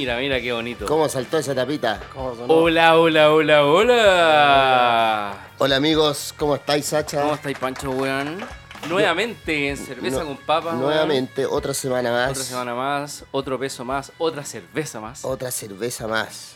[0.00, 0.86] Mira, mira qué bonito.
[0.86, 2.00] ¿Cómo saltó esa tapita?
[2.48, 5.36] Hola, hola, hola, hola.
[5.58, 7.20] Hola amigos, ¿cómo estáis, Sacha?
[7.20, 8.38] ¿Cómo estáis, Pancho, weón?
[8.88, 10.72] Nuevamente en cerveza No- con papas.
[10.72, 10.80] weón.
[10.86, 12.30] Nuevamente, otra semana más.
[12.30, 15.22] Otra semana más, otro peso más, otra cerveza más.
[15.22, 16.54] Otra cerveza más.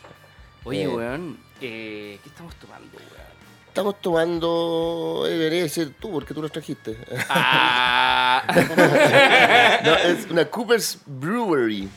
[0.64, 0.88] Oye, eh.
[0.88, 3.24] weón, eh, ¿qué estamos tomando, weón?
[3.68, 5.24] Estamos tomando.
[5.28, 6.96] Eh, debería decir tú, porque tú los trajiste.
[7.28, 8.42] Ah.
[9.84, 11.90] No, es una Cooper's Brewery.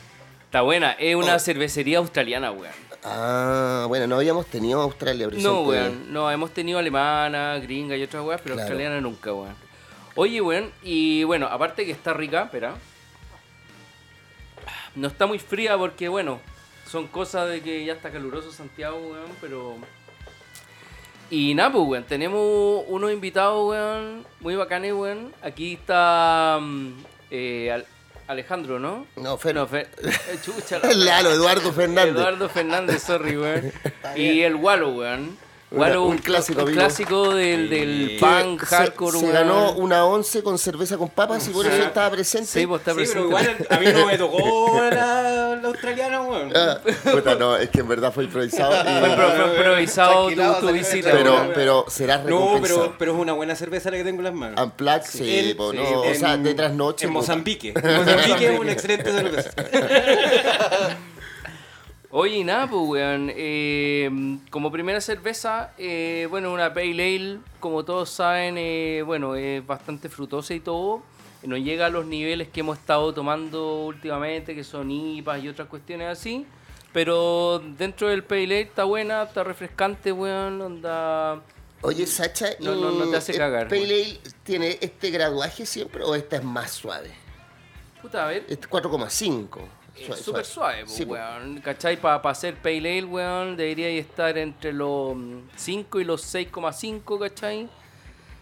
[0.48, 1.38] Está buena, es una Oh.
[1.38, 2.72] cervecería australiana, weón.
[3.04, 5.46] Ah, bueno, no habíamos tenido Australia presente.
[5.46, 8.66] No, weón, no, hemos tenido alemana, gringa y otras weas, pero Claro.
[8.66, 9.54] australiana nunca, weón.
[10.14, 12.74] Oye, weón, y bueno, aparte que está rica, espera.
[14.94, 16.40] No está muy fría porque, bueno,
[16.90, 19.76] son cosas de que ya está caluroso Santiago, weón, pero...
[21.30, 25.30] Y nada, pues, weón, tenemos unos invitados, weón, muy bacanes, weón.
[25.42, 26.92] Aquí está mm,
[27.30, 27.84] eh,
[28.28, 29.06] Alejandro, ¿no?
[29.16, 29.86] No, Fer- No, eh,
[30.44, 32.14] chucha, la- Lalo, Eduardo Fernández.
[32.14, 33.72] Eduardo Fernández, sorry, weón.
[34.16, 35.36] y el Wallo, weón.
[35.70, 39.32] Una- Wallo, un clásico, un clásico del, del punk, se- hardcore, se, weón.
[39.34, 42.46] ganó una once con cerveza con papas y por eso estaba presente.
[42.46, 43.18] Sí, pues está Sí, presente.
[43.18, 46.52] pero igual a mí no me tocó la, la australiana, weón.
[46.56, 46.78] Ah,
[47.12, 48.72] puta, no, es que en verdad fue improvisado.
[48.72, 51.50] y- Fue, impro- fue improvisado tu, tu visita, pero, weón.
[51.54, 52.80] pero será No, recompensado.
[52.80, 54.64] pero, pero es una buena cerveza la que tengo en las manos.
[54.64, 57.04] Unplugged, sí, El- po, sí, no, o en- sea, de trasnoche.
[57.06, 57.12] En.
[57.12, 57.74] Mozambique.
[57.76, 59.50] En Mozambique es una excelente cerveza.
[62.10, 63.30] Oye, nada, pues, weón.
[63.34, 69.64] eh, como primera cerveza, eh, bueno, una Pale Ale, como todos saben, eh, bueno, es
[69.66, 71.02] bastante frutosa y todo.
[71.42, 75.68] No llega a los niveles que hemos estado tomando últimamente, que son IPAs y otras
[75.68, 76.46] cuestiones así.
[76.92, 80.60] Pero dentro del Pale Ale está buena, está refrescante, weón.
[80.62, 81.42] Onda...
[81.82, 83.84] Oye, Sacha, No, no, no te hace ¿el cagar, Pale.
[83.84, 87.10] Ale tiene este graduaje siempre o esta es más suave?
[88.00, 88.46] Puta, a ver.
[88.48, 89.58] Es 4,5.
[90.06, 91.12] Suave, súper suave, pues, Sí, po.
[91.12, 91.60] weón.
[91.60, 91.96] ¿Cachai?
[91.96, 95.16] Para hacer Pale Ale, weón, debería estar entre los
[95.56, 97.68] 5 y los 6,5, ¿cachai?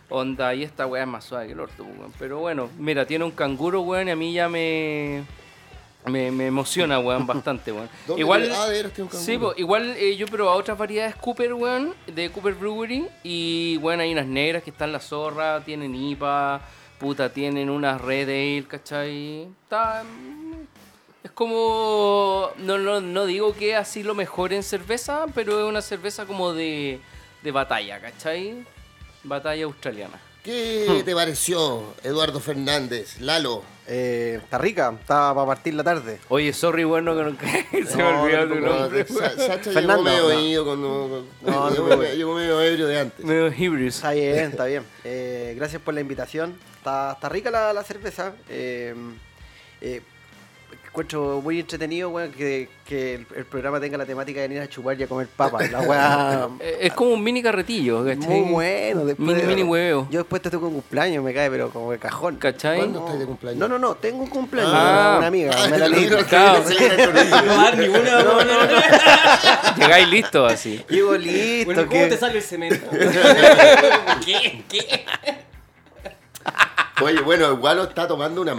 [0.08, 2.12] Onda, y esta weá es más suave que el orto, pues, weón.
[2.18, 5.24] Pero bueno, mira, tiene un canguro, weón, y a mí ya me.
[6.04, 7.88] Me, me emociona, weón, bastante, weón.
[8.06, 8.42] ¿Dónde Igual.
[8.42, 12.54] tiene un Sí, po, igual eh, yo he probado otras variedades Cooper, weón, de Cooper
[12.54, 13.08] Brewery.
[13.24, 16.60] Y bueno, hay unas negras que están la zorra, tienen IPA,
[17.00, 19.48] puta, tienen unas Red Ale, ¿cachai?
[19.64, 20.04] Está.
[21.26, 22.50] Es como.
[22.58, 26.52] No, no, no digo que así lo mejor en cerveza, pero es una cerveza como
[26.52, 27.00] de,
[27.42, 28.64] de batalla, ¿cachai?
[29.24, 30.20] Batalla australiana.
[30.44, 33.18] ¿Qué te pareció, Eduardo Fernández?
[33.18, 33.64] Lalo.
[33.88, 36.20] Eh, está rica, está para partir la tarde.
[36.28, 39.04] Oye, sorry, bueno, que no- que se me olvidó no, tu no, nombre.
[39.08, 41.70] Sa- Sacha llegó medio cuando- No,
[42.14, 43.24] llegó, ebrio de antes.
[43.24, 43.96] Medio Hebrews.
[43.96, 44.84] Está bien, está bien.
[45.02, 46.56] Eh, gracias por la invitación.
[46.76, 48.32] Está, está rica la, la cerveza.
[48.48, 48.94] Eh,
[49.80, 50.02] eh,
[50.96, 54.66] encuentro muy entretenido, weón, que, que el, el programa tenga la temática de venir a
[54.68, 55.70] chupar y a comer papas.
[55.70, 56.48] La weá.
[56.58, 58.26] Eh, Es como un mini carretillo, ¿cachai?
[58.40, 59.04] Muy bueno.
[59.04, 60.08] Después Mini, de- mini hueveo.
[60.10, 62.36] Yo después te toco un cumpleaños, me cae, pero como de cajón.
[62.36, 62.78] ¿Cachai?
[62.78, 63.58] ¿Cuándo estás de cumpleaños?
[63.60, 64.72] No, no, no, tengo un cumpleaños.
[64.74, 65.16] Ah.
[65.18, 65.52] una amiga.
[65.54, 66.64] Ah, me la digo, Claro.
[66.64, 68.82] No una, weón.
[69.76, 70.82] Llegáis listos así.
[70.88, 71.64] Llego listo.
[71.66, 72.88] Bueno, ¿cómo que- te sale el cemento?
[74.24, 74.64] ¿Qué?
[74.66, 75.04] ¿Qué?
[77.02, 78.54] Oye, bueno, igual está tomando una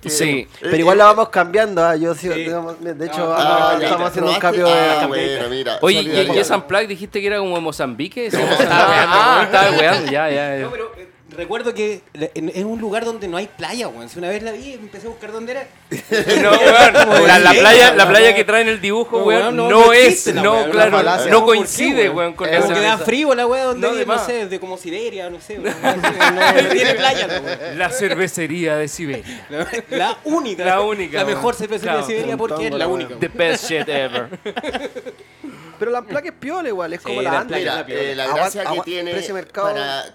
[0.00, 0.46] que- Sí.
[0.60, 1.82] Pero igual la vamos cambiando.
[1.84, 4.72] ah, Yo sí, digamos, de hecho, Ah, ah, ya, estamos haciendo un cambio de.
[4.72, 5.78] Ah, bueno, mira.
[5.80, 8.30] Oye, ¿y, y esa Unplugged dijiste que era como en Mozambique?
[8.30, 8.36] ¿Sí?
[8.70, 10.56] ah, estaba weando, ya, ya.
[10.56, 10.62] ya.
[10.64, 14.08] No, pero eh, recuerdo que es un lugar donde no hay playa, weón.
[14.08, 15.66] Si una vez la vi, empecé a buscar dónde era.
[16.42, 19.56] No, weón, la, la playa, la playa que trae en el dibujo, No, weón, weón,
[19.56, 22.16] no, no, no es, la no, claro, no ¿Por qué, coincide, weón?
[22.16, 24.26] weón, con Es esa Como que da frío la weá donde No, de no, más.
[24.26, 25.74] sé, de como Siberia, no sé, weón.
[25.82, 27.74] No, no tiene playa, la weá.
[27.74, 29.46] La cervecería de Siberia.
[29.90, 30.64] La, única.
[30.64, 31.36] La única, La weón.
[31.36, 32.06] mejor cervecería Claro.
[32.06, 33.02] de Siberia porque es la Weón.
[33.02, 33.16] única.
[33.20, 34.28] The best shit ever.
[35.78, 37.58] Pero la placa es piola igual, es Sí, como la la placa antes.
[37.58, 38.02] Mira, la piola.
[38.02, 39.12] eh, la Agua- gracia que agua- tiene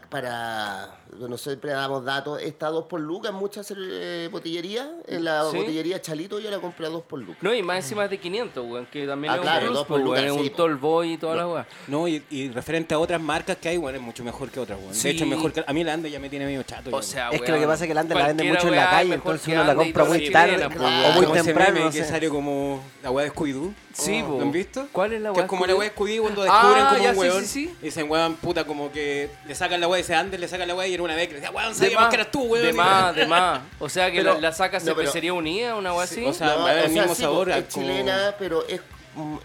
[0.10, 4.88] para no siempre damos datos, está a 2 por lucas en muchas eh, botillerías.
[5.08, 5.58] En la Sí.
[5.58, 7.38] botillería Chalito yo la compré a 2 por lucas.
[7.42, 9.86] No, y más encima es de 500, weón, que también Ah, es claro, un dos
[9.88, 10.64] por pues, weón, lucas, es sí, un po.
[10.64, 11.68] tall boy y toda la weá.
[11.88, 14.80] No, y, y referente a otras marcas que hay, bueno, es mucho mejor que otras,
[14.80, 14.94] weón.
[14.94, 15.04] Sí.
[15.08, 15.64] De hecho, es mejor que...
[15.66, 16.90] A mí la Ande ya me tiene medio chato.
[16.96, 18.68] O sea, Es que lo que weón, pasa es que la Ande la cualquiera mucho
[18.68, 20.78] en la calle, entonces uno la y compra muy tarde, o weón.
[20.82, 21.14] weón.
[21.16, 22.06] muy Como temprano, no que sé.
[22.10, 23.74] salió como la weá de Scooby-Doo.
[23.94, 24.42] Sí, ¿Lo po.
[24.42, 24.88] han visto?
[24.92, 25.80] ¿Cuál es la Que weá es como la Scooby-Doo?
[25.80, 27.42] weá de Scooby cuando Ah, descubren como ya, un sí, weón.
[27.42, 27.76] sí, sí.
[27.82, 30.76] Y dicen, weón, puta, como que le sacan la weá, dice Andes, le sacan la
[30.76, 32.44] weá y era una vez que le decía, weón, De sabíamos más, que eras tú,
[32.44, 32.66] weón.
[32.66, 33.62] de más, de más.
[33.80, 36.24] O sea que Pero- la, la saca no, pero- cervecería unida, una weá así.
[36.26, 38.82] o sea, No, o el mismo sí, sabor, Es como- chilena, pero es.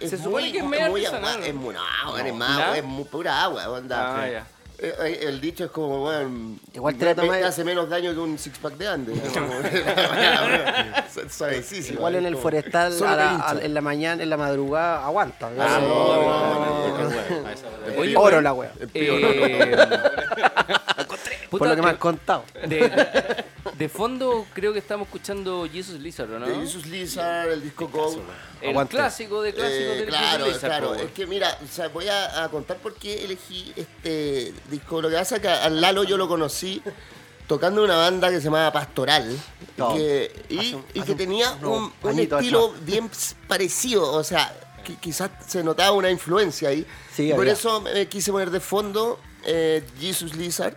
[0.01, 2.33] es Se supone muy, que es medio muy artesanal, agua, es muy, no, es ¿Ya?
[2.35, 4.23] más, es muy pura agua, onda.
[4.23, 4.47] Ah, ya.
[4.85, 8.19] Eh, eh, El dicho es como, bueno, Igual te la me- hace menos daño que
[8.19, 9.17] un six pack de Andes.
[11.31, 11.99] Suavecísimo.
[11.99, 15.51] Igual en el como- forestal, a la- a- en la mañana, en la madrugada, aguanta.
[15.59, 15.81] Ah,
[18.17, 18.73] Oro la wea.
[18.95, 19.77] eh,
[21.51, 22.45] Por lo que me eh, han contado.
[22.67, 22.91] de,
[23.77, 26.47] de fondo creo que estamos escuchando Jesus Lizard, ¿o ¿no?
[26.47, 28.21] De Jesus Lizard, el disco Go.
[28.63, 28.97] El Aguante.
[28.97, 30.95] clásico de clásicos Eh, del claro, Jesus Lizard, claro.
[30.95, 35.01] Es que mira, o sea, voy a, a contar por qué elegí este disco.
[35.01, 36.83] Lo que pasa es que al Lalo yo lo conocí
[37.47, 39.39] tocando una banda que se llamaba Pastoral.
[39.77, 39.95] No.
[39.95, 43.09] que- y, un- que tenía un, estilo bien
[43.47, 44.13] parecido.
[44.13, 44.53] O sea,
[44.85, 46.85] qui- quizás se notaba una influencia ahí.
[47.15, 47.53] Sí, por había.
[47.53, 50.75] eso me quise poner de fondo eh, Jesus Lizard.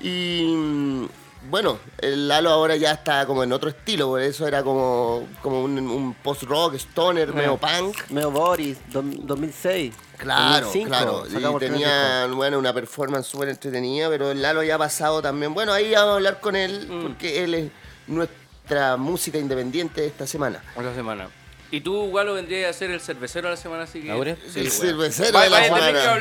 [0.00, 1.06] Y mm,
[1.50, 5.62] bueno, el Lalo ahora ya está como en otro estilo, por eso era como, como
[5.62, 7.96] un, un post-rock, stoner, medio punk.
[8.10, 9.94] Meo Boris, dom- 2006.
[10.16, 11.56] Claro, 2005, claro.
[11.56, 15.54] Y tenía, bueno, una performance súper entretenida, pero el Lalo ya ha pasado también.
[15.54, 17.02] Bueno, ahí vamos a hablar con él, Mm.
[17.02, 17.70] porque él es
[18.06, 20.62] nuestra música independiente de esta semana.
[20.76, 21.28] Otra semana.
[21.76, 24.16] Y tú, Galo, vendrías a ser el cervecero la semana siguiente.
[24.16, 24.36] ¿Ahora?
[24.50, 25.92] Sí, el cervecero de la vaya a tener semana.
[25.92, 26.14] que a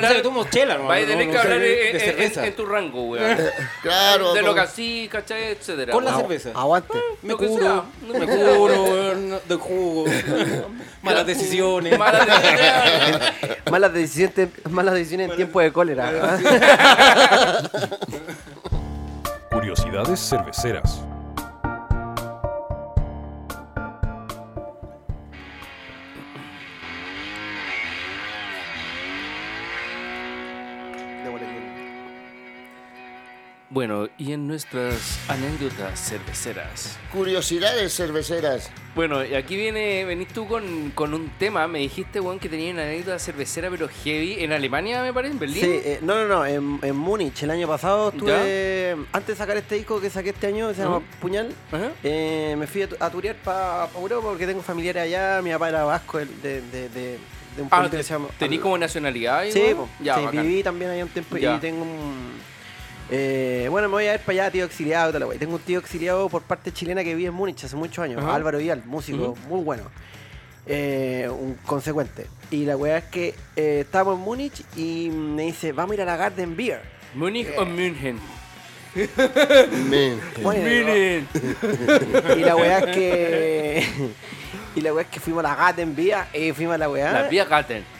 [1.05, 2.47] No, tener que hablar de- en, de en- cerveza.
[2.47, 3.37] en tu rango, weón.
[3.81, 4.33] Claro.
[4.33, 5.43] de lo que así, ¿cachai?
[5.53, 5.93] Etcétera.
[5.93, 6.49] Con la Ah, cerveza.
[6.53, 6.97] Aguante.
[7.21, 10.05] Me Lo que curo, me me curo, weón, de jugo.
[11.01, 11.97] Malas decisiones.
[11.97, 13.61] Mala decisiones.
[13.71, 16.37] Malas decisiones, malas decisiones en tiempo de cólera.
[19.51, 20.99] Curiosidades cerveceras.
[33.75, 36.97] Bueno, y en nuestras anécdotas cerveceras.
[37.11, 38.71] Curiosidades cerveceras.
[38.95, 41.67] Bueno, y aquí viene, venís tú con, con un tema.
[41.67, 44.37] Me dijiste, weón, que tenía una anécdota cervecera, pero heavy.
[44.39, 45.61] En Alemania, me parece, en Berlín.
[45.61, 49.57] Sí, eh, no, no, no, en, en Múnich el año pasado estuve, antes de sacar
[49.57, 51.01] este disco que saqué este año, que se llama.
[51.19, 51.53] Puñal,
[52.01, 55.83] eh, me fui a, a turear para Europa porque tengo familiares allá, mi papá era
[55.83, 57.19] vasco de, de, de, de-
[57.57, 58.27] un Ah, que se llama...
[58.39, 59.43] ¿tenís como nacionalidad?
[59.49, 61.55] Sí, po, ya, sí, viví también allá un tiempo Ya.
[61.55, 62.54] y tengo un...
[63.11, 65.37] eh, bueno, me voy a ver para allá, tío exiliado tal, wey.
[65.37, 68.35] Tengo un tío exiliado por parte chilena que vive en Múnich hace muchos años, Ajá.
[68.35, 69.83] Álvaro Vidal, músico muy bueno,
[70.65, 72.27] eh, un consecuente.
[72.49, 76.01] Y la weá es que eh, estábamos en Múnich y me dice, vamos a ir
[76.01, 76.81] a la Garden Beer.
[77.13, 78.19] ¿Múnich o München?
[79.89, 81.27] München.
[82.37, 83.87] y la weá es que...
[84.75, 87.11] y la weá es que fuimos a la Garden Beer y fuimos a la weá.
[87.11, 87.94] La Biergarten.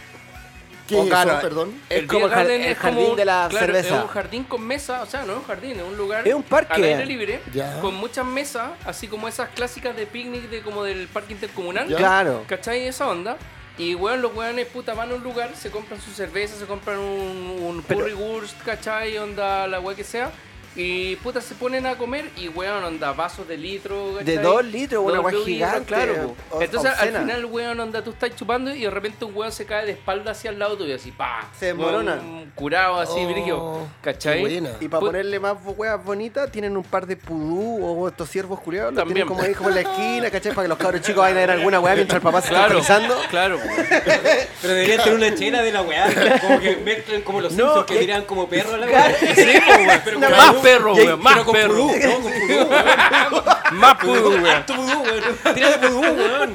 [0.88, 1.82] ¿Qué Oh, es claro, eso, perdón?
[1.90, 3.96] Es El como el, jar- Biergarten el es jardín como- de la claro, cerveza.
[3.98, 6.28] Es un jardín con mesa, o sea, no es un jardín, es un lugar.
[6.28, 6.74] Es un parque.
[6.76, 7.80] Al aire libre, Ya.
[7.82, 11.88] con muchas mesas, así como esas clásicas de picnic de como del parque intercomunal.
[11.88, 11.98] Ya.
[11.98, 12.44] Claro.
[12.48, 12.88] ¿Cachai?
[12.88, 13.38] Esa onda.
[13.78, 16.98] Y weón, los weones puta van a un lugar, se compran su cerveza, se compran
[16.98, 19.18] un, un Pero- currywurst, ¿cachai?
[19.18, 20.32] Onda la weá que sea.
[20.78, 24.26] Y puta se ponen a comer y weón, onda vasos de litro, ¿cachai?
[24.36, 27.20] De dos litros, una weá gigante, Claro, o- Entonces obscena.
[27.20, 29.94] al final, weón, onda tú estás chupando y de repente un weón se cae de
[29.94, 31.50] espalda hacia el lado tuyo, así, pa.
[31.58, 32.16] Se desmorona.
[32.16, 33.12] Weón, Curado así,
[33.54, 34.62] Oh, ¿Cachai?
[34.82, 38.94] Y para ponerle más weas bonitas, tienen un par de pudú o estos ciervos culiados.
[38.94, 39.16] Los También.
[39.16, 40.52] tienen como ahí como en la esquina, ¿cachai?
[40.54, 42.66] Para que los cabros chicos vayan a ver alguna wea mientras el papá se está
[42.68, 43.16] Claro, actualizando.
[43.30, 43.60] claro.
[44.62, 46.40] Pero deberían tener una chela de la weá.
[46.42, 49.16] Como que mezclan como los No, que tiran como perro a la weá.
[49.36, 50.02] Sí, weón.
[50.04, 50.20] Pero.
[50.66, 51.74] Perro, Y ahí- weón, más perro.
[51.76, 52.14] pudú, ¿no?
[52.14, 53.46] Con pudú.
[53.72, 54.46] Más pudo, weón.
[54.48, 55.56] Harto pudú, weón.
[55.56, 56.54] Tira de pudú, weón.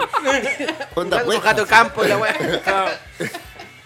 [0.94, 3.00] Onda Con gato campo la wea.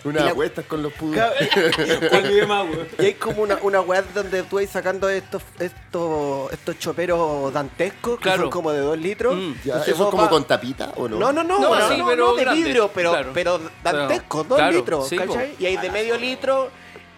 [0.04, 1.18] Unas apuestas con los pudos.
[2.10, 2.86] ¿Cuál vive más, weón?
[2.98, 8.18] Y hay como una, una wea donde tú vas sacando estos, estos, estos choperos dantescos
[8.18, 8.42] que Claro.
[8.42, 9.34] son como de dos litros.
[9.34, 9.54] Mm.
[9.86, 11.18] ¿Eso como con tapita o no?
[11.18, 13.30] No, no, no, No, no, sí, no, pero no, de vidrio, pero, claro.
[13.32, 15.24] pero dantescos, dos Claro, litros, sí, po.
[15.26, 15.54] ¿cachai?
[15.58, 16.68] Y hay de medio litro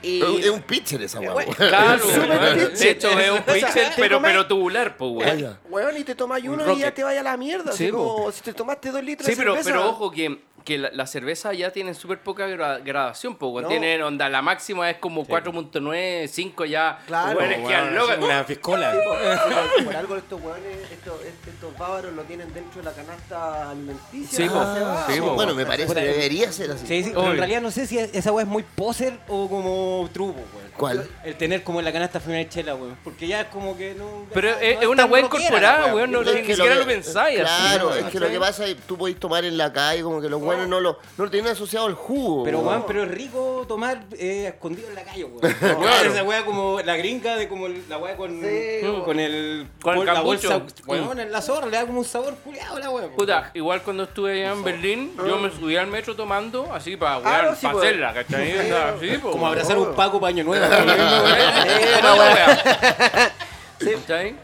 [0.06, 0.18] y...
[0.22, 1.18] Es un- Es un pitcher esa.
[1.18, 1.46] Claro, weón.
[1.54, 2.72] pitcher.
[2.78, 5.58] De hecho, es un O sea, pitcher, pero, pero tubular, pues, weón.
[5.68, 7.72] Weón, y te tomas uno y ya te vaya a la mierda.
[7.72, 8.14] Sí, así po.
[8.16, 11.06] como si te tomaste dos litros Sí, de pero, pero ojo que que la, la
[11.06, 13.62] cerveza ya tiene súper poca gra- gradación, pues.
[13.62, 13.68] No.
[13.68, 16.98] Tienen onda, la máxima es como 4.9, 5 ya.
[17.06, 18.18] Claro, weones Weón, quedan locos.
[18.20, 18.92] Una piscola.
[18.92, 23.70] Sí, por, por algo estos hueones, estos, estos bávaros lo tienen dentro de la canasta
[23.70, 24.36] alimenticia.
[24.46, 25.06] Sí, va.
[25.08, 26.86] Sí, bueno, me parece que debería ser así.
[26.86, 30.32] Sí, sí, en realidad no sé si esa weá es muy poser o como truco,
[30.54, 30.65] weón.
[30.76, 31.08] ¿Cuál?
[31.24, 32.96] El tener como en la canasta final chela, weón.
[33.02, 34.26] Porque ya es como que no.
[34.32, 36.10] Pero no es, es una weá incorporada, weón.
[36.10, 38.96] No, ni siquiera que- lo pensáis Claro, es que lo que pasa es que tú
[38.98, 41.86] podés tomar en la calle, como que los buenos no lo, no lo tienen asociado
[41.86, 42.44] al jugo.
[42.44, 42.68] Pero, weón.
[42.68, 45.54] weón, pero es rico tomar eh, escondido en la calle, weón.
[45.86, 46.10] Claro.
[46.12, 49.66] Esa weá como la gringa de como la weá con, Sí, con el.
[49.82, 52.90] Con el la bolsa, weón, en la zorra le da como un sabor culiado la
[52.90, 53.08] weá.
[53.08, 57.14] Puta, igual cuando estuve allá en Berlín, yo me subí al metro tomando, así para
[57.16, 59.20] Ah, wear, sí, para hacerla, ¿cachai?
[59.20, 60.65] Como abrazar un paco paño nuevo.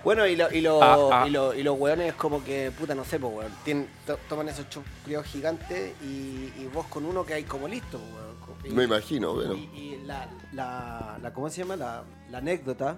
[0.04, 1.24] Bueno, y, lo, y, lo- Ah, ah.
[1.26, 3.52] y, lo- y los hueones como que, puta, no sé, pues, weón.
[3.64, 7.98] tienen- to- toman esos choclios gigantes y, y vos con uno que hay como listo,
[7.98, 8.32] weón.
[8.64, 9.54] Y- Me imagino, bueno.
[9.54, 11.76] Y, y la, la, la- ¿cómo se llama?
[11.76, 12.96] La, la anécdota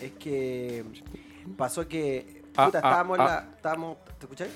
[0.00, 0.84] es que
[1.56, 3.26] pasó que, Ah, puta, ah, estábamos en ah.
[3.26, 4.50] la, estábamos, ¿te escucháis?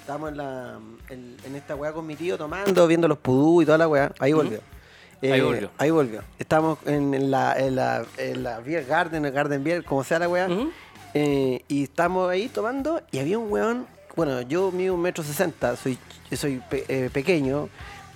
[0.00, 0.78] Estábamos en la,
[1.08, 4.12] en, en esta weá con mi tío tomando, viendo los pudú y toda la weá.
[4.20, 4.60] Ahí volvió.
[5.22, 5.70] Eh, Ahí volvió.
[5.78, 6.22] Ahí volvió.
[6.38, 10.18] Estamos en, en la, en la, en la Beer Garden, el Garden Beer, como sea
[10.18, 10.48] la weá.
[11.14, 15.74] Eh, y estamos ahí tomando y había un weón, bueno, yo mido un metro sesenta,
[15.76, 15.98] soy,
[16.36, 17.68] soy pe- eh, pequeño,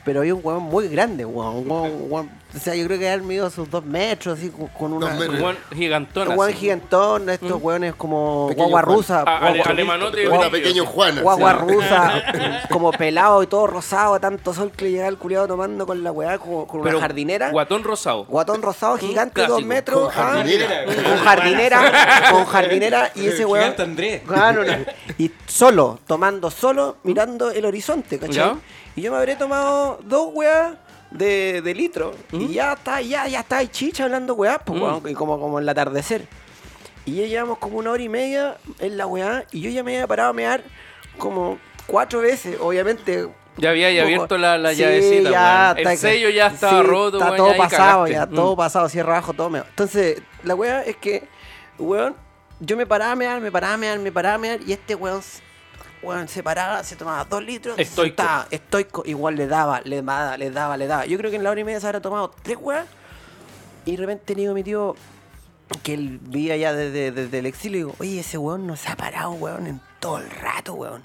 [0.04, 3.12] pero había un weón muy grande, weón, weón- un weón- o sea, yo creo que
[3.12, 5.06] él midió sus dos metros, así, con, una...
[5.06, 6.52] Un gigantón Un así.
[6.54, 8.96] gigantón, estos weones como Pequeño guagua Juan.
[8.96, 10.88] rusa, Ah, ale- guagua- alemanote Una brígido, pequeño sí.
[10.92, 11.22] Juana.
[11.22, 11.58] guagua sí.
[11.74, 12.22] rusa,
[12.70, 16.12] como pelado y todo rosado, tanto sol que le llegaba el culiado tomando con la
[16.12, 17.50] weá, como, con Pero una jardinera.
[17.50, 18.24] Guatón rosado.
[18.24, 20.00] Guatón rosado, gigante, dos metros.
[20.00, 20.84] Con jardinera.
[20.88, 22.30] ah, con jardinera.
[22.32, 23.12] con jardinera.
[23.14, 23.64] Y ese weón.
[23.64, 24.22] Gigante Andrés.
[24.26, 24.72] Claro, no.
[25.18, 28.34] Y solo, tomando solo, mirando el horizonte, ¿cachai?
[28.34, 28.56] ¿Ya?
[28.96, 30.72] Y yo me habré tomado dos weas
[31.10, 32.14] de, de litro.
[32.32, 35.58] Y ya está, ya, ya está, y chicha hablando weas, pues, weón, y como, como
[35.58, 36.26] en el atardecer.
[37.06, 39.44] Y ya llevamos como una hora y media en la weá.
[39.52, 40.62] Y yo ya me había parado a mear
[41.18, 43.28] como cuatro veces, obviamente.
[43.56, 45.74] Ya había ya abierto la, la Sí, llavecita, ya.
[45.76, 48.34] El sello ya estaba sí, roto, Está weón, todo ya pasado, ya, Mm.
[48.34, 49.66] todo pasado, cierra abajo, todo meado.
[49.70, 51.24] Entonces, la weá es que,
[51.78, 52.14] weón,
[52.60, 54.94] yo me paraba a mear, me paraba a mear, me paraba a mear, y este
[54.94, 55.20] weón,
[56.02, 58.16] weón se paraba, se tomaba dos litros, Estoico.
[58.22, 61.06] sentaba, estoico, igual le daba, le daba, le daba, le daba.
[61.06, 62.86] Yo creo que en la hora y media se habrá tomado tres weas,
[63.84, 64.94] y de repente tenía mi tío
[65.82, 68.90] que él vivía ya desde, desde el exilio y digo, oye, ese weón no se
[68.90, 71.04] ha parado, weón, en todo el rato, weón.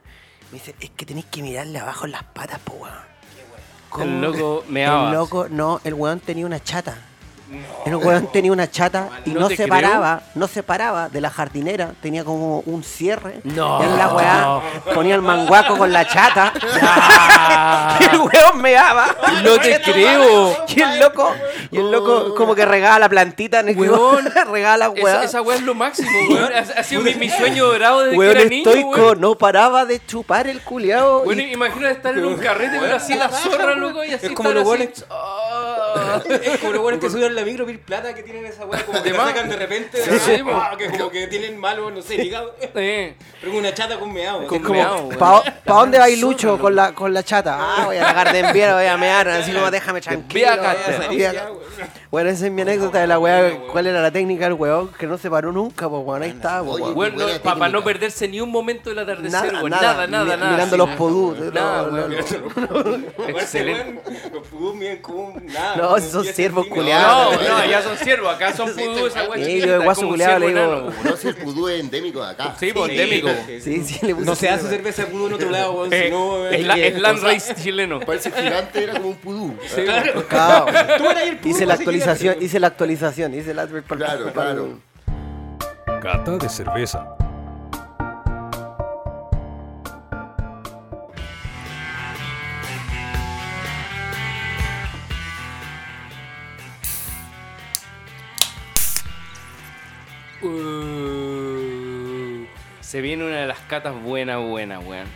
[0.51, 2.95] Me dice, es que tenéis que mirarle abajo en las patas, po, weón.
[3.89, 4.03] ¿Cómo?
[4.05, 5.09] El loco meaba.
[5.09, 6.97] El loco, no, el weón tenía una chata.
[7.85, 9.67] El weón tenía una chata y No no, se creo.
[9.69, 13.41] paraba, no se paraba de la jardinera, tenía como un cierre.
[13.43, 13.83] No.
[13.83, 14.59] En la weá
[14.93, 16.51] ponía el manguaco con la chata.
[17.99, 19.07] Y el weón meaba.
[19.43, 20.65] No te creo.
[20.67, 21.31] Y el loco,
[21.71, 24.25] y el loco como que regala la plantita en el Weón.
[24.51, 25.23] regala Esa, weá.
[25.23, 26.51] esa weá es lo máximo, weón.
[26.53, 29.21] Ha, ha sido mi, mi sueño dorado desde Weón que era niño, estoico, weón.
[29.21, 31.23] no paraba de chupar el culiao.
[31.23, 34.31] Bueno, y- imagínate estar en un carrete, pero así la zorra, loco, y así Es
[34.33, 36.19] como los buenos- Ah.
[36.29, 39.11] Es como los buenos que la micro pedir plata que tienen esa weá, como que
[39.13, 42.15] la sacan de repente, Sí, de- sí, ah, que como que tienen malo, no sé,
[42.23, 42.55] hígado.
[42.75, 43.15] Eh.
[43.39, 44.47] Pero con una chata con meado.
[44.47, 45.17] Con meado, weón.
[45.17, 47.57] ¿Pa, dónde va Lucho con la, con la chata?
[47.59, 50.49] Ah, voy a la Garden Beer, voy a mear, así como déjame tranquilo.
[51.09, 51.29] Ve
[52.15, 53.57] Bueno, esa es mi anécdota de la weá.
[53.73, 54.87] ¿Cuál era la técnica del weón?
[54.97, 56.95] Que no se paró nunca, pues weón, ahí está, pues, Oye, weón.
[56.95, 57.69] Bueno, buena para técnica.
[57.77, 59.69] no perderse ni un momento del atardecer, Nada, weón.
[59.71, 60.51] nada, Nada, nada, mi- nada.
[60.53, 62.11] mirando sí, los podús, Nada, no, weón.
[63.19, 64.01] no, Excelente.
[64.33, 65.75] Los pudús miden como un- nada.
[65.75, 66.95] No, si son 10 ciervos centímetros.
[66.95, 67.49] culiados.
[67.49, 68.33] No, no, ya son ciervos.
[68.33, 70.91] Acá son pudú, esa weá Sí, yo de guaso culiado le digo-.
[71.03, 72.55] No, si el pudú es endémico de acá.
[72.57, 73.27] Sí, pues, endémico.
[73.59, 76.47] Sí, sí, le puse No se hace cerveza de pudú en otro lado, weón, no...
[76.47, 77.99] es land race chileno.
[77.99, 79.53] Parece gigante, era como un pudú.
[79.75, 80.23] Claro.
[80.97, 81.75] Tú eras el pudú, la
[82.11, 84.79] actualización, hice la actualización, hice el advert para Claro, para- claro.
[86.01, 87.15] Cata de cerveza.
[100.75, 102.45] Uh,
[102.81, 105.07] se viene una de las catas buena, buena, weón.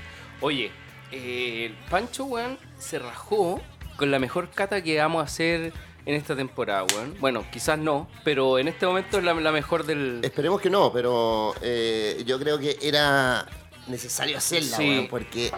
[0.41, 0.71] Oye,
[1.11, 3.61] eh, el Pancho, weón, se rajó
[3.97, 5.73] con la mejor cata que vamos a hacer
[6.05, 7.15] en esta temporada, weón.
[7.19, 10.19] Bueno, quizás no, pero en este momento es la, la mejor del...
[10.23, 13.45] Esperemos que no, pero eh, yo creo que era
[13.87, 14.83] necesario hacerla, Sí.
[14.89, 15.51] weón, porque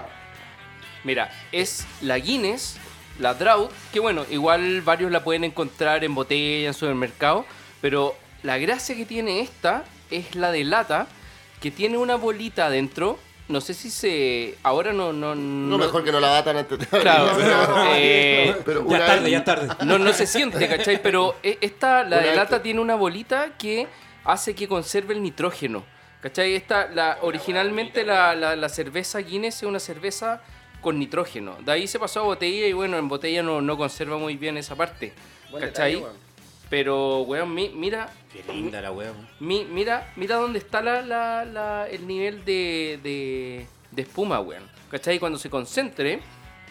[1.04, 2.78] Mira, es la Guinness,
[3.20, 7.46] la Drought, que bueno, igual varios la pueden encontrar en botella, en supermercado,
[7.82, 11.08] pero la gracia que tiene esta es la de lata,
[11.60, 13.18] que tiene una bolita adentro
[13.48, 14.58] no sé si se.
[14.64, 15.12] Ahora no.
[15.14, 19.22] No, No, mejor que no la batan antes de Claro, No, eh, pero Ya tarde,
[19.24, 19.68] vez- ya es tarde.
[19.86, 21.02] no, no se siente, ¿cachai?
[21.02, 23.88] Pero e- esta, la Una de lata que- tiene una bolita que
[24.24, 25.84] hace que conserve el nitrógeno.
[26.22, 26.54] ¿Cachai?
[26.56, 30.42] Esta, la, originalmente la, la- la cerveza Guinness es una cerveza
[30.80, 31.58] con nitrógeno.
[31.66, 34.56] De ahí se pasó a botella y bueno, en botella no, no conserva muy bien
[34.58, 35.14] esa parte.
[35.60, 36.04] ¿Cachai?
[36.72, 39.16] Pero, weón, mi- mira, Qué linda la weón.
[39.40, 44.64] mi- mira, mira dónde está la, la- la- el nivel de, de, de espuma, weón.
[44.90, 45.20] ¿Cachai?
[45.20, 46.20] Cuando se concentre,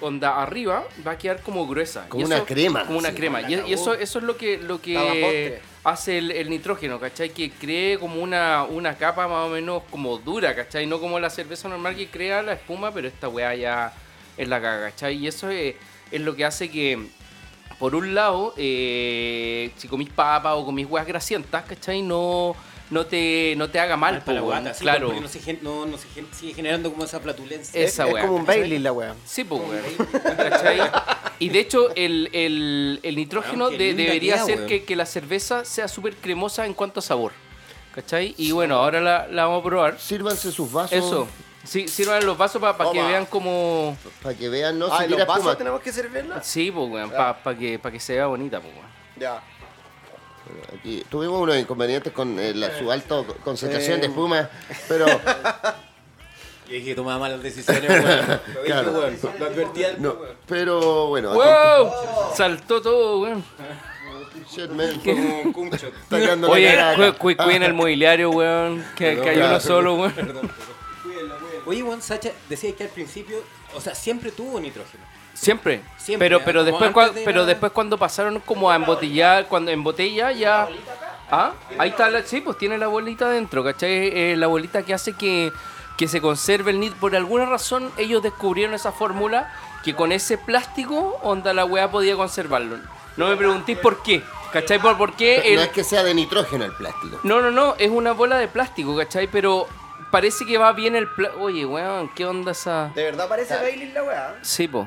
[0.01, 2.07] onda arriba, va a quedar como gruesa.
[2.09, 2.87] Como Y una eso- crema.
[2.87, 3.43] Como una Sí, crema.
[3.43, 7.31] Y, eso, eso es lo que, lo que hace el, el nitrógeno, ¿cachai?
[7.31, 10.87] Que cree como una, una capa más o menos como dura, ¿cachai?
[10.87, 13.93] No como la cerveza normal que crea la espuma, pero esta weá ya
[14.39, 15.17] es la caga, ¿cachai?
[15.19, 15.75] Y eso es,
[16.11, 16.99] es lo que hace que,
[17.81, 22.03] por un lado, eh, si comís papa o comís weas grasientas, ¿cachai?
[22.03, 22.55] No,
[22.91, 25.07] no, te, no te haga mal, Mal para la po, guata, sí, claro.
[25.07, 26.07] porque no se, no, no se
[26.39, 27.81] sigue generando como esa flatulencia.
[27.83, 28.61] Esa es como un ¿cachai?
[28.61, 29.15] Bailey la weá.
[29.25, 30.09] Sí, pues, weón.
[30.37, 30.79] ¿Cachai?
[31.39, 35.89] Y de hecho, el, el- el nitrógeno de- debería hacer que, que la cerveza sea
[35.89, 37.33] súper cremosa en cuanto a sabor.
[37.95, 38.35] ¿Cachai?
[38.39, 39.99] Y bueno, ahora la, la vamos a probar.
[39.99, 40.93] Sírvanse sus vasos.
[40.99, 41.27] Eso.
[41.65, 43.07] Sí, sirvan los vasos para que Toma.
[43.09, 43.97] vean como...
[44.23, 45.57] Para que vean, no Ah, si ¿y los vasos espuma.
[45.57, 46.43] tenemos que servirla?
[46.43, 48.87] Sí, pues, weón, para que, pa que se vea bonita, pues, weón.
[49.17, 49.43] Ya.
[50.77, 54.01] Aquí tuvimos unos inconvenientes con eh, la, su alta concentración Sí.
[54.01, 54.49] de espuma,
[54.89, 55.07] pero
[56.67, 58.05] Yo dije que tomaba malas decisiones, weón.
[58.55, 58.93] Lo dije, Claro.
[58.93, 59.19] weón.
[59.39, 61.93] Lo advertí antes, no, pero bueno, aquí- ¡Wow!
[62.35, 63.45] Saltó todo, weón.
[64.51, 65.93] shit, man, Como un cum shot.
[65.95, 68.85] está quedando la Oye, cuiden el mobiliario, weón.
[68.97, 69.51] Que, que hay Claro.
[69.51, 70.15] uno solo, weón.
[71.67, 73.39] Oye, Juan Sacha decía que al principio,
[73.75, 75.05] o sea, siempre tuvo nitrógeno.
[75.35, 75.83] Siempre.
[75.97, 76.43] Siempre, pero ¿eh?
[76.45, 80.33] pero después cua- de pero la- después cuando pasaron como a embotellar, cuando en botella
[80.33, 80.69] ya
[81.33, 84.09] Ah, ahí está la sí, pues tiene la bolita dentro, ¿cachai?
[84.13, 85.53] Eh, la bolita que hace que
[85.97, 89.53] que se conserve el nit por alguna razón ellos descubrieron esa fórmula
[89.85, 92.79] que con ese plástico onda la weá podía conservarlo.
[93.17, 94.81] No me preguntéis por qué, ¿cachai?
[94.81, 97.21] Por, por qué el No es que sea de nitrógeno el plástico.
[97.23, 99.29] no, no, no, es una bola de plástico, ¿cachai?
[99.29, 99.69] Pero
[100.11, 103.93] parece que va bien el pla- Oye, weón, ¿qué onda esa ¿De verdad parece Bailey
[103.93, 104.39] la weá?
[104.43, 104.87] Sí, po.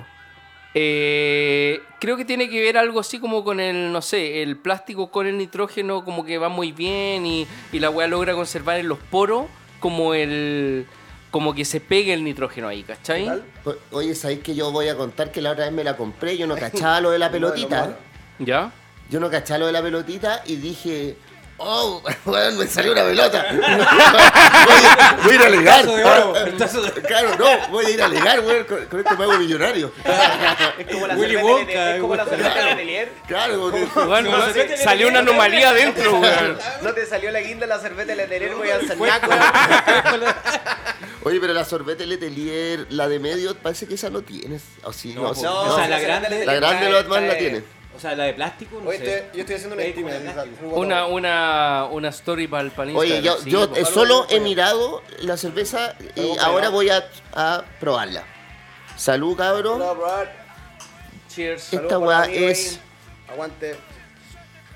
[0.75, 5.11] Eh, creo que tiene que ver algo así como con el, no sé, el plástico
[5.11, 8.87] con el nitrógeno como que va muy bien y, y la weá logra conservar en
[8.87, 9.45] los poros
[9.79, 10.87] como el...
[11.29, 13.29] como que se pegue el nitrógeno ahí, ¿cachai?
[13.91, 16.37] Oye, ¿sabéis que yo voy a contar que la otra vez me la compré?
[16.37, 17.95] Yo no cachaba lo de la pelotita.
[18.39, 18.71] ¿Ya?
[19.11, 21.17] Yo no cachaba lo de la pelotita y dije,
[21.63, 23.45] oh, weón, me salió una pelota.
[23.51, 23.61] voy,
[24.99, 25.81] a, voy a ir a alegar.
[25.81, 28.85] Tazo de oro, el tazo de- Claro, no, voy a ir a alegar, weón, con,
[28.85, 29.91] con esto me hago millonario.
[30.77, 32.37] Es como la Willy Wonka, de- es como la weón.
[32.37, 33.11] cerveza de Letelier.
[33.27, 36.57] Claro, Bueno, no, no, salió una anomalía adentro, weón.
[36.81, 39.29] No te salió la guinda de la cerveza de Letelier, voy al sañaco.
[41.25, 44.61] Oye, pero la sorbete Letelier, la de medio, parece que esa no tienes.
[44.83, 45.73] O sí, no, No, sí, no, no.
[45.73, 47.63] o sea, la grande- La grande Lotman la tiene.
[47.95, 49.17] O sea, la de plástico, no Oye, sé.
[49.17, 50.67] estoy- yo estoy haciendo una como de plástico.
[50.75, 52.99] Una, una, una story para el panista.
[52.99, 58.23] Oye, yo, yo eh, solo he mirado la cerveza y ahora voy a, a probarla.
[58.97, 59.75] Salud, cabro.
[59.75, 60.31] Hola.
[61.29, 61.63] Cheers.
[61.73, 62.79] Esta Saludos weá el amigo es-.
[63.31, 63.75] Aguante.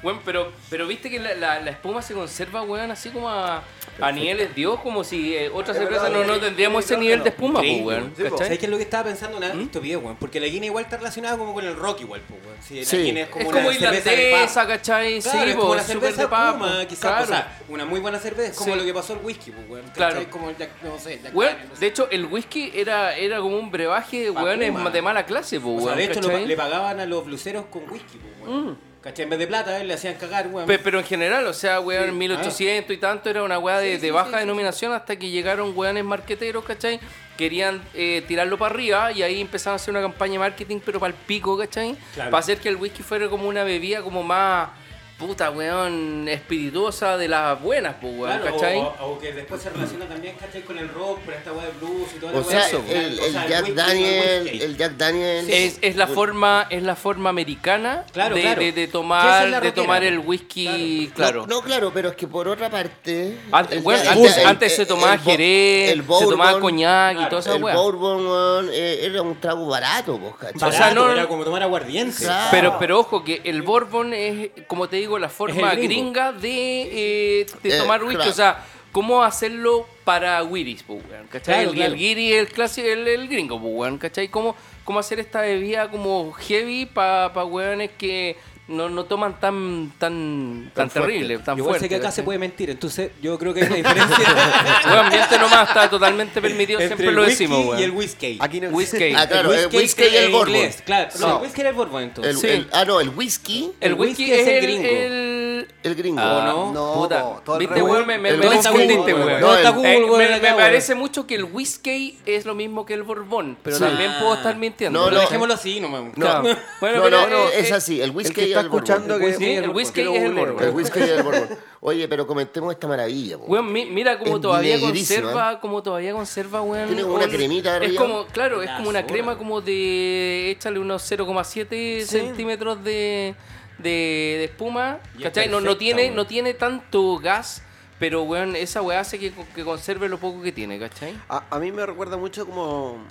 [0.04, 3.64] Bueno, pero, pero viste que la, la- la espuma se conserva, weón, así como a,
[4.00, 7.60] a niveles Dios, como si eh, otra Es no, no tendríamos ese nivel de espuma,
[7.62, 8.14] pues, Increíble, weón.
[8.16, 8.30] sí, po.
[8.30, 8.46] ¿cachai?
[8.46, 9.40] ¿Sabes qué es lo que estaba pensando?
[9.40, 9.62] Nada, ¿Mm?
[9.62, 10.16] estos videos, weón.
[10.18, 12.58] Porque la Guinness igual está relacionada como con el rock igual, pues, weón.
[12.62, 12.98] Sí, la Sí.
[12.98, 14.68] Guinness es como, Es una como cerveza de irlandesa, papa.
[14.74, 15.20] ¿cachai?
[15.22, 17.00] Claro, sí, es como po, súper cerveza de papa, Puma, quizás.
[17.00, 17.24] claro.
[17.24, 18.80] O sea, una muy buena cerveza, es como Sí.
[18.80, 19.86] lo que pasó al whisky, pues, weón.
[19.96, 20.14] Claro.
[20.14, 20.30] ¿cachai?
[20.30, 21.80] Como el Jack, no sé, Jack Weón, no sé.
[21.82, 24.90] de hecho, el whisky era, era como un brebaje, weón, Puma.
[24.92, 25.98] de mala clase, pues, O sea, weón.
[25.98, 26.46] de hecho, lo- ¿cachai?
[26.46, 28.86] le pagaban a los bluseros con whisky, pues, weón.
[29.08, 29.24] ¿Cachai?
[29.24, 30.68] En vez de plata, le hacían cagar, weón.
[30.68, 32.10] Pe- Pero en general, o sea, weón, Sí.
[32.10, 34.40] en 1800 y tanto era una weá de, Sí, sí, de baja sí, sí.
[34.42, 37.00] denominación hasta que llegaron weones marqueteros, ¿cachai?
[37.38, 41.00] Querían eh, tirarlo para arriba y ahí empezaron a hacer una campaña de marketing, pero
[41.00, 41.96] para el pico, ¿cachai?
[42.16, 42.32] Claro.
[42.32, 44.70] Para hacer que el whisky fuera como una bebida como más,
[45.18, 48.78] puta, weón, espirituosa de las buenas, pues, weón, Claro, ¿cachai?
[48.78, 50.62] o, o que después se relaciona también, ¿cachai?
[50.62, 52.50] Con el rock, por esta weá de blues y toda la O weá.
[52.52, 55.50] sea, eso, el, el Jack Daniel, el Jack Daniel.
[55.50, 58.62] Es, es la forma es la forma americana Claro, de, claro.
[58.62, 62.48] de- tomar es de tomar el whisky claro, No, no, claro, pero es que por
[62.48, 63.38] otra parte.
[63.52, 66.62] Antes, el bueno, antes, el- antes se el- tomaba el jerez, el se tomaba bourbon,
[66.62, 67.76] coñac y toda esa El weá.
[67.76, 70.70] Bourbon, weón, eh, era un trago barato, pues, ¿cachai?
[70.70, 72.18] O sea, no- era como tomar aguardiente.
[72.24, 72.48] Claro.
[72.52, 77.46] Pero, pero ojo que el bourbon es, como te digo, la forma gringa de, eh,
[77.64, 78.16] de Eh, tomar whisky.
[78.16, 78.32] claro.
[78.32, 80.84] O sea, cómo hacerlo para Wiris,
[81.30, 81.54] ¿cachai?
[81.56, 81.94] Claro, el, claro.
[81.94, 83.60] el guiri, el clásico, el, el gringo,
[84.00, 84.28] ¿cachai?
[84.30, 88.36] Cómo, cómo hacer esta bebida como heavy para pa weones que
[88.68, 91.12] no, no toman tan tan tan fuerte.
[91.14, 91.86] terrible, tan Igual fuerte.
[91.86, 92.26] sé que acá se ¿cachai?
[92.26, 94.18] puede mentir, entonces yo creo que hay una diferencia
[94.92, 97.84] Weón, miente nomás, está totalmente permitido, entre siempre el lo whisky decimos, y weón.
[97.84, 98.38] el whisky.
[98.42, 99.14] Aquí no Whisky.
[99.16, 100.56] Ah, claro, el whisky y el bourbon.
[100.56, 101.36] inglés, Claro, no, No.
[101.38, 102.34] el whisky era el bourbon entonces.
[102.36, 102.48] El- Sí.
[102.48, 104.88] el- ah, no, el whisky, El El whisky, whisky es es el el, gringo.
[104.88, 106.22] el- el gringo.
[106.22, 106.74] Ah, no?
[106.74, 107.24] No, puta.
[107.46, 109.28] todo el Viste, me, me, el me whisky, confundiste, weón.
[109.28, 109.42] weón.
[109.42, 112.86] No, está el- Google, Eh, weón, me, parece mucho que el whisky es lo mismo
[112.86, 113.84] que el borbón, pero Sí.
[113.84, 115.00] también puedo estar mintiendo.
[115.06, 115.20] No, no.
[115.22, 115.80] dejémoslo así.
[115.80, 116.42] No, no,
[116.82, 118.84] Bueno, no, eh, es eh, así, el whisky y está bourbon.
[118.84, 119.76] escuchando que Sí, el bourbon.
[119.78, 120.64] whisky es el borbón.
[120.64, 121.50] El whisky y el bourbon.
[121.82, 123.38] Oye, pero comentemos esta maravilla.
[123.38, 126.88] Weón, mi- mira cómo Es todavía conserva, como todavía conserva, weón.
[126.88, 128.02] Tiene como una un- cremita Es arriba.
[128.02, 133.36] como, claro, es como una crema como de, échale unos 0,7 centímetros de,
[133.78, 135.50] de, de espuma, Y es ¿cachai?
[135.50, 136.16] No, tiene, weón.
[136.16, 137.62] no tiene tanto gas,
[138.00, 141.16] pero weón, esa weá hace que, que conserve lo poco que tiene, ¿cachai?
[141.30, 143.04] A, a mí me recuerda mucho como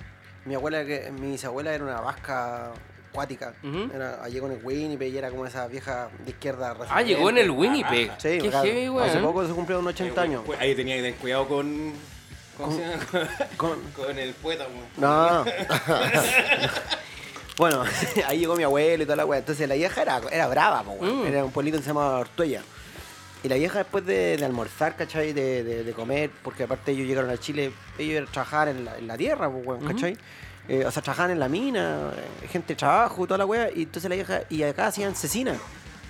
[0.45, 2.71] mi abuela, que mi bisabuela era una vasca
[3.17, 3.53] acuática.
[3.93, 6.75] Era, allí con el Winnipeg y era como esa vieja de izquierda.
[6.89, 7.49] Ah, llegó en el.
[7.49, 8.11] Winnipeg.
[8.19, 8.95] Sí, Qué heavy.
[8.99, 10.43] Hace poco se cumplieron 80 años.
[10.59, 11.93] Ahí tenía que tener cuidado con.
[12.57, 13.03] ¿Cómo se llama?
[13.57, 14.85] Con- Con el poeta, weón.
[14.97, 15.45] No.
[17.57, 17.83] bueno,
[18.27, 19.39] ahí llegó mi abuelo y toda la weá.
[19.39, 20.83] Entonces la vieja era, era brava.
[20.83, 21.25] Mm.
[21.25, 22.61] Era un pueblito que se llama Ortuella.
[23.43, 25.31] Y la vieja después de, de almorzar, ¿cachai?
[25.33, 29.07] De, de- de comer, porque aparte ellos llegaron a Chile, ellos trabajaban en la, en
[29.07, 30.17] la tierra, pues, weón, ¿cachai?
[30.69, 32.11] Eh, o sea, trabajaban en la mina,
[32.43, 33.69] eh, gente de trabajo y toda la weá.
[33.73, 35.55] Y entonces la vieja, y acá hacían cecina,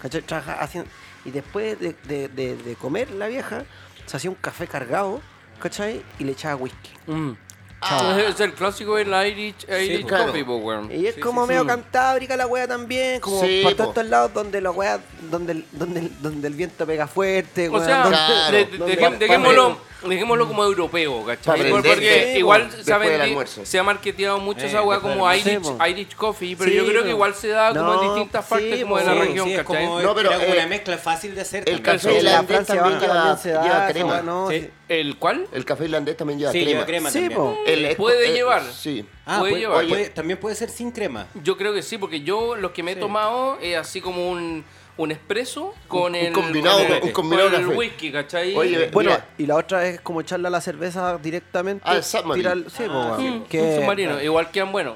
[0.02, 0.24] ¿cachai?
[0.60, 0.86] Hacían,
[1.26, 3.66] y después de, de- de- de comer la vieja,
[4.06, 5.22] se hacía un café cargado,
[5.60, 6.02] ¿cachai?
[6.20, 6.90] Y le echaba whisky.
[7.08, 7.32] Mm.
[7.80, 8.18] Ah.
[8.28, 10.26] Es el clásico del Irish, Irish claro.
[10.28, 10.92] Coffee, po, weón.
[10.92, 11.68] Y es Sí, como sí, medio sí.
[11.68, 15.66] cantábrica la wea también, como Sí, por todos estos lados donde la wea, donde el,
[15.74, 18.52] donde el, donde el viento pega fuerte, O weón, sea, donde- Claro.
[18.58, 21.70] de- de- donde- dejem- dejémoslo, dejémoslo como europeo, ¿cachai?
[21.70, 23.66] Porque sí, igual se ha, después del vendi- almuerzo.
[23.66, 25.60] se ha marketeado mucho Eh, esa weá como Irish.
[25.90, 28.84] Irish Coffee, pero Sí, yo creo que igual se da como en distintas sí, partes
[28.84, 29.64] como de la Sí, región, ¿cachai?
[29.86, 31.60] como, No, pero, era como eh, una mezcla fácil de hacer.
[31.68, 31.84] el también.
[31.84, 34.22] café Sí, de la irlandés Francia también lleva- se da, lleva crema.
[34.22, 34.50] no.
[34.90, 35.48] ¿El cuál?
[35.52, 36.72] El café irlandés también lleva Sí, crema.
[36.72, 37.56] lleva crema Sí, también.
[37.66, 38.64] El- Puede eh, llevar.
[38.72, 39.06] Sí.
[39.26, 39.88] Ah, Puede puede, llevar.
[39.88, 41.28] puede- también puede ser sin crema.
[41.44, 44.64] Yo creo que sí, porque yo los que me he tomado es así como un,
[44.98, 48.56] un espresso con Un el, combinado, con el, un combinado con el whisky, ¿cachai?
[48.56, 49.26] Oye, Bueno, Mira.
[49.38, 51.84] y la otra es como echarle a la cerveza directamente.
[51.86, 52.50] Ah, el submarine.
[52.50, 53.24] tirar- sí, po, Ah, sí.
[53.24, 54.48] Mm, Que- un submarino, igual.
[54.54, 54.56] Es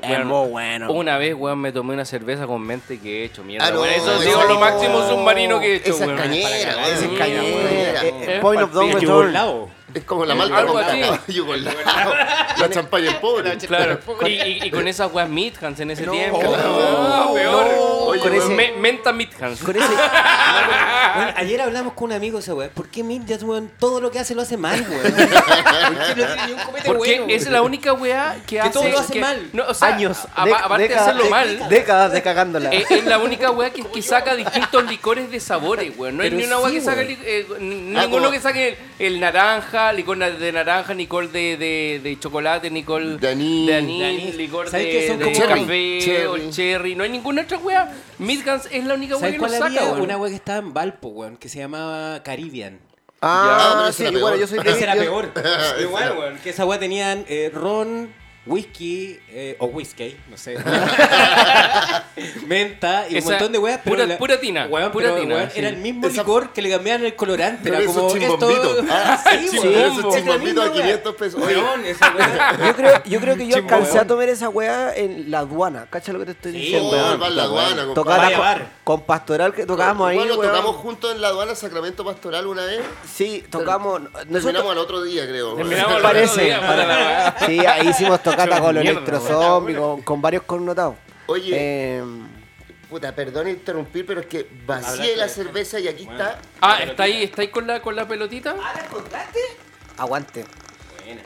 [0.10, 0.92] Weón, muy bueno.
[0.92, 3.68] Una vez, weón, me tomé una cerveza con mente que he hecho mierda.
[3.68, 3.94] Ah, no, weón.
[3.94, 4.60] eso ha sido lo no.
[4.60, 6.88] máximo submarino que he hecho, Esa es cañera.
[6.90, 9.34] Ese es cañera, Point of no return.
[9.94, 11.34] Es como la malta Algo con así.
[11.34, 11.78] yugoslavo.
[12.58, 13.58] La champaña pobre.
[13.58, 16.42] Claro, y, y- y con esas weas Midhans en ese No, tiempo.
[16.42, 17.68] no, peor.
[18.08, 19.62] Oye, con ese- Me- menta Midhans.
[19.62, 19.86] Con ese,
[21.16, 22.72] Bueno, ayer hablamos con un amigo ese weón.
[22.74, 25.02] ¿Por qué Midjas, weón, todo lo que hace lo hace mal, weón?
[25.14, 28.70] ¿Por qué no tiene ni un copete Porque bueno, es la única wea que, hace.
[28.72, 29.50] todo lo hace que- mal.
[29.54, 31.70] No, o sea, años, a- aparte de décadas, hacerlo de- mal.
[31.70, 32.70] décadas de cagándola.
[32.72, 36.18] Eh, es la única wea que, que saca distintos licores de sabores, weón.
[36.18, 37.08] No hay Pero ni una wea sí, que saque weón.
[37.10, 41.32] li- eh, Ah, ninguno como- que saque el, el naranja, licor na- de naranja, licor
[41.32, 43.68] de, de, de chocolate, licor De anís.
[43.68, 45.08] de anís, licor ¿Sabes de?
[45.08, 45.32] Son como-
[45.66, 46.26] café Cherry.
[46.48, 46.96] o cherry.
[46.96, 47.92] No hay ninguna otra wea.
[48.20, 50.02] Midgans es la única wea ¿Sabes que cuál saca, weón.
[50.02, 52.80] Una weá que estaba en Valpo, weón, que se llamaba Caribbean.
[53.22, 54.38] Ah, ese sí, peor.
[54.40, 55.32] yo soy de Ese era peor.
[55.80, 56.38] Igual, weón.
[56.40, 58.14] Que esa weá tenían eh, ron,
[58.46, 60.58] whisky, eh, o whisky, no sé.
[62.48, 63.80] Menta y Esa- un montón de weas.
[63.84, 65.60] pero pura- la- pura tina, Weón, pura pero, tina, weón, sí.
[65.60, 67.60] Era el mismo Esa- licor que le cambiaban el colorante.
[67.64, 68.20] Pero Era como esto.
[68.20, 68.86] chimbombitos.
[68.90, 70.82] Ah, sí, Sí, chimbombitos misma a wea.
[70.82, 71.42] 500 pesos.
[71.42, 72.58] Oye, Weón, esa wea.
[72.68, 75.88] Yo creo, yo creo que yo Chimbo, alcancé a tomar esa weá en la aduana.
[75.90, 76.90] ¿Cacha lo que te estoy diciendo?
[76.90, 77.86] oh, la aduana.
[77.86, 78.68] Vaya con, bar.
[78.92, 80.52] Con Pastoral que tocábamos ahí, Bueno, weón.
[80.52, 82.82] tocamos juntos en la aduana Sacramento Pastoral una vez.
[83.12, 84.02] Sí, tocamos.
[84.02, 85.56] Terminamos Nosotros, al otro día, creo.
[85.56, 86.48] Terminamos al otro parece.
[86.50, 87.36] la.
[87.46, 90.96] Sí, ahí hicimos tocata con los Mierda, electrozombie, con, con varios connotados.
[91.28, 92.04] Oye, Eh,
[92.90, 96.20] puta, perdón interrumpir, pero es que vacié Hablaste la cerveza y aquí Bueno.
[96.24, 96.40] está.
[96.60, 98.56] Ah, ¿está ahí, está ahí con, la, con la pelotita?
[99.98, 100.46] aguante.
[101.06, 101.22] Buena.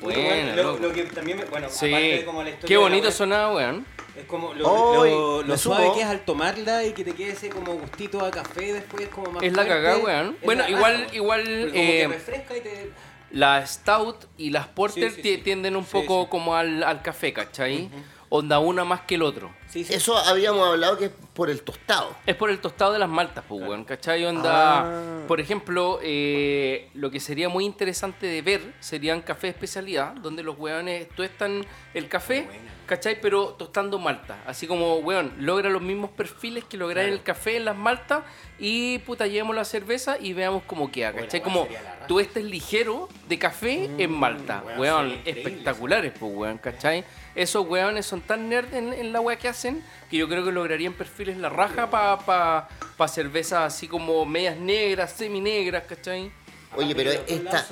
[0.00, 0.78] Buena, lo, loco.
[0.82, 1.88] lo que también me, bueno, Sí.
[1.88, 3.86] aparte de como la historia Qué bonito sonaba, weón.
[4.16, 7.30] Es como lo, Oh, lo, lo suave que es al tomarla y que te quede
[7.32, 10.36] ese como gustito a café después como más Es la cagada, weón.
[10.40, 11.14] Es Bueno, la igual- weón.
[11.14, 12.90] igual, como eh, que refresca y te...
[13.32, 15.42] La Stout y las Porter Sí, sí, ti- sí.
[15.42, 16.28] tienden un Sí, poco sí.
[16.30, 17.88] como al, al café, ¿cachai?
[18.32, 19.50] Onda una más que el otro.
[19.66, 19.92] Sí, sí.
[19.92, 22.14] Eso habíamos hablado que es por el tostado.
[22.26, 24.24] Es por el tostado de las maltas, pues, weón, ¿cachai?
[24.24, 25.24] Onda, Ah.
[25.26, 30.44] por ejemplo, eh, lo que sería muy interesante de ver serían café de especialidad, donde
[30.44, 32.46] los weones tuestan el café,
[32.86, 33.20] ¿cachai?
[33.20, 34.38] Pero tostando malta.
[34.46, 38.22] Así como, weón, logra los mismos perfiles que lograr el café en las maltas
[38.60, 41.40] y, puta, llevemos la cerveza y veamos cómo queda, ¿cachai?
[41.40, 42.06] weón, Como raja.
[42.06, 47.04] tuestes ligero de café en malta, weón, weón, espectaculares, pues, weón, ¿cachai?
[47.42, 50.52] Esos weones son tan nerd en, en la weá que hacen que yo creo que
[50.52, 56.30] lograrían perfiles la raja para pa, pa cervezas así como medias negras, semi negras, ¿cachai?
[56.76, 57.64] Oye, pero esta.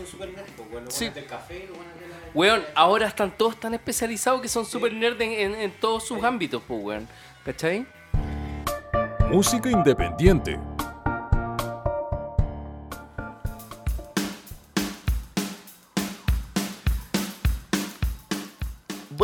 [0.89, 1.11] Sí.
[2.35, 6.23] Weón, ahora están todos tan especializados que son super nerd en, en- en todos sus
[6.23, 7.09] ámbitos, pues, weón.
[7.45, 7.87] ¿Cachai?
[9.31, 10.59] Música independiente.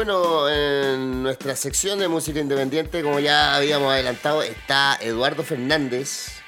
[0.07, 6.43] Bueno, en nuestra sección de música independiente, como ya habíamos adelantado, está Eduardo Fernández.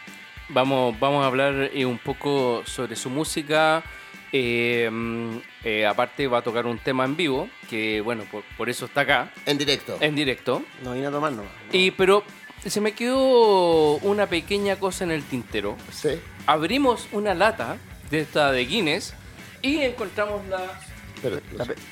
[0.51, 3.83] Vamos, vamos a hablar eh, un poco sobre su música.
[4.31, 8.69] eh, mm, eh, aparte va a tocar un tema en vivo, que bueno, por, por
[8.69, 9.97] eso está acá, En directo.
[10.03, 10.63] en directo.
[10.83, 11.51] No vine a tomar nomás.
[11.73, 12.25] Y pero
[12.63, 15.79] se me quedó una pequeña cosa en el tintero.
[15.91, 16.21] Sí.
[16.45, 17.79] Abrimos una lata
[18.11, 19.15] de esta de Guinness
[19.63, 20.79] y encontramos la,
[21.23, 21.41] Pero,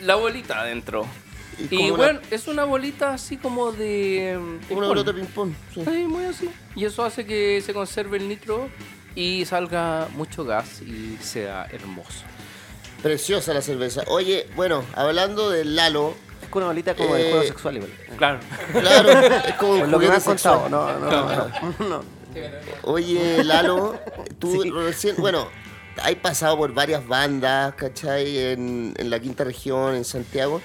[0.03, 1.07] la bolita adentro.
[1.59, 4.37] Y Y, como una- bueno, es una bolita así como de...
[4.39, 4.89] mm, como una ping-pong.
[4.91, 5.53] pelota de ping-pong.
[5.75, 5.83] sí.
[5.85, 6.51] Sí, muy así.
[6.77, 8.69] Y eso hace que se conserve el nitro
[9.15, 12.25] y salga mucho gas y sea hermoso.
[13.03, 14.03] Preciosa la cerveza.
[14.09, 17.91] Oye, bueno, hablando del Lalo, Es con una bolita como Eh, de juego sexual igual.
[18.17, 18.41] Claro.
[18.73, 19.11] claro,
[19.47, 20.61] es como un lo que me sexual.
[20.63, 20.69] contado.
[20.69, 21.89] No, no, no.
[21.89, 22.05] no.
[22.83, 23.99] Oye, Lalo,
[24.39, 25.49] tú recién, bueno,
[26.03, 28.39] hay pasado por varias bandas, ¿cachai?
[28.39, 30.61] En, en la quinta región, en Santiago.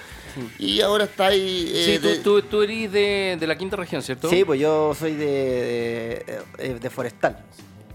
[0.58, 1.70] Y ahora está ahí.
[1.74, 4.28] eh, Sí, tú, de- tú, tú eres de, de la quinta región, ¿cierto?
[4.30, 7.38] Sí, pues yo soy de, de, de Forestal.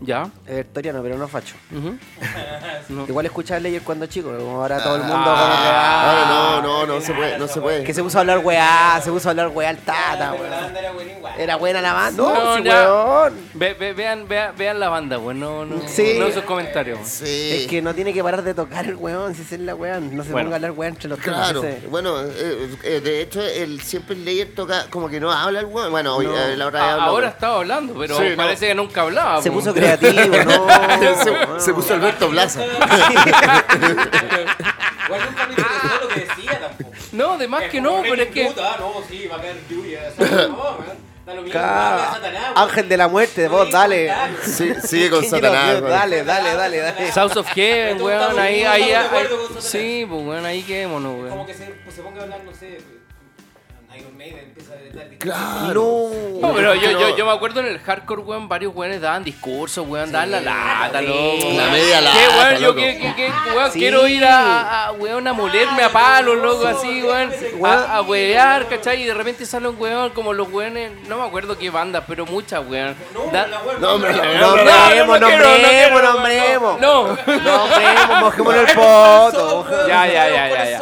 [0.02, 0.30] ¿Ya?
[0.46, 1.56] Es victoriano, pero no facho.
[1.76, 1.98] Ujú.
[2.88, 3.06] No.
[3.08, 7.02] Igual escuchaba Layer cuando chico, como ahora todo el mundo Ah, como no, no, no
[7.02, 7.84] se puede, no se que, puede.
[7.84, 10.76] que se puso a hablar weá, se puso a hablar weá al tata, weón.
[11.40, 12.22] Era buena la banda.
[12.24, 12.84] No, No, sí, ya.
[12.94, 13.34] weón.
[13.56, 16.18] Ve- ve- vean, vean, vean la banda, pues, no, no, Sí.
[16.20, 17.00] no sus comentarios.
[17.08, 17.52] Sí.
[17.64, 20.24] Es que no tiene que parar de tocar el weón, si es la weá, no
[20.24, 20.46] se Bueno.
[20.48, 21.78] ponga a hablar weá entre los Claro, temas.
[21.80, 21.88] ese.
[21.88, 25.66] bueno, eh, eh, de hecho, el, siempre el Layer toca como que no habla el
[25.66, 25.90] weón.
[25.92, 28.36] Bueno, hoy, eh, la otra vez Ah, habló, ahora estaba hablando, pero Sí, no.
[28.38, 29.42] parece que nunca hablaba.
[29.42, 29.64] Se pues.
[29.66, 30.68] puso creativo, no.
[31.60, 32.64] se, se puso Alberto Blaza.
[32.64, 32.80] Igual
[35.30, 36.92] nunca me interesó lo que decía tampoco.
[37.12, 38.46] No, además que no, pero es que...
[38.46, 40.02] Puta, no, sí, va a caer lluvia.
[40.18, 40.78] No.
[41.26, 42.52] Da lo mismo, Satanás.
[42.56, 44.14] Ángel de la muerte, vos, dale.
[44.44, 45.82] Sí, sigue con ¿Quién quiere Satanás.
[45.82, 45.90] weón.
[45.90, 47.12] Dale, dale, dale, dale.
[47.12, 49.64] South of Heaven, Esto weón, ahí, estamos ahí, de ahí- acuerdo con Satanás.
[49.66, 51.46] Sí, pues, weón, ahí quedémonos, Como weón.
[51.48, 52.78] que se, pues, se ponga a hablar, no sé,
[53.98, 56.10] Iron Maiden empieza a dar Claro.
[56.42, 59.86] No, pero yo, yo, yo me acuerdo en el hardcore, weón, varios weones daban discursos,
[59.88, 61.06] weón, daban la lata, sí.
[61.08, 61.54] loco.
[61.58, 62.58] La media ¿Qué, lata, weón?
[62.62, 62.74] Yo
[63.56, 63.80] weón, Sí.
[63.80, 67.32] quiero ir a, weón, a molerme a palos, loco, así, weón,
[67.66, 69.02] a, a wear, ¿cachai?
[69.02, 72.26] Y de repente sale un weón como los weones, no me acuerdo qué banda, pero
[72.26, 72.96] muchas, weón.
[73.32, 73.48] Da-
[73.80, 74.40] No, hombre, la verdad.
[74.42, 76.80] No, no, Nombremos, nombremos, no, nombremos.
[76.82, 77.08] No.
[77.08, 79.66] Nombremos, mojémosle el poto.
[79.88, 80.82] Ya, ya, ya, ya, ya.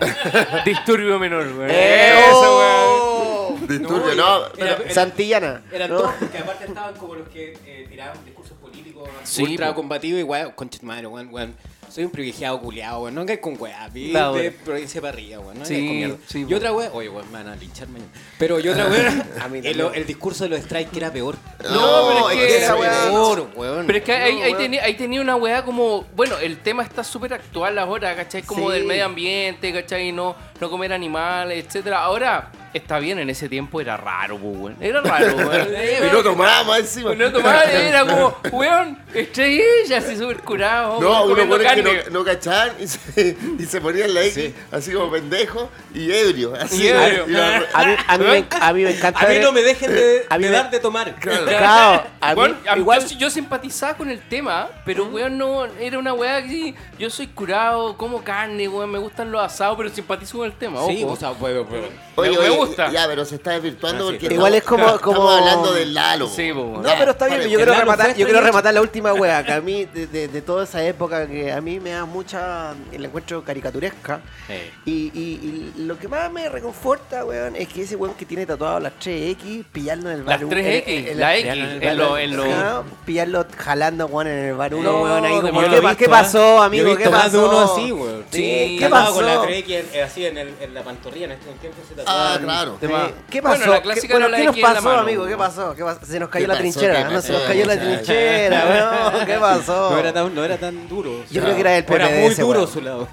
[0.64, 1.70] Disturbio menor, weón.
[1.70, 3.00] Eh, Eso, weón.
[3.02, 3.56] oh.
[3.68, 4.46] Disturbio, no.
[4.56, 5.62] Era- era- Santillana.
[5.72, 5.96] Eran ¿no?
[5.98, 9.74] todos, porque aparte estaban como los que eh, tiraban discursos políticos Sí, ultra po.
[9.76, 11.54] combativos y weón, concha tu madre, weón, weón.
[11.90, 13.14] Soy un privilegiado culiado, weón.
[13.16, 15.58] No caes con weá, vi La de provincia para arriba, weón.
[15.58, 16.16] No Sí, caes con mierda.
[16.26, 18.10] sí, y otra weá, oye, weón, me van a linchar mañana.
[18.38, 19.08] Pero y otra weá,
[19.42, 19.90] A mí el, también.
[19.94, 21.36] el discurso de los strikes que era peor.
[21.64, 22.90] No, pero es que esa esa weá.
[22.90, 23.86] weá- Peor, weón.
[23.86, 26.04] Pero es que ahí, No, ahí, tenía, ahí tenía una weá como.
[26.14, 28.42] Bueno, el tema está súper actual ahora, ¿cachai?
[28.42, 28.74] Como Sí.
[28.76, 30.12] del medio ambiente, ¿cachai?
[30.12, 32.02] No, no comer animales, etcétera.
[32.04, 34.76] Ahora está bien, en ese tiempo era raro, pues, weón.
[34.80, 35.68] Era raro, weón.
[36.08, 37.14] Y no tomaba más encima.
[37.14, 41.00] No tomaba, era como, weón, estrella, así súper curado.
[41.00, 44.92] No, uno pone que no, no cachaban y se, y se ponían la X así
[44.92, 46.54] como pendejo y ebrio.
[46.54, 47.24] Así, Y ebrio.
[47.28, 49.20] Y la- A mí, a, mí me, a mí me encanta.
[49.20, 51.14] A mí no me dejen de, A mí de me- dar de tomar.
[51.16, 53.06] Claro, a mí- Bueno, a mí- igual.
[53.06, 57.26] yo, yo simpatizaba con el tema, pero weón no era una weá que yo soy
[57.28, 61.12] curado, como carne, weón, me gustan los asados, pero simpatizo con el tema, Sí, ojo.
[61.12, 62.10] o sea, weón, weón.
[62.16, 62.90] Oye, me oye, gusta.
[62.90, 64.18] Ya, pero se está desvirtuando Ah, sí.
[64.20, 66.26] porque Igual es como- como- estamos hablando del Lalo.
[66.28, 66.50] Sí.
[66.52, 69.44] No, pero está bien, Vale, yo el quiero rematar, yo quiero rematar la última wea,
[69.44, 72.74] que a mí, de, de- de toda esa época que a mí me da mucha,
[72.96, 74.20] la encuentro caricaturesca.
[74.48, 74.70] Eh.
[74.84, 78.46] Y, y- y lo que más me reconforta, weón, es que ese weón que tiene
[78.46, 81.96] tatuado las 3X, pillarlo en el bar Las un- 3X, en- en- la X, en-
[81.98, 85.60] lo- en lo- Claro, pillarlo jalando, weón, en el bar uno, No, weón, ahí como,
[85.60, 86.86] ¿qué, ¿qué pasó, amigo?
[86.88, 87.48] Yo he ¿Qué pasó?
[87.48, 88.24] uno así, weón.
[88.30, 89.14] Sí, ¿Qué pasó?
[89.14, 93.12] con la Trek eh, así en, el, la pantorrilla en este tiempo se Ah, más.
[93.30, 93.70] ¿Qué Bueno, pasó?
[93.70, 95.26] la ¿Qué, clásica bueno, era la ¿qué nos pasó, mano, amigo?
[95.26, 95.74] ¿Qué pasó?
[95.74, 96.00] ¿Qué pasó?
[96.06, 96.60] Se nos cayó ¿Qué la pasó?
[96.62, 97.08] trinchera.
[97.08, 99.26] ¿Qué No, se nos cayó la ¿Qué trinchera, weón.
[99.26, 99.90] ¿Qué pasó?
[99.90, 101.24] No era tan, no era tan duro.
[101.30, 103.08] Yo creo que era el Era PPD muy ese, duro su lado.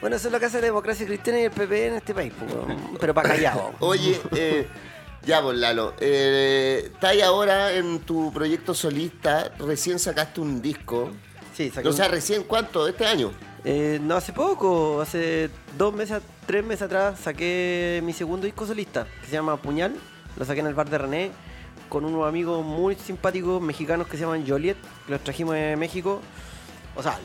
[0.00, 2.32] Bueno, eso es lo que hace la democracia cristiana y el PP en este país,
[2.38, 2.52] pues,
[3.00, 3.72] pero para callado.
[3.80, 4.68] Oye, eh,
[5.24, 11.10] ya, pues Lalo, eh, estás ahora en tu proyecto solista, recién sacaste un disco.
[11.56, 12.86] Sí, saqué O un- sea, recién, ¿cuánto?
[12.86, 13.32] ¿Este año?
[13.64, 19.06] Eh, no, hace poco, hace dos meses, tres meses atrás saqué mi segundo disco solista,
[19.20, 19.94] que se llama Puñal.
[20.36, 21.30] Lo saqué en el bar de René
[21.88, 24.76] con unos amigos muy simpáticos mexicanos que se llaman Joliet,
[25.06, 26.20] que los trajimos de México.
[26.96, 27.18] O sea,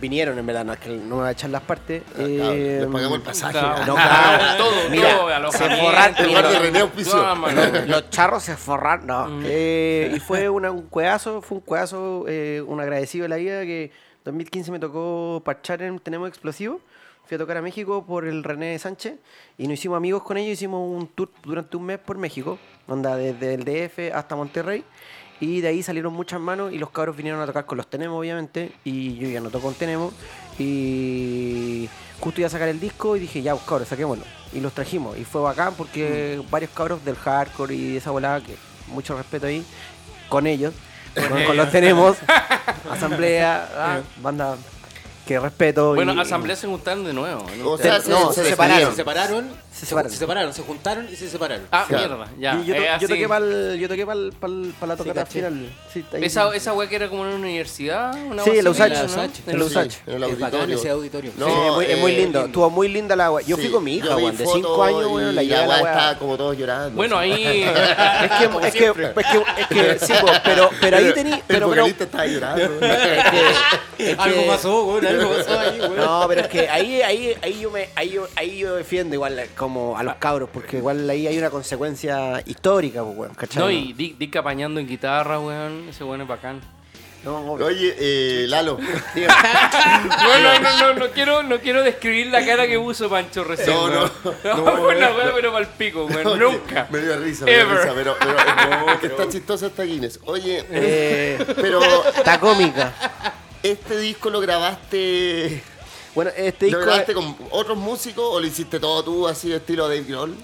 [0.00, 2.02] vinieron en verdad, no es que no me voy a echar las partes.
[2.10, 3.60] Ah, claro, Eh, les pagamos el pasaje.
[3.86, 4.56] No, claro.
[4.64, 5.10] todo, Mira,
[5.42, 9.26] todo, se forraron, El bar de René los charros se forraron, no.
[9.28, 9.42] Mm.
[9.46, 13.62] Eh, y fue una- un cuedazo, fue un cuedazo, eh, un agradecido de la vida
[13.62, 13.90] que en
[14.24, 16.80] 2015 me tocó parchar en Tenemos Explosivo.
[17.26, 19.14] Fui a tocar a México por el René Sánchez
[19.58, 20.52] y nos hicimos amigos con ellos.
[20.52, 24.84] Hicimos un tour durante un mes por México, onda desde el DF hasta Monterrey.
[25.40, 28.16] Y de ahí salieron muchas manos y los cabros vinieron a tocar con los Tenemos,
[28.16, 28.70] obviamente.
[28.84, 30.14] Y yo ya no toco con Tenemos.
[30.56, 31.88] Y
[32.20, 34.24] justo iba a sacar el disco y dije, ya, pues, cabros, saquémoslo.
[34.52, 35.18] Y los trajimos.
[35.18, 38.54] Y fue bacán porque varios cabros del hardcore y de esa volada, que
[38.86, 39.64] mucho respeto ahí,
[40.28, 40.74] con ellos.
[41.28, 42.18] Con, con los Tenemos.
[42.88, 44.56] Asamblea, ah, banda
[45.26, 45.94] que respeto.
[45.94, 47.44] Bueno, y- asamblea se juntaron de nuevo.
[47.58, 47.72] ¿no?
[47.72, 48.90] O sea, se, No, se se separaron.
[48.90, 50.10] Se separaron, Se se, separaron.
[50.12, 51.66] se separaron, se juntaron y se separaron.
[51.70, 52.16] Ah, Claro.
[52.16, 52.54] mierda, ya.
[52.54, 52.98] yo, yo, to- eh,
[53.78, 54.20] yo toqué para
[54.80, 55.68] pa la tocata final.
[55.92, 56.24] Sí, ahí.
[56.24, 58.14] Esa, esa wea que era como en una universidad.
[58.24, 58.92] Una Sí, en la USACH.
[59.46, 59.94] En la USACH.
[60.06, 60.76] En el auditorio.
[60.78, 61.32] ese auditorio.
[61.36, 62.44] No, Sí, es, muy, es muy eh, lindo.
[62.46, 63.42] Estuvo muy linda la agua.
[63.42, 65.66] Yo Sí, fui con mi hija, weón, de fotos 5 años, y weón, la weá
[65.66, 65.76] weá.
[65.92, 66.96] estaba como todos llorando.
[66.96, 67.62] Bueno, ahí.
[68.26, 69.66] Es que, es que, es que, es
[69.98, 70.12] que, sí,
[70.44, 72.64] pero, pero ahí tení, pero, pero, estaba llorando.
[72.86, 73.24] es
[73.98, 75.96] que- es Algo pasó, weón, algo pasó ahí, weón.
[75.96, 79.36] No, pero es que ahí, ahí, ahí yo me, ahí yo, ahí yo defiendo igual
[79.66, 83.60] como a los cabros, porque igual ahí hay una consecuencia histórica, pues, weón, ¿cachai?
[83.62, 85.88] No, y Dick, Dick apañando en guitarra, weón.
[85.88, 86.60] Ese weón es bacán.
[87.24, 87.66] No, obvio.
[87.66, 88.78] Oye, eh, Lalo.
[89.16, 93.74] No, no, no, no, no quiero, no quiero describir la cara que puso Pancho recién.
[93.76, 94.36] No, no, weón.
[94.44, 95.34] no, no, wea, no.
[95.34, 96.26] pero pa'l pico, weón.
[96.28, 96.86] Oye, Nunca.
[96.90, 100.20] Me dio risa, me dio risa, pero, pero es que está chistosa esta Guinness.
[100.26, 101.80] Oye, Eh, pero
[102.16, 102.92] está cómica.
[103.64, 105.62] este disco lo grabaste.
[106.16, 106.90] Bueno, este ¿Lo disco...
[106.90, 110.34] grabaste con otros músicos o lo hiciste todo tú así de estilo Dave Grohl?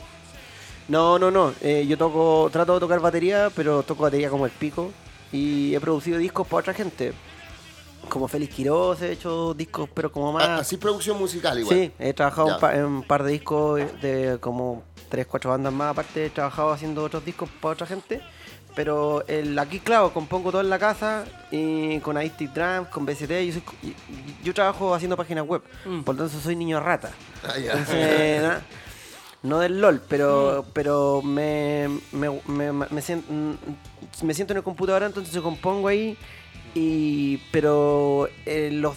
[0.88, 1.52] No, no, no.
[1.60, 4.92] eh, yo toco, trato de tocar batería, pero toco batería como el pico.
[5.32, 7.12] Y he producido discos para otra gente.
[8.08, 10.44] Como Félix Quiroz, he hecho discos, pero como más...
[10.46, 11.74] Ah, Así producción musical igual.
[11.78, 15.72] Sí, he trabajado un pa- en un par de discos de como tres, cuatro bandas
[15.72, 15.92] más.
[15.92, 18.20] Aparte, he trabajado haciendo otros discos para otra gente.
[18.74, 23.30] Pero el, aquí, claro, compongo todo en la casa y con Aistic Drums, con BCT.
[23.46, 23.94] Yo, soy- y- y-
[24.42, 25.62] yo trabajo haciendo páginas web,
[26.04, 27.10] por lo tanto soy niño rata.
[27.44, 27.72] Ah, ya.
[27.72, 28.62] Entonces, na-
[29.42, 34.62] no del LOL, pero, pero me, me, me, me sien- mm, me siento en el
[34.62, 36.16] computador, entonces yo compongo ahí.
[36.74, 38.96] Y, pero eh, los,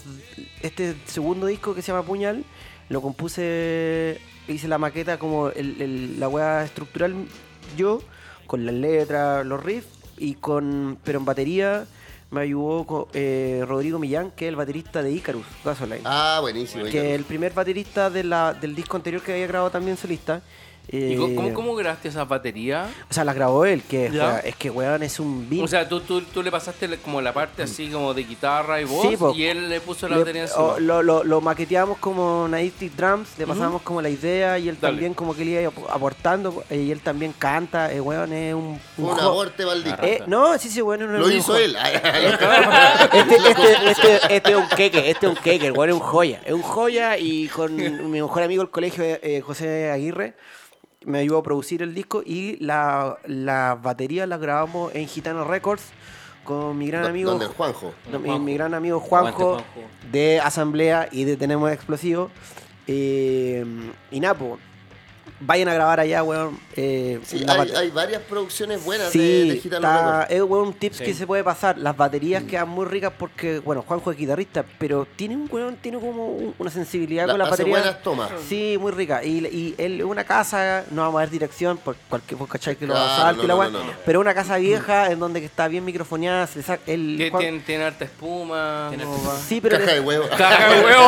[0.61, 2.45] este segundo disco que se llama Puñal,
[2.87, 7.13] lo compuse, hice la maqueta como el, el- la weá estructural
[7.75, 7.99] yo,
[8.47, 11.85] con las letras, los riffs, y con, pero en batería
[12.31, 16.83] me ayudó eh, Rodrigo Millán, que es el baterista de Icarus, Gasoline Ah, buenísimo.
[16.83, 17.11] que Icarus.
[17.11, 20.41] el primer baterista de la, del disco anterior que había grabado también solista.
[20.91, 22.87] ¿Y eh, cómo, cómo, cómo grabaste esa batería?
[23.09, 24.11] O sea, las grabó él, que
[24.43, 25.63] es que weón es un beat.
[25.63, 28.85] O sea, tú, tú, tú le pasaste como la parte así como de guitarra y
[28.85, 29.33] voz Sí, po.
[29.33, 30.75] y él le puso la Le- batería encima.
[30.79, 34.93] lo, lo, lo maqueteamos como Native Drums, le pasábamos como la idea y él Dale.
[34.93, 38.53] también como que le iba ap- aportando eh, y él también canta, eh, weón es
[38.53, 38.79] un...
[38.97, 39.63] Un un aporte.
[40.03, 41.75] Eh, no, sí, sí, bueno, no Lo hizo él.
[43.13, 46.01] Este, este, este, este es un queque, este es un queque, el weón es un
[46.01, 46.41] joya.
[46.45, 50.35] Es un joya y con mi mejor amigo del colegio, eh, José Aguirre,
[51.05, 55.83] me ayudó a producir el disco y la, la batería la grabamos en Gitano Records
[56.43, 57.93] con mi gran amigo donde Juanjo.
[58.11, 58.43] no, mi, Juanjo.
[58.43, 59.63] mi gran amigo Juanjo, Juanjo.
[60.11, 62.29] de Asamblea y de Tenemos Explosivo.
[62.87, 63.65] Eh,
[64.11, 64.59] y Napo,
[65.39, 66.57] vayan a grabar allá, weón.
[66.75, 67.45] eh, Sí,
[67.75, 70.31] hay, varias producciones buenas Sí, de, de Gitano está- Records.
[70.31, 71.03] es weón, un tips Sí.
[71.03, 71.77] que se puede pasar.
[71.77, 75.99] Las baterías quedan muy ricas porque, bueno, Juanjo es guitarrista, pero tiene un weón, tiene
[75.99, 77.79] como un- una sensibilidad La- con las baterías.
[77.81, 78.29] buenas tomas.
[78.47, 79.23] Sí, muy rica.
[79.23, 82.75] Y, y él es una casa, no vamos a ver dirección, por cualquier por cachai
[82.75, 83.91] que lo Claro, asalto y la no, no, no, no.
[84.05, 87.41] pero una casa vieja en donde que está bien microfoneada, se le saca- el Juan-
[87.41, 88.91] tiene, tiene harta espuma.
[89.47, 90.25] Sí, pero Caja de huevo.
[90.37, 91.07] Caja de huevo.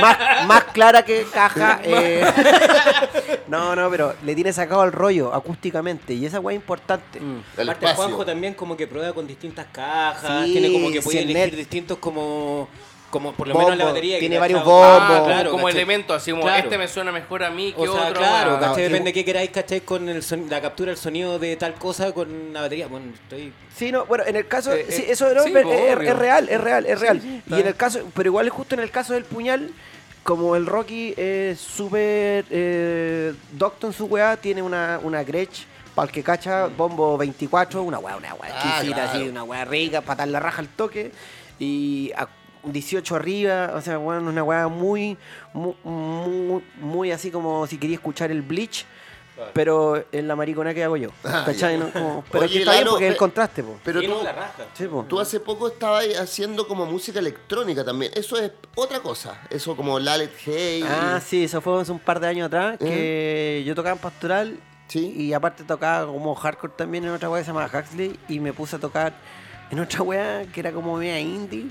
[0.00, 1.80] más, más clara que caja.
[1.84, 2.24] eh.
[3.48, 7.20] No, no, pero le tiene sacado el rollo acústicamente y esa weá es importante.
[7.20, 7.42] Mm.
[7.58, 8.04] El Aparte, espacio.
[8.04, 11.30] Juanjo también como que prueba con distintas cajas, Sí, tiene como que puede sí, el
[11.30, 11.58] elegir net.
[11.58, 12.68] distintos como,
[13.10, 14.16] como por lo Bombo, menos la batería.
[14.16, 14.86] que tiene le varios bombos.
[15.00, 15.80] Ah, como, claro, como ¿cachai?
[15.82, 16.64] elemento, así como Claro.
[16.64, 18.18] este me suena mejor a mí que O sea, otro.
[18.18, 18.80] claro, sí.
[18.82, 19.80] Depende de qué queráis, ¿cachai?
[19.82, 22.88] Con el son- la captura del sonido de tal cosa con la batería.
[22.88, 23.52] Bueno, estoy...
[23.76, 26.48] Sí, no, bueno, en el caso, Eh, sí, eh, eso no, sí, es, es- real,
[26.48, 27.16] es real, es real.
[27.18, 29.70] está y en el caso, pero igual es justo en el caso del puñal,
[30.26, 36.06] como el Rocky es súper eh, docto en su weá, tiene una, una Gretsch, para
[36.08, 39.10] el que cacha, bombo 24, una weá, una weá Ah, exquisita, claro.
[39.20, 41.12] así, una weá rica, para dar la raja al toque.
[41.60, 42.28] Y a-
[42.64, 45.16] 18 arriba, o sea, weón, una weá muy,
[45.54, 48.84] muy, muy, muy así como si quería escuchar el Bleach,
[49.52, 51.10] pero en la maricona que hago yo.
[51.24, 51.78] Ah, ¿Cachai?
[51.78, 51.84] ya.
[51.84, 51.90] ¿no?
[51.92, 53.78] Como- pero Oye, que está bien porque es el contraste, po.
[53.84, 54.64] Pero tú, la raja.
[54.74, 55.04] Sí, po.
[55.08, 58.12] tú hace poco estabas haciendo como música electrónica también.
[58.14, 59.40] Eso es otra cosa.
[59.50, 60.84] Eso como Lalet Hey.
[60.88, 64.58] Ah, sí, eso fue hace un par de años atrás, que yo tocaba en Pastoral
[64.88, 65.12] Sí.
[65.16, 68.52] y aparte tocaba como hardcore también en otra weá que se llama Huxley y me
[68.52, 69.14] puse a tocar
[69.70, 71.66] en otra weá que era como media indie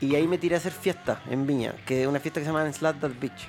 [0.00, 2.52] y ahí me tiré a hacer fiesta en Viña, que es una fiesta que se
[2.52, 3.46] llama Slat That Beach.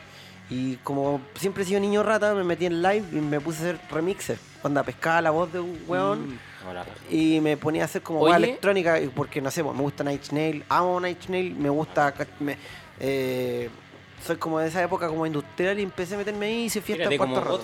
[0.50, 3.62] Y como siempre he sido niño rata, me metí en live y me puse a
[3.72, 4.40] hacer remixes.
[4.62, 6.40] Cuando pescaba la voz de un weón
[7.10, 10.24] y me ponía a hacer como weá electrónica, porque no sé, pues, me gusta Night
[10.24, 12.14] Snail, amo Night Snail, me gusta.
[12.40, 12.58] me-
[13.00, 13.70] eh,
[14.26, 17.04] soy como de esa época como industrial y empecé a meterme ahí y hice fiesta
[17.10, 17.64] Fíjate en como cuarto rato.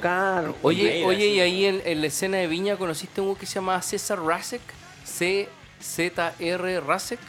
[0.00, 0.56] Claro.
[0.62, 1.30] Oye, oye, sí.
[1.34, 4.18] y ahí en, en la escena de Viña conociste a uno que se llama César
[4.22, 4.62] Rasek.
[5.04, 7.20] C-Z-R Rasek.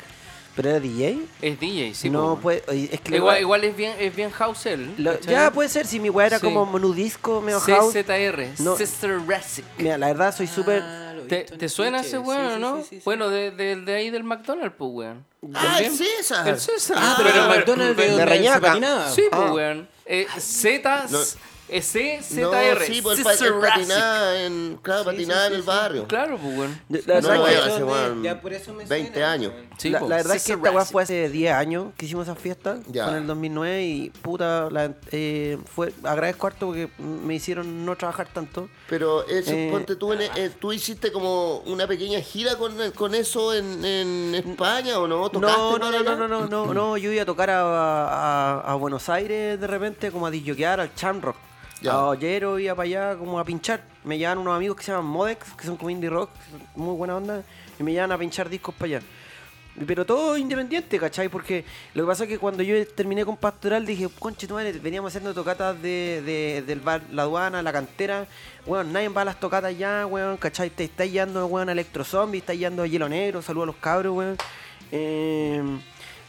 [0.55, 1.19] ¿Pero era DJ?
[1.41, 2.09] Es DJ, sí.
[2.09, 2.41] no po.
[2.41, 2.63] puede.
[2.67, 4.95] oye, Es que la Igual, es bien, es bien house él.
[5.27, 6.45] ya puede ser, si mi weá era Sí.
[6.45, 7.93] como nudisco, medio house.
[7.93, 8.75] CZR, No.
[8.75, 9.65] César Rasek.
[9.77, 10.81] Mira, la verdad soy súper.
[10.83, 12.77] Ah, he ¿Te, te suena ese weón, sí, no?
[12.77, 13.01] sí, sí, sí.
[13.05, 15.25] Bueno, de, de, de ahí del McDonald's, pues, weón.
[15.55, 16.47] Ah, el César.
[16.47, 16.97] El César.
[16.99, 18.07] Ah, Pero pero el McDonald's de
[18.51, 19.09] de patinaba.
[19.09, 19.53] Sí, pues, Ah.
[19.53, 19.87] weón.
[20.05, 21.07] Eh, Z,
[21.73, 22.85] Eh, C, No, Z, R.
[22.85, 23.33] sí, pues pa-
[24.37, 26.07] en, claro, patinaba en el barrio.
[26.07, 26.79] Claro, pues, weón.
[27.07, 29.53] La No, hace, Ya, por eso me 20 suena, años.
[29.79, 32.77] Sí, la, verdad es que esta weá fue hace 10 años que hicimos esa fiesta,
[32.89, 33.05] Ya.
[33.05, 38.27] con el 2009 y puta, la- eh, fue, agradezco harto porque me hicieron no trabajar
[38.31, 38.69] tanto.
[38.87, 43.15] Pero eso, Eh, ponte tú, en- eh, tú hiciste como una pequeña gira con, con
[43.15, 45.27] eso en, en España o no?
[45.29, 48.59] ¿Tocaste No, no, no, no, no, no, no, no, yo iba a tocar a, a-
[48.61, 51.35] a Buenos Aires de repente como a disjoquear al Chamrock.
[51.87, 53.81] Ollero iba para allá como a pinchar.
[54.03, 56.29] Me llevan unos amigos que se llaman Modex, que son como indie rock,
[56.75, 57.43] muy buena onda,
[57.79, 59.01] y me llevan a pinchar discos para allá.
[59.87, 61.29] Pero todo independiente, ¿cachai?
[61.29, 61.65] Porque
[61.95, 65.09] lo que pasa es que cuando yo terminé con Pastoral dije, conche tu madre, veníamos
[65.09, 68.27] haciendo tocatas de, de- del bar La Aduana, La Cantera.
[68.67, 70.69] Weón, nadie va a las tocatas ya, weón, ¿cachai?
[70.69, 73.75] Te está yendo, weón, a Electro Zombie, está yendo a Hielo Negro, saludos a los
[73.77, 74.37] cabros, weón.
[74.91, 75.63] Eh,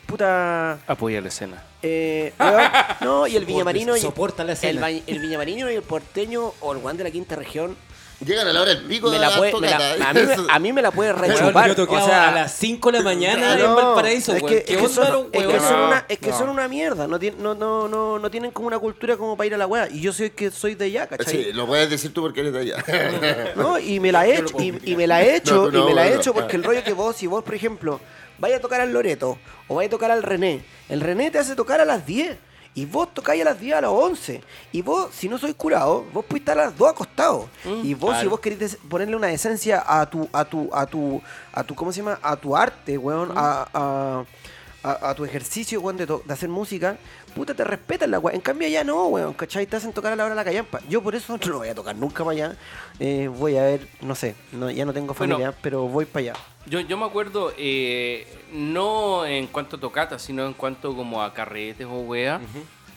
[0.05, 0.79] puta...
[0.87, 1.63] Apoya la escena.
[1.83, 4.81] Eh, weón, no, y el Viñamarino y soporta la el, escena.
[4.81, 7.77] va- el Viñamarino y el porteño o el Juan de la quinta región
[8.25, 10.35] Llegan a la hora del pico me de la puede, me la- a, mí me,
[10.53, 11.75] a mí me la puede rechupar.
[11.75, 14.75] yo o sea, a las 5 de la mañana no, en Valparaíso, es que, ¿Qué
[14.77, 16.39] es que son, es que son una, es que no.
[16.39, 19.55] son una mierda, no, no, no, no, no tienen como una cultura como para ir
[19.55, 19.89] a la wea.
[19.91, 21.45] Y yo soy que soy de allá, ¿cachai?
[21.45, 23.53] Sí, lo puedes decir tú porque eres de allá.
[23.57, 23.79] ¿no?
[23.81, 26.15] Y me la he hecho, y, y me la he hecho, y me la he
[26.15, 28.01] hecho porque el rollo que vos, si vos, por ejemplo,
[28.39, 31.55] vaya a tocar al Loreto o vaya a tocar al René, el René te hace
[31.55, 32.37] tocar a las 10.
[32.77, 34.43] Y vos tocáis a las 10 a las 11.
[34.73, 37.47] Y vos, si no sois curado, vos podés estar a las 2 acostados.
[37.85, 41.23] y vos, si vos querés ponerle una esencia a tu, a tu, a tu,
[41.53, 42.19] a tu, ¿cómo se llama?
[42.21, 44.25] A tu arte, weón, a, a,
[44.85, 46.97] a- a tu ejercicio, weón, de, hacer música,
[47.35, 48.37] puta, te respetan la weón.
[48.37, 49.67] En cambio allá no, weón, ¿cachai?
[49.67, 50.81] Te hacen tocar a la hora de la callampa.
[50.89, 52.57] Yo por eso no voy a tocar nunca para allá.
[53.01, 55.35] Eh, voy a ver, no sé, no, ya no tengo Bueno.
[55.37, 56.33] familia, pero voy para allá.
[56.67, 61.35] Yo, yo me acuerdo, eh, no en cuanto a tocatas, sino en cuanto como a
[61.35, 62.41] carretes o wea.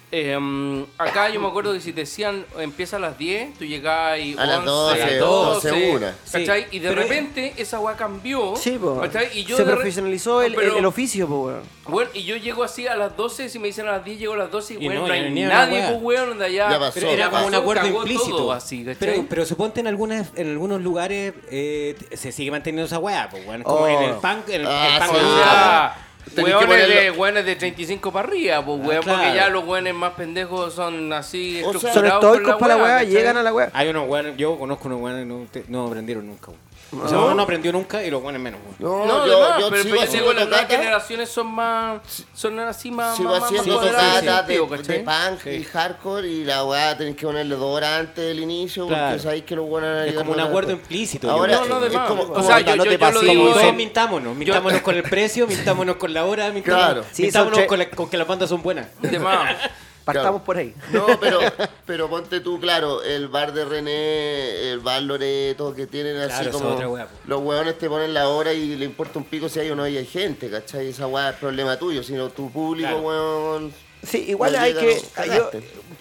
[0.10, 4.20] Eh, acá yo me acuerdo que si te decían empieza a las 10, tú llegabas
[4.20, 6.16] y A las 12, a las 12, una.
[6.32, 6.62] ¿cachai?
[6.64, 8.56] Sí, y de pero- repente esa weá cambió.
[8.56, 9.02] Sí, po.
[9.02, 9.38] ¿cachai?
[9.38, 11.62] Y yo Se re- profesionalizó el, Pero- el- el oficio, po, weón.
[11.90, 14.34] Bueno, y yo llego así a las 12, si me dicen a las 10, llego
[14.34, 15.92] a las 12 y, Y bueno, no, hay ni nadie, weá.
[15.98, 16.70] weón, de allá.
[16.72, 18.38] Ya pasó, Pero era como un acuerdo implícito.
[18.38, 18.96] todo así, ¿cachai?
[19.00, 23.62] pero, pero suponte en algunas, en algunos lugares eh, se sigue manteniendo esa weá, weón.
[23.64, 23.88] Como Oh.
[23.90, 26.07] en el punk, en el, Ah, el punk sí.
[26.28, 28.98] O de- sea, Tenés que weones de, ponerlo- weones de 35 para arriba, pues weón,
[28.98, 29.20] Ah, claro.
[29.24, 32.76] porque ya los weones más pendejos son así O sea, Son estructurados estoicos con para
[32.78, 33.08] la ¿cachai?
[33.08, 33.70] llegan a la weá.
[33.74, 36.52] Hay unos weones, yo conozco unos weones que no, no aprendieron nunca,
[36.92, 37.06] weón.
[37.06, 38.60] O sea, uno no aprendió nunca y los weones menos.
[38.80, 41.48] No, No, yo, además, yo pero, sigo pero yo digo, haciendo las nuevas generaciones son
[41.48, 42.02] más,
[42.34, 46.64] son así más, Sigo más, más, haciendo más tocatas de, punk y hardcore y la
[46.66, 49.08] weá tenés que ponerle dos horas antes del inicio Claro.
[49.10, 51.30] porque sabéis que los buenos Es como un acuerdo implícito.
[51.30, 51.58] Ahora.
[51.58, 52.08] No, no, de es más.
[52.08, 53.22] como- o sea, yo, no yo, te yo lo pases.
[53.30, 53.44] digo...
[53.50, 57.90] Como todos mintámonos, mintámonos con el precio, mintámonos con la hora, mintámonos, mintámonos con, la-
[57.90, 58.88] con que las bandas son buenas.
[59.02, 59.56] de más.
[60.14, 60.74] Partamos por ahí.
[60.92, 61.40] No, pero,
[61.86, 66.52] pero ponte tú, claro, el bar de René, el bar Loreto, que tienen así Claro,
[66.52, 66.70] como.
[66.94, 69.76] otra los hueones te ponen la hora y le importa un pico si hay o
[69.76, 70.88] no hay gente, ¿cachai?
[70.88, 73.02] Esa weá es problema tuyo, sino tu público, Claro.
[73.08, 73.74] weón.
[74.04, 75.02] Sí, igual hay que.
[75.36, 75.50] yo,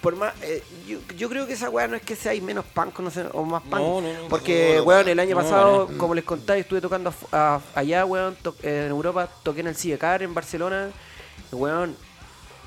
[0.01, 2.63] por más, eh, yo, yo creo que esa weá no es que sea hay menos
[2.63, 3.73] punk no sé, o más punk.
[3.73, 4.27] No, no, no.
[4.29, 8.05] porque, No, no, weón, el año no, pasado, como les conté, estuve tocando a- allá,
[8.05, 10.91] weón, to- eh, en Europa, toqué en el Sidecar en Barcelona.
[11.51, 11.95] Weón,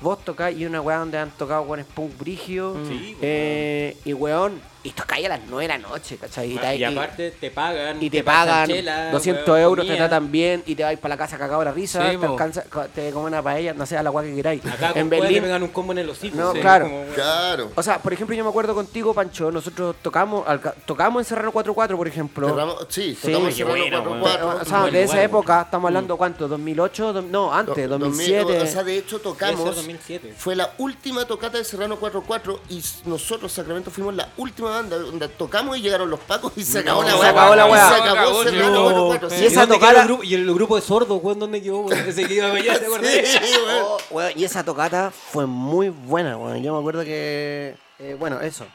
[0.01, 2.75] vos tocáis y una weá donde han tocado weones punk brigio.
[2.87, 6.53] Sí, eh, y weón, y tocáis a las 9 de la noche, ¿cachai?
[6.53, 8.01] Y, te- Y y- aparte te pagan.
[8.01, 11.17] y te pagan chela, 200 weón, euros, te tratan bien y te vais para la
[11.19, 12.63] casa cagado la risa, Sí, te alcanza,
[12.93, 14.65] te comen una paella, no sé, a la agua que queráis.
[14.65, 16.35] Acá en Berlín te un combo en el hocico.
[16.35, 16.85] No, sí, claro.
[16.85, 17.05] como.
[17.13, 17.71] Claro.
[17.75, 20.45] o sea, por ejemplo, yo me acuerdo contigo, Pancho, nosotros tocamos
[20.85, 22.47] tocamos en Serrano 44, por ejemplo.
[22.49, 24.61] Cerramos- sí, Sí, tocamos qué Serrano bueno, 4-4.
[24.61, 26.47] O sea, de esa época, estamos hablando, ¿cuánto?
[26.47, 27.13] ¿2008?
[27.13, 28.61] Do- No, antes, Do- 2007.
[28.61, 29.61] O sea, de hecho tocamos.
[29.63, 30.33] ser 2007.
[30.37, 35.77] Fue la última tocata de Serrano 44 y nosotros, Sacramento, fuimos la última donde tocamos
[35.77, 37.29] y llegaron los pacos y se acabó la se weá.
[37.29, 37.89] acabó la weá.
[37.89, 39.05] Se Se acabó acabó, Serrano no.
[39.07, 39.37] 44.
[39.43, 41.91] Y esa tocada- el grupo- y el grupo de sordos, weón, ¿dónde quedó?
[41.91, 43.11] Ese que iba a bailar, ¿te acordás?
[43.11, 43.83] Sí, weón.
[43.83, 46.61] Oh, weón, y esa tocata fue muy buena, weón.
[46.63, 47.75] Yo me acuerdo que.
[47.99, 48.65] eh, bueno, eso.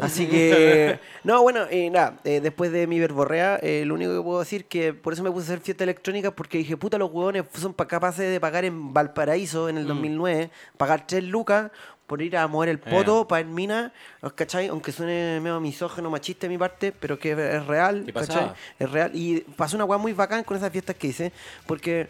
[0.00, 0.98] Así que.
[1.26, 4.66] No, bueno, y nada, eh, después de mi verborrea, eh, lo único que puedo decir
[4.66, 7.74] que por eso me puse a hacer fiesta electrónica, porque dije, puta, los huevones son
[7.74, 11.72] pa- capaces de pagar en Valparaíso en el 2009, pagar 3 lucas
[12.06, 13.92] por ir a mover el poto para en mina,
[14.22, 14.68] ¿os ¿cachai?
[14.68, 18.52] Aunque suene medio misógeno, machista de mi parte, pero que es real, ¿Qué ¿cachai?
[18.78, 19.10] Es real.
[19.14, 21.32] Y pasó una weá muy bacán con esas fiestas que hice,
[21.66, 22.08] porque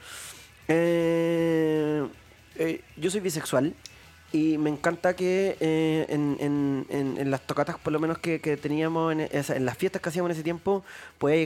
[0.68, 2.06] eh,
[2.56, 3.74] eh, yo soy bisexual
[4.32, 8.40] y me encanta que eh, en, en- en- en las tocatas, por lo menos que,
[8.40, 10.84] que teníamos, en, esa- en las fiestas que hacíamos en ese tiempo,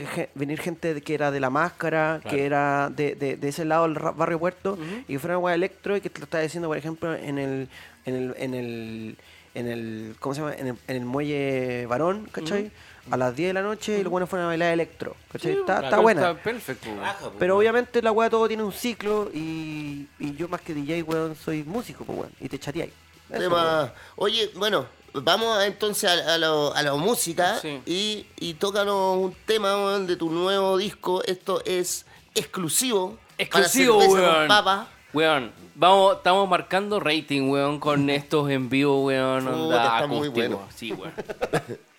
[0.07, 2.35] ge- venir gente que era de la máscara, Claro.
[2.35, 4.77] que era de, de- de ese lado del barrio Puerto,
[5.07, 7.69] y que fuera una electro y que te lo estaba diciendo, por ejemplo, en el,
[8.05, 9.17] en el, en el,
[9.53, 10.53] en el, ¿cómo se llama?
[10.55, 12.71] En el, en el muelle varón, ¿cachai?
[13.09, 15.53] A las 10 de la noche y los buenos fueron a bailar electro, ¿cachai?
[15.53, 16.21] está, está claro, buena.
[16.31, 16.89] Está perfecto.
[17.21, 21.01] po, Pero obviamente la weá todo tiene un ciclo y, y yo más que DJ,
[21.03, 22.91] weón, soy músico, pues weón, y te chateáis.
[23.27, 27.81] Tema- Oye, bueno, vamos a- entonces a, a lo- a la música Sí.
[27.85, 31.23] y, y tócanos un tema de tu nuevo disco.
[31.25, 33.17] Esto es exclusivo.
[33.37, 34.47] Exclusivo, para cerveza con weón.
[34.47, 34.87] papa.
[35.13, 39.45] Weón, vamos, estamos marcando rating, weón, con estos en vivo, weón.
[39.45, 40.61] Puta, onda está muy bueno.
[40.73, 41.13] Sí, weón.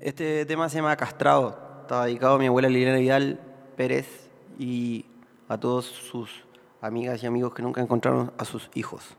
[0.00, 1.56] Este tema se llama Castrado.
[1.80, 3.40] Está dedicado a mi abuela Liliana Vidal
[3.74, 4.28] Pérez
[4.58, 5.06] y
[5.48, 6.44] a todos sus
[6.82, 9.16] amigas y amigos que nunca encontraron a sus hijos.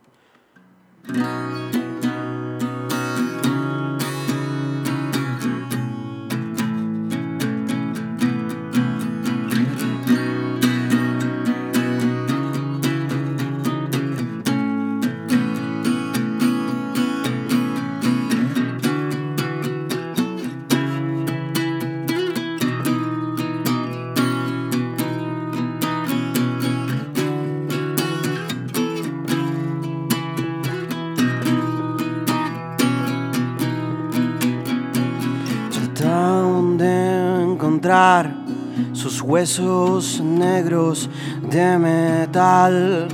[39.60, 41.10] Huesos negros
[41.42, 43.08] de metal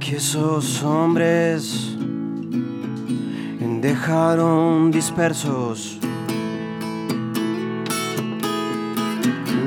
[0.00, 1.94] que esos hombres
[3.80, 5.98] dejaron dispersos.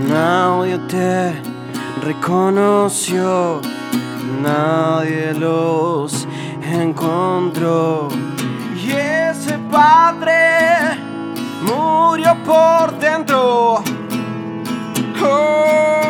[0.09, 1.33] Nadie te
[2.03, 3.61] reconoció,
[4.41, 6.27] nadie los
[6.61, 8.09] encontró.
[8.75, 10.97] Y ese padre
[11.63, 13.83] murió por dentro.
[15.23, 16.06] Oh,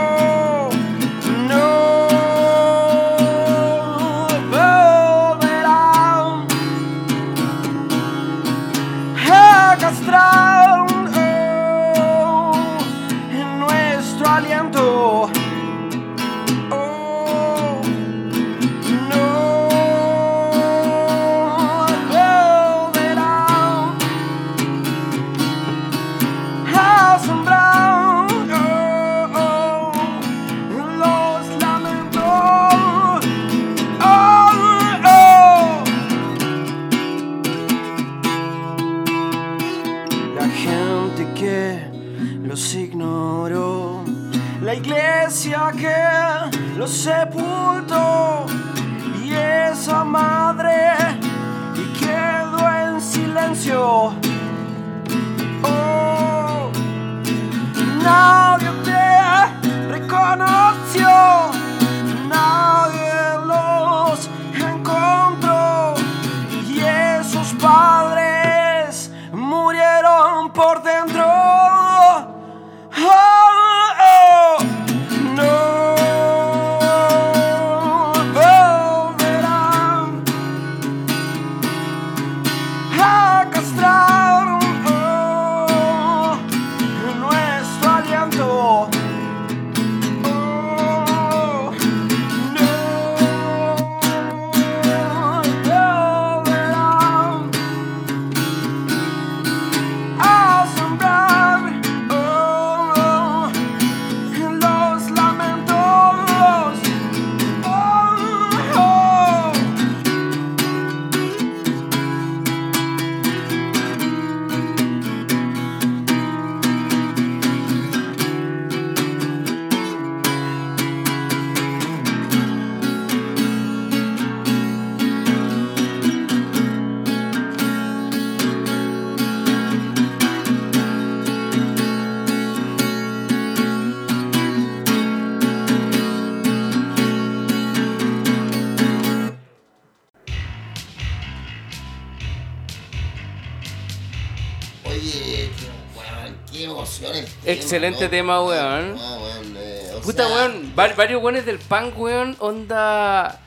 [147.51, 148.95] Excelente tema, weón.
[148.95, 153.39] No, weón, eh, Puta, sea, weón, var- varios weones del punk, weón, onda.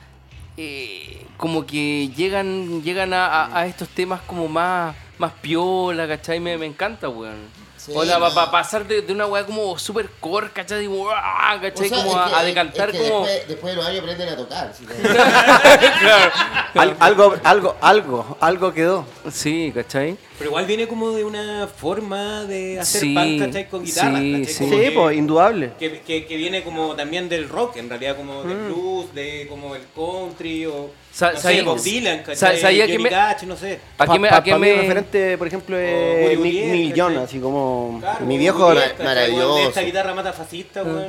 [0.57, 6.39] eh, como que llegan llegan a, a- a estos temas como más, más piola, ¿cachai?
[6.39, 7.60] Me, me encanta, weón.
[7.85, 8.33] Sí, onda, no.
[8.33, 10.85] para pasar de, de una weá como super core, ¿cachai?
[10.85, 11.55] Como, ¡ah!
[11.57, 11.89] o ¿cachai?
[11.89, 13.25] sea, como es a, que- a decantar es que como.
[13.25, 14.73] Después, después de los años aprenden a tocar.
[14.77, 14.85] ¿sí?
[16.75, 19.05] Al- algo, algo, algo, algo quedó.
[19.31, 20.15] Sí, ¿cachai?
[20.37, 23.69] Pero igual viene como de una forma de hacer Sí, punk, ¿cachai?
[23.69, 24.53] Con guitarra, sí, ¿cachai?
[24.53, 24.63] sí.
[24.63, 25.71] Como Sí, que- pues, indudable.
[25.79, 28.47] Que, que, que viene como también del rock, en realidad, como Mm.
[28.47, 30.89] del blues, de como el country, o
[31.21, 33.79] Sa- no sa- sé, Bob Dylan, sabía que Johnny me- Cash, no sé.
[33.95, 37.23] Pa- a qué me- referente, por ejemplo, es Nick, Young, ¿cachai?
[37.25, 38.73] así como Claro, mi viejo.
[39.03, 39.67] Maravilloso.
[39.69, 41.05] Esta guitarra mata fascista, weón.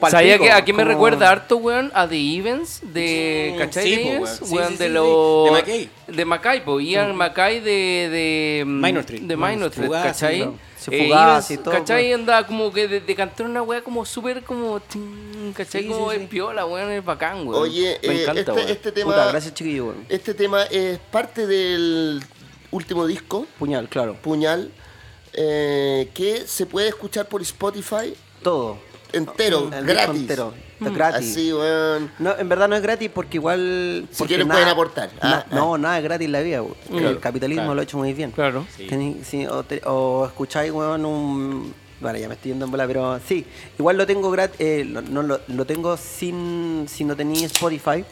[0.00, 1.90] Pal- ¿Sabía que a qué me recuerda harto, weón?
[1.94, 3.52] A The Evans de.
[3.54, 3.84] Mm, ¿Cachai?
[3.84, 4.48] sí, Evans, weón.
[4.48, 5.06] Sí, weón, sí, de sí, los.
[5.06, 5.44] sí.
[5.44, 5.90] De Mackay.
[6.08, 6.80] De Mackay, po.
[6.80, 7.70] Ian Mackay de.
[8.10, 9.22] de Minor Threat.
[9.22, 10.48] De Minor Threat, ¿cachai?
[10.78, 11.10] Sí, Eh,
[11.50, 12.12] y todo, ¿cachai?
[12.12, 14.78] Anda como que de, de cantar una weá como súper como.
[14.80, 15.82] tin, ¿cachai?
[15.82, 16.28] Sí, como sí, es sí.
[16.28, 17.62] piola, weón, es bacán, weón.
[17.62, 18.68] Oye, me eh, encanta, este, weón.
[18.68, 20.06] este tema, Puta, gracias chiquillo, weón.
[20.08, 22.22] este tema es parte del
[22.70, 24.14] último disco, Puñal, claro.
[24.14, 24.70] Puñal,
[25.32, 28.78] eh, que se puede escuchar por Spotify Todo.
[29.12, 30.20] entero, El gratis.
[30.20, 30.54] entero.
[30.80, 31.30] Es gratis.
[31.32, 32.10] Así, weón.
[32.18, 34.06] No, en verdad no es gratis porque igual.
[34.10, 35.10] Si porque quieren nada- pueden aportar.
[35.22, 36.62] na- Ah, no, nada es gratis en la vida.
[36.62, 36.74] weón.
[36.90, 37.74] Claro, el capitalismo claro.
[37.74, 38.30] lo ha hecho muy bien.
[38.30, 38.64] Claro.
[38.78, 41.74] Tení- sí, o, te- o escucháis, weón, un.
[42.00, 43.44] Bueno, ya me estoy yendo en bola, pero sí.
[43.76, 44.86] Igual lo tengo gratis.
[44.86, 46.86] lo, no, lo, lo tengo sin.
[46.88, 48.04] Si no tenía Spotify.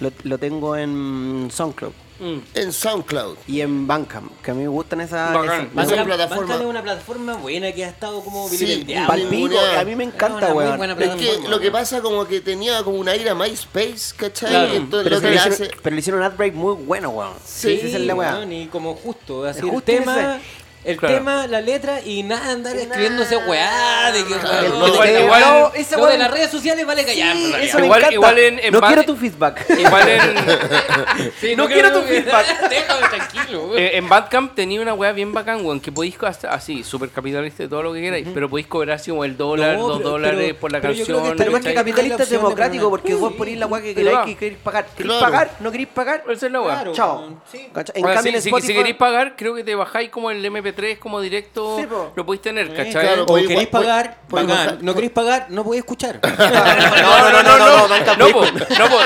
[0.00, 1.92] Lo, lo tengo en SoundCloud.
[2.20, 2.38] Mm.
[2.54, 3.36] En SoundCloud.
[3.46, 4.32] Y en Bandcamp.
[4.42, 5.32] Que a mí me gustan esas.
[5.32, 5.70] Bacán.
[5.72, 9.54] esas- Esa Bandcamp- plataforma- Bandcamp es una plataforma buena que ha estado como Sí, Palpico,
[9.78, 10.76] a mí me Es encanta, una weón.
[10.78, 14.14] buena Es que plataforma, lo que pasa como que tenía como un aire a MySpace,
[14.16, 14.50] ¿cachai?
[14.50, 14.74] Claro.
[14.74, 15.70] Entonces Pero, lo que le hicieron, hace...
[15.80, 17.34] pero le hicieron un adbreak muy bueno, weón.
[17.44, 18.32] Sí, esa es la weá.
[18.34, 20.42] weón, y como justo, así el tema, ese-
[20.84, 21.14] el Claro.
[21.16, 25.72] tema, la letra y nada andar escribiéndose weá de que no, igual, igual- igual- no,
[25.74, 27.36] esa lo de las redes sociales vale callar.
[27.36, 28.12] Eso Igual- encanta.
[28.14, 29.64] igual en- en no quiero tu feedback.
[29.78, 30.20] Igual en.
[31.40, 32.46] Sí, No quiero tu feedback.
[32.70, 33.76] Déjame tranquilo.
[33.76, 37.64] Eh, en Bandcamp tenía una weá bien bacán, weón, que podéis hasta- así, súper capitalista
[37.64, 40.10] y todo lo que queráis, pero podéis cobrar así como el dólar, No, dos pero-
[40.10, 41.36] dólares pero- por la pero yo creo canción.
[41.36, 41.74] que Pero más que ¿cachai?
[41.84, 44.86] capitalista es democrático porque vos ponís la weá que queráis que queréis pagar.
[44.96, 45.50] ¿Queréis pagar?
[45.60, 46.24] ¿No queréis pagar?
[46.30, 46.74] Esa es la weá.
[46.76, 47.40] Claro, Chao.
[47.52, 50.42] En cambio, si, queréis pagar, creo que te bajáis como el
[50.74, 52.12] MP3 como directo, Sí, po.
[52.14, 52.92] lo podéis tener, Eh, ¿cachai?
[53.04, 54.78] claro, O podéis queréis pagar, podéis bacán.
[54.82, 56.20] No queréis pagar, no podéis escuchar.
[56.22, 58.44] No, no, no, no, no, no, po,
[58.78, 58.98] no, po.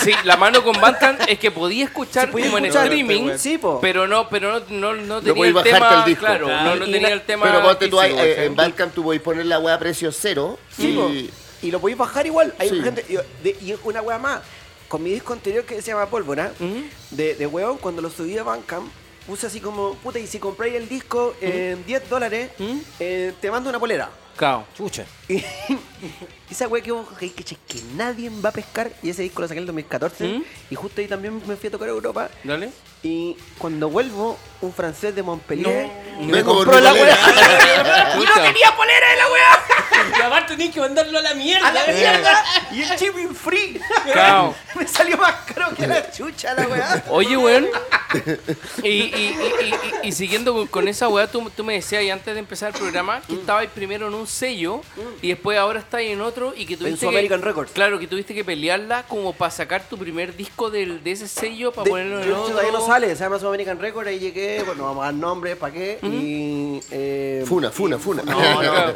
[0.00, 3.78] Sí, la mano con Bandcamp es que podía escuchar podía como en streaming, sí, po.
[3.80, 6.20] pero no, pero no, no, no tenía podéis el bajarte tema, el disco.
[6.26, 8.46] claro, no, no Y tenía la- el tema Pero ponte tú ahí, físico, eh, ¿cachai?
[8.46, 10.58] en Bandcamp tú podéis poner la weá a precio cero.
[10.76, 10.94] Sí, y...
[10.96, 11.10] po.
[11.66, 12.52] Y lo podéis bajar igual.
[12.58, 12.80] Hay Sí.
[12.82, 13.04] gente...
[13.08, 14.40] Y, de- y una weá más.
[14.88, 16.52] Con mi disco anterior que se llama Pólvora,
[17.10, 18.86] de, de weón, cuando lo subí a Bandcamp,
[19.26, 22.78] puse así como, puta, y si compráis el disco en 10 dólares, ¿Mm?
[23.00, 24.10] eh, te mando una polera.
[24.36, 24.66] Cao.
[24.76, 25.04] Chucha.
[25.28, 25.42] Y
[26.50, 29.48] esa wea que vos que, que, que nadie va a pescar, y ese disco lo
[29.48, 30.44] saqué en el 2014, ¿Mm?
[30.70, 32.70] y justo ahí también me fui a tocar a Europa, Dale.
[33.02, 35.88] y cuando vuelvo, un francés de Montpellier
[36.20, 37.18] Me compró la wea.
[38.16, 39.64] y no tenía polera de la wea.
[40.18, 41.68] Y aparte tenéis que mandarlo a la mierda.
[41.68, 42.44] A la mierda.
[42.72, 43.80] Y el shipping free.
[44.74, 47.04] Me salió más caro que la chucha la wea.
[47.10, 47.68] Oye, weón.
[48.82, 52.10] Y, y, y, y- y- y siguiendo con, esa weá, tú, tú me decías y
[52.10, 54.82] antes de empezar el programa que estabais primero en un sello
[55.22, 57.72] y después ahora estáis en otro y que tuviste su que, American Records.
[57.72, 61.72] Claro, que tuviste que pelearla como para sacar tu primer disco del, de ese sello
[61.72, 62.50] para De- ponerlo en el otro.
[62.50, 65.72] todavía no sale, se llama American Record, ahí llegué, bueno, vamos a dar nombres, ¿para
[65.72, 65.98] qué?
[66.12, 66.80] Y...
[66.90, 68.22] eh, Funa, funa, funa.
[68.24, 68.92] No, no,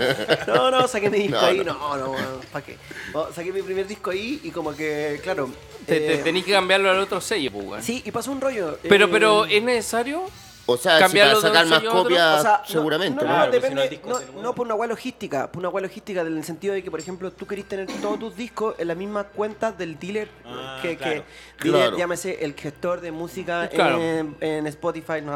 [0.46, 1.96] no, no, saqué mi disco No, ahí, no.
[1.96, 2.76] no, no, ¿para qué?
[3.14, 5.50] No, saqué mi primer disco ahí y como que, claro...
[5.86, 7.82] Te, te- eh, tenís que cambiarlo al otro sello, pues, weón.
[7.82, 8.78] Sí, y pasó un rollo.
[8.88, 10.24] Pero, eh, pero, ¿es necesario?
[10.70, 13.14] O sea, si Cambiarlo para de sacar más copias, o sea, no- seguramente.
[13.16, 13.34] No, no, ¿no?
[13.38, 13.68] Claro, depende.
[13.68, 15.82] si no el disco no, es el no por una hueá logística, por una hueá
[15.82, 18.88] logística en el sentido de que, por ejemplo, tú querés tener todos tus discos en
[18.88, 21.24] la misma cuenta del dealer, Ah, que, claro.
[21.56, 21.96] que dealer, Claro.
[21.96, 23.98] llámese el gestor de música Claro.
[24.02, 25.32] en, en Spotify, no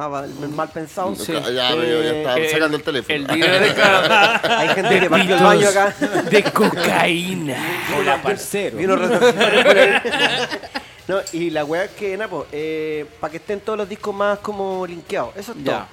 [0.51, 1.15] mal pensado.
[1.15, 3.15] Ya, ya, pero yo ya estaba Eh, sacando el teléfono.
[3.15, 3.83] El dealer de,
[4.53, 5.95] Hay gente que partió el baño acá.
[6.31, 7.57] de cocaína.
[7.99, 8.77] Hola, parcero.
[11.09, 14.39] No, y la weá es que, Napo, eh, para que estén todos los discos más
[14.39, 15.65] como linkeados, eso es Ya.
[15.79, 15.87] todo.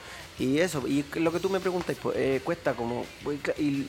[0.46, 3.06] Y eso, y lo que tú me preguntas, pues, eh, cuesta como.
[3.58, 3.88] Y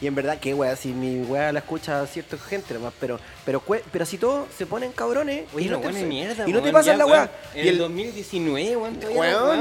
[0.00, 3.62] y en verdad que weá, si mi weá la escucha cierta gente nomás, pero pero
[3.64, 6.72] cue- pero si todos se ponen cabrones Oye, y no, te, mierda, y no te
[6.72, 7.30] pasan ya, la weá.
[7.54, 8.96] En el el 2019, weón,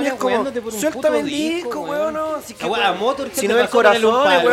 [0.06, 3.34] es como, weándote por un suéltame puto el disco, weón, no, si que a Motorhead
[3.34, 4.44] si no el corazón, weón,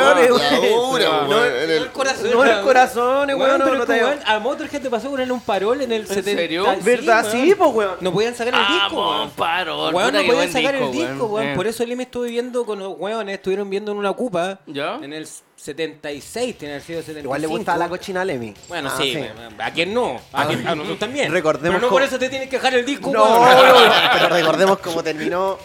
[1.29, 2.31] no, en el- corazón.
[2.33, 5.93] no el corazón, Weón, no, te weón, a Motorhead te pasó con un parol en
[5.93, 6.41] el 70.
[6.43, 6.67] serio?
[6.83, 7.27] ¿Verdad?
[7.31, 7.97] Sí, pues weón.
[8.01, 9.31] No podían sacar el Ah, disco, weón.
[9.31, 9.89] paro.
[9.91, 11.55] Weón, no podían sacar el disco, weón.
[11.57, 14.59] Por eso Lim estuve viendo con los weones, estuvieron viendo en una cupa.
[14.67, 14.97] ¿Ya?
[15.03, 15.27] En el
[15.57, 17.25] 76, tiene sido 75.
[17.25, 18.53] Igual le gustaba la cochina a Lemmy.
[18.69, 19.17] Bueno, Ah, sí,
[19.59, 21.31] a quién no, a, quién- a nosotros también.
[21.31, 23.69] Recordemos Pero no cómo- por eso te tienes que dejar el disco, No, weón.
[23.69, 23.75] no,
[24.13, 25.59] pero recordemos cómo terminó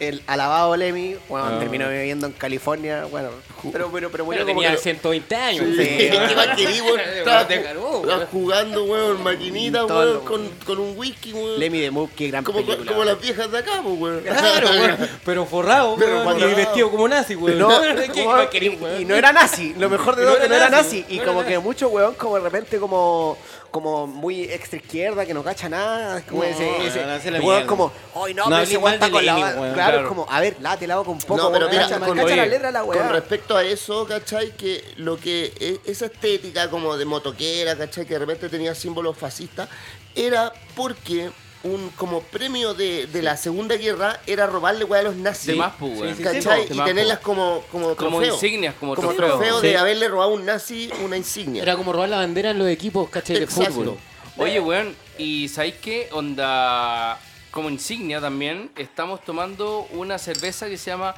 [0.00, 1.16] el alabado Lemmy.
[1.28, 3.04] Bueno, terminó viviendo en California.
[3.10, 3.30] Bueno,
[3.72, 5.64] pero, pero, pero murió Pero como tenía que- 120 años.
[5.76, 7.00] Sí, ¿Qué más querí, weón?
[7.16, 8.26] Estaba, Te cargó, weón.
[8.26, 11.58] jugando, weón, maquinita, Todo weón, con, con un whisky, weón.
[11.58, 12.92] Lemmy de Moop, qué gran como, película.
[12.92, 14.20] como las viejas de acá, pues, weón.
[14.20, 15.08] Claro, weón.
[15.24, 16.56] Pero forrado, Pero weón, y forrado.
[16.56, 17.58] vestido como nazi, weón.
[17.58, 17.68] No,
[18.12, 18.48] ¿Qué como- más
[18.80, 19.00] weón?
[19.00, 21.00] y no era nazi, lo mejor de Y todo no que no era era nazi,
[21.02, 21.14] nazi.
[21.14, 21.64] Y no como era que nazi.
[21.66, 23.36] mucho weón, como de repente como,
[23.70, 26.22] como muy extra izquierda, que no cacha nada.
[26.22, 27.66] Como No, ese, ese no, weón mierda.
[27.66, 29.60] como, ay no, No pero ese weón está con la Lenin, va-".
[29.60, 30.00] weón, Claro, claro.
[30.02, 32.16] es como, a ver, late el agua con poco, No, pero weón, mira, cacha, con-
[32.16, 33.08] cacha la letra la Con weá.
[33.08, 34.56] respecto a eso, ¿cachai?
[34.56, 38.06] Que lo que e- esa estética como de motoquera, ¿cachai?
[38.06, 39.68] Que de repente tenía símbolos fascistas,
[40.14, 41.30] era porque
[41.64, 45.46] un como premio de, de la Segunda Guerra era robarle weá a los nazis.
[45.48, 46.10] De más, pues, weón.
[46.16, 46.68] Sí, sí, ¿Cachai?
[46.68, 48.34] De y tenerlas como, como Como trofeo.
[48.34, 49.26] insignias, como como trofeo.
[49.38, 49.74] trofeo de Sí.
[49.76, 51.62] haberle robado a un nazi una insignia.
[51.62, 53.36] Era como robar la bandera en los equipos, ¿cachai?
[53.38, 53.72] De Exacto.
[53.72, 53.98] fútbol.
[54.36, 56.08] Oye, weón, ¿y sabéis qué?
[56.12, 57.18] Onda,
[57.50, 61.14] como insignia también, estamos tomando una cerveza que se llama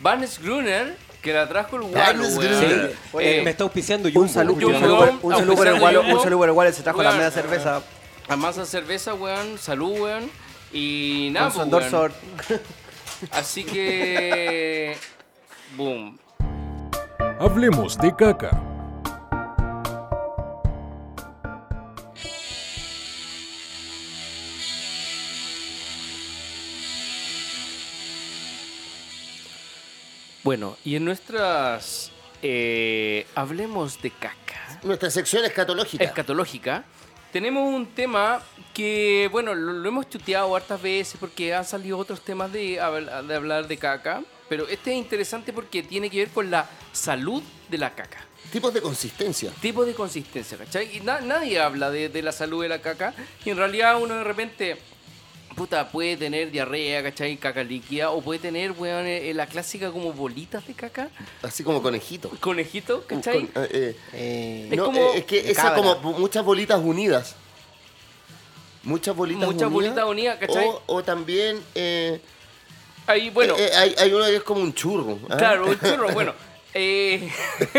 [0.00, 2.50] Barnes Gruner, que la trajo el Gualo, Barnes weón.
[2.60, 2.90] Gruner.
[3.12, 3.16] Sí.
[3.20, 4.22] Eh, me está auspiciando Jumbo.
[4.22, 6.00] Un saludo, Jumbo, un saludo, por- un saludo por sea el Jumbo.
[6.16, 7.80] un saludo por el gualo, se trajo la media cerveza.
[8.28, 10.30] A masa cerveza, weón, salud, weón.
[10.72, 11.90] Y nada, Con pues, weón.
[11.90, 12.12] Sor.
[13.30, 14.96] Así que...
[15.76, 16.18] Boom.
[17.38, 18.60] Hablemos de caca.
[30.42, 32.12] Bueno, y en nuestras...
[32.42, 34.34] eh, hablemos de caca.
[34.82, 36.04] Nuestra sección escatológica.
[36.04, 36.84] escatológica,
[37.34, 38.40] tenemos un tema
[38.72, 43.26] que, bueno, lo, lo hemos chuteado hartas veces porque han salido otros temas de, habl-
[43.26, 47.42] de hablar de caca, pero este es interesante porque tiene que ver con la salud
[47.68, 48.24] de la caca.
[48.52, 49.50] Tipos de consistencia.
[49.60, 50.96] Tipo de consistencia, ¿cachai?
[50.96, 53.12] Y na- nadie habla de, de la salud de la caca
[53.44, 54.78] y en realidad uno de repente,
[55.54, 57.36] puta, puede tener diarrea, ¿cachai?
[57.36, 61.08] Caca líquida o puede tener, weón, eh, la clásica como bolitas de caca,
[61.42, 62.30] Así como conejito.
[62.40, 63.46] conejito, ¿cachai?
[63.46, 65.76] Con- eh, eh, Eh, Es no, como- eh, es que esa cabra.
[65.96, 67.36] como muchas bolitas unidas.
[68.82, 69.72] Muchas bolitas Muchas unidas.
[69.72, 70.66] bolitas unidas, ¿cachai?
[70.66, 72.20] O, o también, eh,
[73.06, 75.18] Ahí, bueno, eh, eh, hay, hay uno que es como un churro.
[75.30, 75.36] ¿ah?
[75.36, 76.10] Claro, un churro.
[76.12, 76.34] Bueno,
[76.74, 77.30] eh,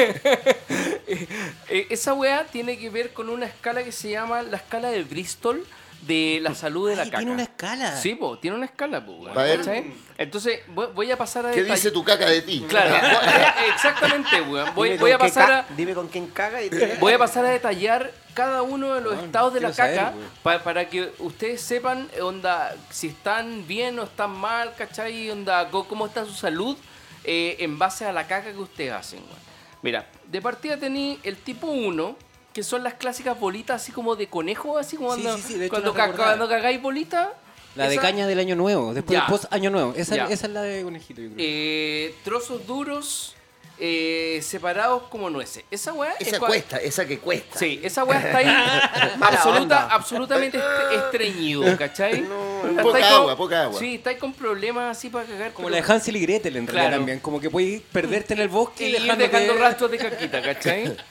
[1.70, 5.04] eh, esa weá tiene que ver con una escala que se llama la escala de
[5.04, 5.66] Bristol
[6.06, 7.18] de la salud de la Ay, caca.
[7.20, 7.98] tiene una escala.
[7.98, 9.84] Sí, po, tiene una escala, po, weón, A.
[10.18, 12.64] Entonces, voy, voy a pasar a ¿Qué dice tu caca de ti?
[12.70, 12.96] Claro,
[13.74, 14.74] exactamente, weón.
[14.76, 15.66] Voy, a pasar a...
[15.76, 16.96] Dime con quién caga y te...
[16.96, 20.60] Voy a pasar a detallar cada uno de los estados de la saber, caca pa-
[20.64, 25.30] para que ustedes sepan eh, onda, si están bien o están mal, ¿cachai?
[25.32, 26.78] Onda, cómo está su salud
[27.24, 29.20] eh, en base a la caca que ustedes hacen.
[29.22, 29.40] güey.
[29.82, 32.16] Mira, de partida tení el tipo 1,
[32.56, 35.58] que son las clásicas bolitas así como de conejo, así como Sí, cuando, sí, sí,
[35.60, 37.34] de hecho cuando, ca- cuando cagáis bolita.
[37.76, 39.94] La de caña del año nuevo, después del post año nuevo.
[39.98, 41.38] Esa, esa es la de conejito, yo creo.
[41.38, 43.36] eh, trozos duros
[43.78, 45.66] eh, separados como nueces.
[45.70, 47.60] Esa weá es Esa cuesta, esa que cuesta.
[47.60, 52.24] Sí, esa weá está ahí absoluta, absolutamente estre- estreñido, ¿cachai?
[52.24, 53.78] Poca con- agua, poca agua.
[53.78, 55.52] Sí, está ahí con problemas así para cagar.
[55.52, 56.98] Como pero- la de Hansel y Gretel, en realidad Claro.
[57.02, 57.20] también.
[57.20, 60.96] Como que puedes perderte en el bosque y y ir dejando rastros de caquita, ¿cachai?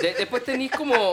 [0.00, 1.12] De- después tenéis como...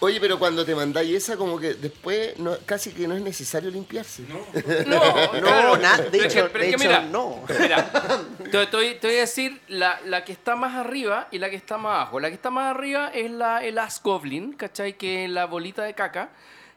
[0.00, 3.70] Oye, pero cuando te mandáis esa, como que después no- casi que no es necesario
[3.70, 4.22] limpiarse.
[4.22, 4.38] No,
[4.86, 5.76] No, claro.
[5.76, 7.44] na- de Pero es que- hecho, pero de hecho, mira, no.
[7.60, 7.88] Mira,
[8.50, 11.50] te, te voy, te voy a decir la, la que está más arriba y la
[11.50, 12.18] que está más abajo.
[12.18, 14.94] La que está más arriba es la, el Ass Goblin, ¿cachai?
[14.98, 16.30] Que es la bolita de caca.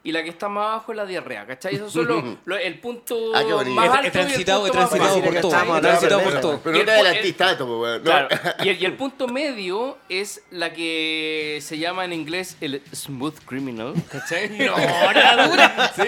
[0.06, 1.74] Y la que está más abajo es la diarrea, ¿cachai?
[1.74, 4.72] Esos son los, los- el punto Ah, más He- alto he y el transitado, punto
[4.72, 6.60] he transitado bajo, por todo, he transitado por pero, todo.
[6.62, 7.98] Pero Y no el tanto, pues.
[7.98, 8.02] No.
[8.04, 8.28] Claro,
[8.64, 13.34] y el, y el punto medio es la que se llama en inglés el smooth
[13.44, 14.48] criminal, ¿cachai?
[14.66, 14.76] No,
[15.12, 15.92] la dura.
[15.96, 16.02] Sí,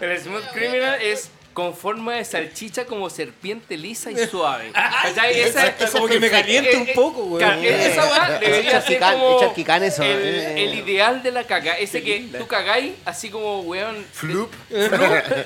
[0.00, 4.72] el smooth criminal es con forma de salchicha como serpiente lisa y suave.
[4.72, 5.40] ¿Cachai?
[5.40, 7.38] Esa, esa- Como que me calienta eh, un eh, poco, weón.
[7.48, 10.64] ca- Esa weá debería ser como es eso, el, eh.
[10.64, 11.78] el ideal de la caca.
[11.78, 14.04] Ese que tú cagáis así como, weón.
[14.12, 14.52] Flup.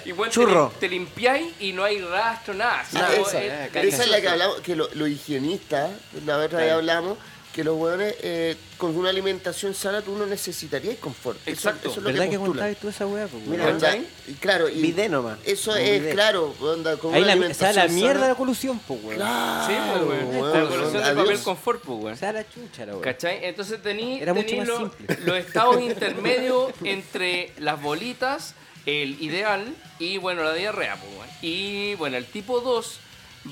[0.05, 0.71] y te Churro.
[0.71, 2.81] lim- te, limpiáis y no hay rastro, nada.
[2.81, 5.91] así Ah, como, esa, eh, esa es la que hablamos, que lo- los higienistas,
[6.25, 7.19] la otra vez hablamos,
[7.59, 11.39] que los hueones eh, con una alimentación sana tú no necesitarías confort.
[11.41, 11.89] Eso- Exacto.
[11.91, 12.31] Eso, es lo ¿Verdad que
[12.71, 13.27] que tú esa weá?
[13.27, 13.67] pues, Mira?
[13.67, 13.97] Onda,
[14.39, 15.41] claro, y Bidé nomás.
[15.45, 16.13] eso es bidé.
[16.13, 18.29] claro, onda, con Ahí una la, o sea, la mierda de sana.
[18.29, 19.17] la colusión, pues, weón.
[19.17, 20.29] Claro, Sí, pues, weón.
[20.37, 20.61] weón, La
[21.01, 21.17] del adiós.
[21.25, 22.17] papel confort, pues, O weón.
[22.17, 23.03] sea, la chucha, la weón.
[23.03, 23.41] ¿Cachai?
[23.45, 25.19] Entonces tení, Era mucho tení más lo- simple.
[25.25, 28.55] los estados intermedios entre las bolitas,
[28.87, 30.95] el ideal y bueno, la diarrea.
[30.95, 31.29] Pues, weón.
[31.43, 33.01] Y bueno, el tipo 2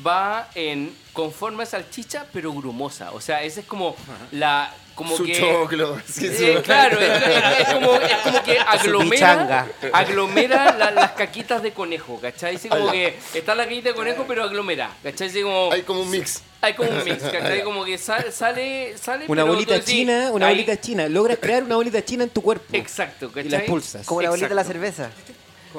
[0.05, 3.13] va en con forma de salchicha pero grumosa.
[3.13, 3.95] O sea, ese es como
[4.33, 4.73] la...
[4.97, 6.01] Como su que, choclo.
[6.11, 12.19] sí, Eh, claro, es, como, es como que aglomera, aglomera la- las caquitas de conejo,
[12.19, 12.57] ¿cachai?
[12.57, 15.31] Así como que está la caquita de conejo, pero aglomera, ¿cachai?
[15.43, 16.43] Como, Hay como un mix.
[16.63, 17.63] hay como un mix, ¿cachai?
[17.63, 21.09] Como que sal- sale, sale Una pero bolita decís, china, una bolita china.
[21.11, 22.65] Logras crear una bolita china en tu cuerpo.
[22.73, 23.51] Exacto, Y ¿cachai?
[23.51, 24.07] la expulsas.
[24.07, 25.11] Como la bolita de la cerveza.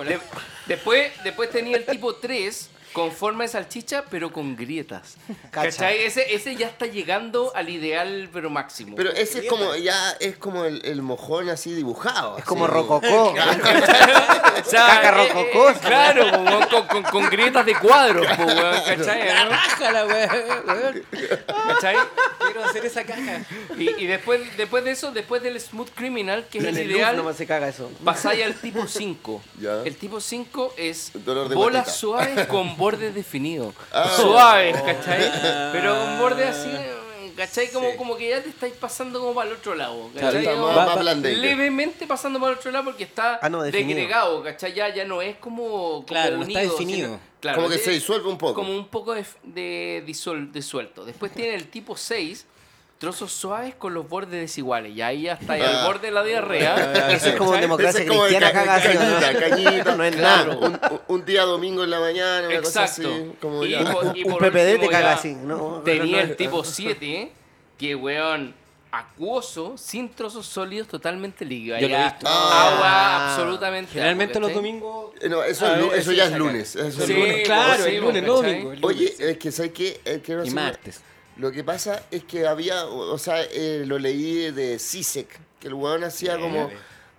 [0.07, 0.20] De-
[0.68, 5.17] después, después tenía el tipo 3 con forma de salchicha, pero con grietas.
[5.51, 5.69] Cacha.
[5.69, 5.99] ¿Cachai?
[6.01, 8.95] Ese, ese ya está llegando al ideal, pero máximo.
[8.95, 12.39] Pero ese es como, ya es como el, el mojón así dibujado.
[12.39, 13.35] Es como rococó.
[14.57, 15.69] O sea, Caca eh, rococó.
[15.69, 19.43] eh, claro, po, con, con, con grietas de cuadros, po, weón, ¿cachai?
[19.43, 19.49] ¿no?
[19.51, 21.03] Bájala, weón.
[21.67, 21.95] ¿Cachai?
[22.39, 23.45] Quiero hacer esa caja.
[23.77, 26.91] Y, y después, después de eso, después del Smooth Criminal, que es En el el
[26.91, 27.91] ideal, nomás se caga eso.
[28.03, 29.43] pasáis al tipo 5.
[29.59, 29.83] Ya.
[29.83, 31.11] El tipo 5 es
[31.53, 33.73] bolas suaves con bordes definidos.
[33.91, 34.09] Ah.
[34.15, 35.31] Suaves, ¿cachai?
[35.73, 36.69] Pero con bordes así,
[37.35, 37.69] ¿cachai?
[37.71, 40.09] Como, como que ya te estáis pasando como para el otro lado.
[40.13, 40.41] Claro, ¿cachai?
[40.45, 43.97] Está Como más, más levemente pasando para el otro lado porque está Ah, no, definido.
[43.99, 44.73] degregado, ¿cachai?
[44.73, 47.07] Ya, ya no es como, como Claro, no está unido, definido.
[47.09, 48.53] sino- claro, Como que es- se disuelve un poco.
[48.55, 51.03] Como un poco de, de disuel- disuelto.
[51.05, 52.45] Después tiene el tipo 6,
[52.97, 54.95] trozos suaves con los bordes desiguales.
[54.95, 55.85] Y ahí ya está ahí, al Ah.
[55.85, 57.11] borde de la diarrea.
[57.13, 58.99] Eso es como democracia es como cristiana ca- caga así, ¿no?
[59.19, 59.95] cañita, cañita.
[59.95, 61.01] No es Claro, nada.
[61.07, 63.13] Un, día domingo en la mañana, una cosa Exacto.
[63.13, 63.31] así.
[63.41, 65.81] Como Y por- y Un PPD te caga así, ¿no?
[65.85, 67.31] Tenía el tipo 7,
[67.77, 68.55] que weón,
[68.89, 71.77] acuoso, sin trozos sólidos, totalmente líquido.
[71.77, 72.25] Yo lo he visto.
[72.27, 72.73] Ah.
[72.73, 73.91] Agua, absolutamente.
[73.93, 75.11] Generalmente agua, los domingos.
[75.21, 76.75] Eh, No, eso, es ver, eso sí, ya es lunes.
[76.75, 77.43] eso es Sí, lunes.
[77.45, 78.63] Claro, sí, el lunes, no ¿cachai?
[78.63, 78.87] domingo.
[78.87, 80.01] Oye, es que ¿sabes qué?
[80.03, 81.01] Eh, Y martes.
[81.38, 85.67] Lo que pasa es que había, o o sea, eh, lo leí de Sisek, que
[85.67, 86.69] el weón hacía como,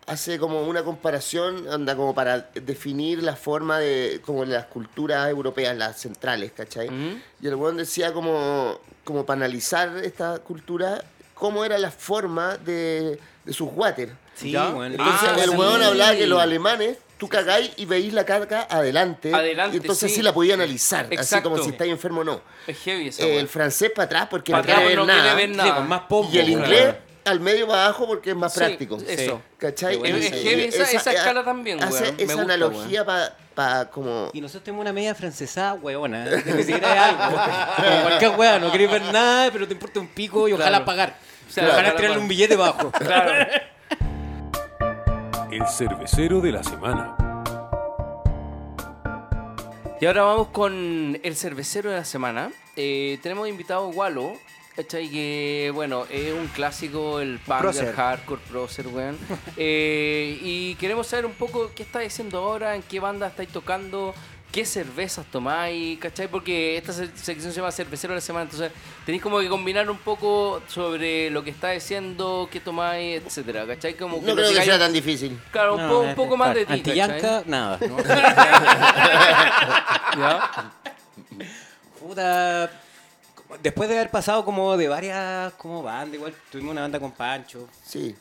[0.06, 5.76] hace como una comparación, anda como para definir la forma de, como las culturas europeas,
[5.76, 6.86] las centrales, ¿cachai?
[6.88, 7.20] Ujú.
[7.40, 11.04] Y el weón decía como, como para analizar esta cultura,
[11.34, 14.10] cómo era la forma de, de sus water.
[14.34, 14.68] Sí, ¿Ya?
[14.68, 15.56] Entonces Ah, el sí.
[15.56, 19.34] weón hablaba que los alemanes, tú cagáis y veis la carga adelante.
[19.34, 20.16] Adelante, y entonces sí.
[20.18, 22.40] sí la podía analizar, así como si estáis enfermo o no.
[22.66, 25.06] Es heavy esa Eh, el francés para atrás porque Para no quiere atrás ver no
[25.06, 25.20] nada.
[25.22, 25.76] quiere ver Sí, nada.
[25.76, 26.30] pues, más poco.
[26.32, 26.60] Y el weón.
[26.62, 26.94] inglés
[27.24, 28.98] al medio para abajo porque es más Sí, práctico.
[29.06, 29.42] Eso.
[29.58, 29.96] ¿Cachai?
[30.02, 32.16] Es- heavy esa- esa escala también, Hace weón.
[32.16, 34.30] Me esa gusta, analogía para como...
[34.32, 37.36] Y nosotros tenemos una media francesa, weona, que ni siquiera es algo.
[37.76, 40.84] Como cualquier weá, no querés ver nada, pero te importa un pico y ojalá Claro.
[40.84, 41.16] pagar.
[41.48, 42.90] O sea, Claro, ojalá tirarle un billete bajo.
[42.92, 43.46] Claro.
[45.50, 47.16] El cervecero de la semana.
[49.98, 52.50] Y ahora vamos con el cervecero de la semana.
[52.76, 54.34] Eh, tenemos invitado Walo,
[54.76, 55.08] ¿cachai?
[55.08, 59.16] Que, bueno, es un clásico, el punk, el hardcore, prócer, weón.
[59.56, 64.14] Eh, y queremos saber un poco qué estáis haciendo ahora, en qué banda estáis tocando,
[64.52, 66.26] qué cervezas tomáis, ¿cachai?
[66.28, 68.72] Porque esta se- sección se llama Cervecero de la Semana, entonces
[69.04, 73.94] tenéis como que combinar un poco sobre lo que estáis haciendo, qué tomáis, etcétera, ¿cachai?
[73.94, 75.38] Como No creo que sea tan difícil.
[75.52, 77.78] Claro, un, No, po- un poco más de ti, Antillanca, nada.
[80.16, 80.50] ¿Ya?
[82.00, 82.70] Puta.
[83.62, 87.68] Después de haber pasado como de varias como bandas, igual tuvimos una banda con Pancho.
[87.84, 88.14] Sí.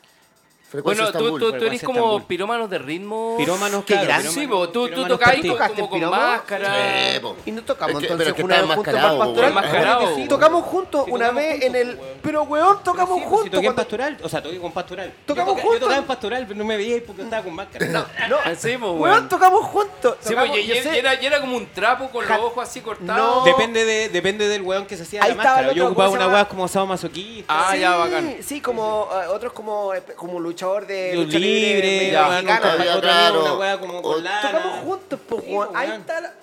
[0.69, 3.35] Frecuencia Bueno, tú, tú, tú eres como pirómanos de ritmo.
[3.37, 4.07] Pirómanos, Qué claro.
[4.07, 4.29] grande.
[4.29, 5.55] Sí, po, tú, tú tocáis partidos.
[5.57, 6.15] ¿Tocaste como con piromo?
[6.17, 6.73] máscara.
[6.73, 7.21] Sí.
[7.45, 10.15] Y no tocamos Es que- entonces pero que una vez juntos para Pastoral.
[10.15, 10.27] Sí.
[10.27, 11.99] Tocamos juntos Sí, una vez en el.
[12.21, 13.43] Pero weón, tocamos Sí, pues, juntos.
[13.45, 15.13] Si toqué en cuando- pastoral, o sea, toqué con pastoral.
[15.25, 15.79] Tocamos yo, toca- juntos.
[15.79, 17.87] yo tocaba en pastoral, pero no me veía porque estaba con máscara.
[17.87, 18.05] No,
[18.57, 19.29] Sí, pues, weón, weón.
[19.29, 20.17] tocamos juntos.
[20.19, 20.71] Sí, pues, y,
[21.25, 23.37] era, como un trapo con los ojos así cortados.
[23.37, 23.43] No.
[23.45, 25.73] Depende, de, depende del weón que se hacía Ahí la estaba máscara.
[25.73, 27.45] Yo ocupaba ¿cómo se una weá como asado masoquista.
[27.47, 28.35] Ah, sí, ya, bacán.
[28.41, 32.59] Sí, como eh, otros como, eh, como luchador de Lucha lucha libre, libre, ya, mexicano.
[32.59, 33.41] nunca había- claro.
[33.43, 34.41] una weá como con lana.
[34.51, 35.67] Tocamos juntos, pues, Sí, weón.
[35.69, 36.33] pues, Ahí está la...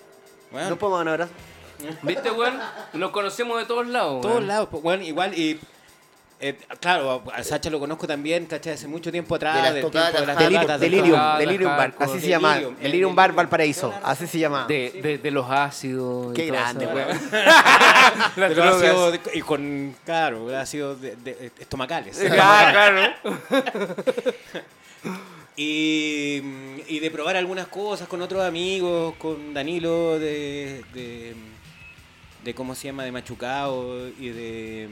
[0.52, 1.32] Weón, No podemos dar un abrazo.
[2.02, 2.60] ¿Viste, weón?
[2.92, 4.20] Nos conocemos de todos lados.
[4.20, 4.46] todos weón.
[4.46, 5.60] lados, pues, weón, igual y
[6.48, 8.74] eh, claro, a Sacha lo conozco también, ¿cachai?
[8.74, 9.56] Hace mucho tiempo atrás.
[9.56, 12.28] De las del tocadas, tiempo de las Delirium, tocadas, Delirium, Tocadas, Delirium Bar, así se
[12.28, 12.54] llama.
[12.54, 13.32] Delirium, Delirium el Bar.
[13.32, 14.66] Valparaíso, así se llama.
[14.66, 16.34] De, de, de los ácidos.
[16.34, 17.08] Qué grande, weón.
[19.34, 22.20] Y con, claro, ácido de, de- estomacales.
[22.38, 23.14] Ah, claro.
[25.56, 26.42] Y,
[26.88, 31.36] y de probar algunas cosas con otros amigos, con Danilo de, de,
[32.42, 33.04] de ¿cómo se llama?
[33.04, 34.88] De Machucao y de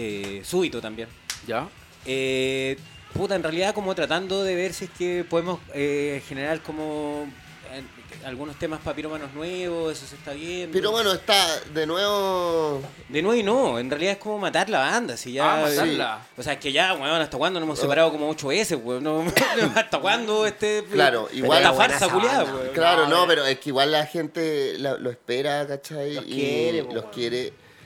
[0.00, 1.08] eh, Súbito también.
[1.46, 1.68] ¿Ya?
[2.06, 2.76] Eh,
[3.12, 7.26] puta, en realidad como tratando de ver si es que podemos eh, generar como
[7.72, 7.82] eh,
[8.24, 10.72] algunos temas para pirómanos nuevos, eso se está viendo.
[10.72, 12.82] Pero bueno, está de nuevo.
[13.08, 15.58] De nuevo y no, en realidad es como matar la banda, si ya...
[15.58, 16.26] Ah, matarla.
[16.36, 19.04] O sea, es que ya, weón, ¿hasta cuándo nos hemos separado como ocho veces, weón?
[19.04, 19.24] No,
[19.74, 20.84] ¿Hasta cuándo este...
[20.90, 22.68] Claro, igual- Esta farsa culiada, weón.
[22.74, 26.14] Claro, no, pero es que igual la gente la- lo espera, ¿cachai?
[26.14, 27.14] Los Y quiere, po, los weón.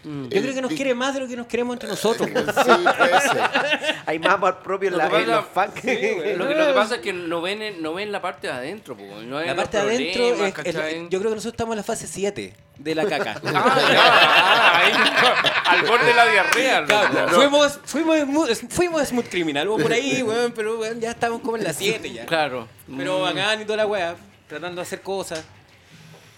[0.05, 0.37] Quiere.
[0.37, 2.29] Yo creo que nos quiere más de lo que nos queremos entre nosotros.
[2.29, 3.41] Sí, puede ser.
[4.07, 5.73] Hay más amor propio en, Lo la, en los fans.
[5.75, 8.47] que- Lo que, lo que pasa es que no ven, en- no ven la parte
[8.47, 10.55] de adentro, po, no La parte de adentro, es-
[11.11, 13.41] yo creo que nosotros estamos en la fase 7 de la caca.
[13.47, 14.93] Ah, ya, ah, ahí,
[15.81, 16.85] al borde de la diarrea.
[16.85, 21.65] Claro, fuimos, fuimos, fuimos Smooth Criminal, por ahí, weón, pero weón, ya estamos como en
[21.65, 22.27] la 7 ya.
[22.27, 22.69] Claro.
[22.97, 23.23] Pero Mm.
[23.23, 24.15] bacán y toda la weá,
[24.49, 25.45] tratando de hacer cosas.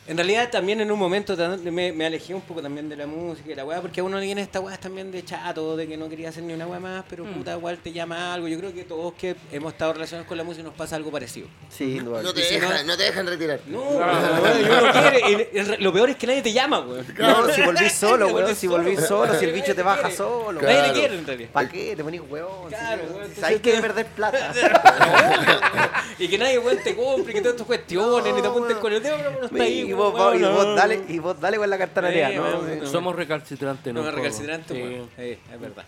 [0.08, 1.34] En realidad también en un momento
[1.72, 4.18] me, me alejé un poco también de la música y la weá, porque a uno
[4.20, 6.78] le viene esta weá también de chato, de que no quería hacer ni una weá
[6.78, 7.34] más, pero Mm.
[7.34, 8.46] puta, igual te llama algo.
[8.46, 11.48] Yo creo que todos que hemos estado relacionados con la música nos pasa algo parecido.
[11.70, 12.32] Sí, No indudable.
[12.34, 13.60] te, si no- dejan, no te dejan retirar.
[13.66, 17.04] No, uno lo peor es que nadie te llama, weón.
[17.18, 19.34] No, si volvís solo, weón, si volvís solo.
[19.38, 20.60] si el bicho te baja solo.
[20.62, 20.92] Nadie Claro.
[20.92, 21.50] te quiere en realidad.
[21.52, 21.96] ¿Para qué?
[21.96, 22.20] Te ponís.
[22.20, 24.52] Claro, weón, entonces Hay que perder plata.
[26.18, 29.02] y que nadie weón, te compre, que todas tus cuestiones, ni te apunten con el
[29.02, 29.95] dedo, pero no está ahí.
[29.96, 32.86] Y, vos, y dale, y vos dale con la cartanaria, Sí, ¿no?
[32.86, 34.08] Somos recalcitrantes, No, ¿no?
[34.08, 35.38] es recalcitrante, Sí.
[35.52, 35.84] es verdad.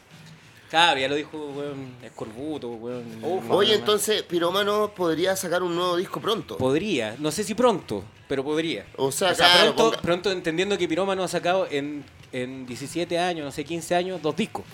[0.71, 3.05] Claro, ya lo dijo, weón, Escorbuto, weón.
[3.49, 6.59] Oye, entonces, Pirómano podría sacar un nuevo disco pronto.
[6.59, 8.85] Podría, no sé si pronto, pero podría.
[8.97, 12.67] O sea, O sea, claro, pronto, ponga- pronto entendiendo que Pirómano ha sacado en, en
[12.67, 14.65] 17 años, no sé, 15 años, dos discos.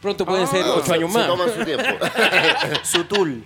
[0.00, 1.26] Pronto pueden ser Ah, 8 se- años se más.
[1.26, 1.84] toman su tiempo.
[2.82, 3.44] Su tool.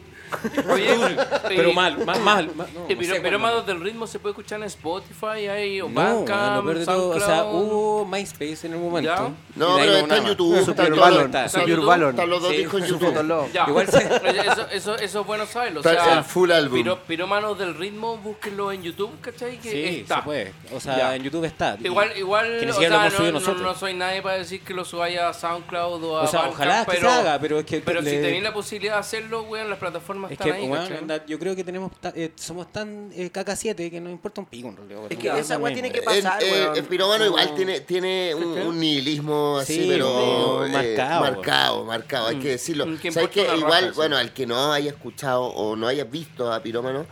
[0.73, 1.17] Oye,
[1.49, 2.21] Pero mal, mal, mal.
[2.23, 3.39] mal, no, no pero, sé pero cuándo.
[3.39, 8.05] Manos del Ritmo se puede escuchar en Spotify ahí, o No, Bandcamp, o sea, hubo
[8.05, 9.11] MySpace en el momento.
[9.11, 9.31] Ya.
[9.55, 10.25] No, pero no está en.
[10.27, 10.59] YouTube.
[10.65, 12.11] Super están Valor, todos- está, están Super YouTube, Valor.
[12.11, 13.51] Están los dos Sí, discos en YouTube.
[13.53, 13.65] Ya.
[13.69, 15.81] Igual se- eso, eso, eso es bueno saberlo.
[15.81, 16.79] O Está sea, el full álbum.
[16.79, 19.59] Piro- Pirómanos del Ritmo, búsquenlo en YouTube, ¿cachai?
[19.59, 20.17] Que Sí, está.
[20.17, 20.53] se puede.
[20.75, 21.15] O sea, Ya.
[21.17, 21.77] en YouTube está.
[21.83, 23.63] Igual, igual, Que o sea, no, no- nosotros.
[23.63, 26.85] no soy nadie para decir que lo subáis a SoundCloud o a O sea, ojalá
[26.85, 29.71] que pero, se haga, pero es que Pero si tenéis la posibilidad de hacerlo, weón,
[29.71, 33.11] las plataformas Es están que, ahí, anda, yo creo que tenemos ta- eh, somos tan
[33.15, 35.01] eh, KK7 que no importa un pico en realidad.
[35.11, 36.77] Es que esa weá tiene que pasar, el, weón.
[36.77, 41.21] el Pirómano Como- igual tiene, tiene un, un nihilismo así, Sí, pero eh, marcado.
[41.21, 42.87] marcado, marcado, hay que decirlo.
[42.87, 43.97] Mm, ¿Sabes que Igual, raja, sí.
[43.97, 47.07] bueno, al que no haya escuchado o no haya visto a Pirómano,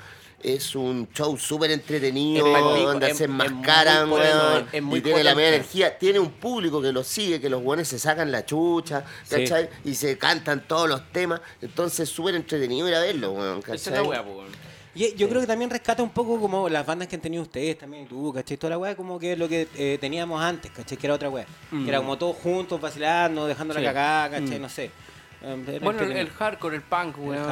[0.44, 5.24] es un show súper entretenido, palpico, donde es- se enmascaran, weón, es muy y tiene
[5.24, 5.98] la media energía.
[5.98, 9.36] Tiene un público que lo sigue, que los buenos se sacan la chucha, Sí.
[9.36, 9.70] ¿cachai?
[9.84, 11.40] Y se cantan todos los temas.
[11.62, 14.02] Entonces es súper entretenido ir a verlo, weón, Esa es ¿cachai?
[14.02, 14.48] la weá, po, weón.
[14.96, 17.42] Y eh, yo creo que también rescata un poco como las bandas que han tenido
[17.42, 18.56] ustedes también, y tú, ¿cachai?
[18.56, 20.96] Toda la weá como que es lo que eh, teníamos antes, ¿cachai?
[20.98, 21.46] Que era otra weá.
[21.70, 23.80] Que era como todos juntos, vacilando, dejando Sí.
[23.80, 24.58] la cagada, ¿cachai?
[24.60, 24.90] No sé.
[25.42, 27.44] Um, era Bueno, el, hardcore, el punk, weón,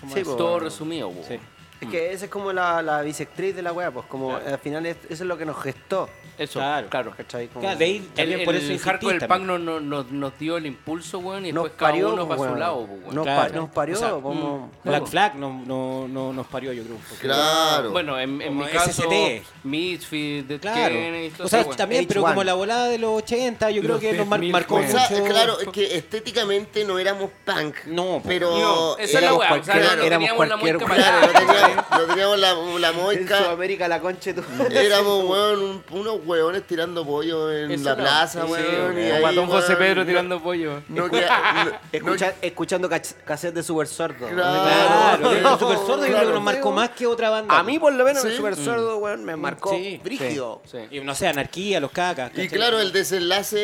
[0.00, 1.55] como Sí, todo resumido, weón.
[1.80, 4.86] Es que esa es como la, la bisectriz de la weá, pues como al final
[4.86, 6.08] es- eso es lo que nos gestó.
[6.38, 6.88] Eso, Claro.
[6.90, 7.14] claro.
[7.16, 7.48] ¿Cachai?
[7.48, 9.48] Como- Claro, de ahí El, también por eso el hardcore, el también.
[9.48, 12.40] punk nos, nos, nos dio el impulso, weón, y nos después cada parió, uno para
[12.40, 12.52] weón.
[12.54, 13.14] su lado, weón.
[13.14, 13.52] Nos, Claro.
[13.52, 14.70] pa- nos parió, O sea, como...
[14.84, 16.96] Black como- Flag no, no, no, nos parió, yo creo.
[16.96, 17.20] un poco.
[17.20, 17.90] Claro.
[17.90, 19.42] Bueno, en, en mi caso, SST.
[19.64, 20.94] Misfit, Claro.
[20.94, 22.28] Kennedy, todo O sea, también, pero H1.
[22.28, 25.58] como la volada de los 80, yo creo que nos mar- marcó O sea, claro,
[25.60, 29.74] es que estéticamente no éramos punk, No, pero No, esa es la weá, o sea,
[29.74, 31.65] cualquier- no éramos teníamos la cualquier weá.
[31.74, 32.06] No nada.
[32.08, 33.38] teníamos, no la, la En moica.
[33.38, 34.42] Sudamérica la concha tu...
[34.70, 37.96] Éramos, weón, un- unos hueones tirando pollo en Eso la no.
[38.02, 38.98] plaza, Sí, weón.
[38.98, 40.82] y ahí, Guatón José weón, Pedro no- tirando pollo.
[40.88, 44.28] No, queda- no- Escucha- escuchando cach- cassette de Super Sordo.
[44.28, 46.26] Claro, el Claro, Super Sordo yo creo claro.
[46.28, 47.58] que nos marcó más que otra banda.
[47.58, 48.36] A mí por lo menos el Sí.
[48.36, 50.62] Super Sordo, weón, me marcó Sí, brígido.
[50.70, 50.78] Sí.
[50.90, 52.30] Y no sé, anarquía, los cacas.
[52.32, 52.48] Y ¿cachai?
[52.48, 53.56] claro, el desenlace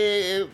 [0.42, 0.46] eh,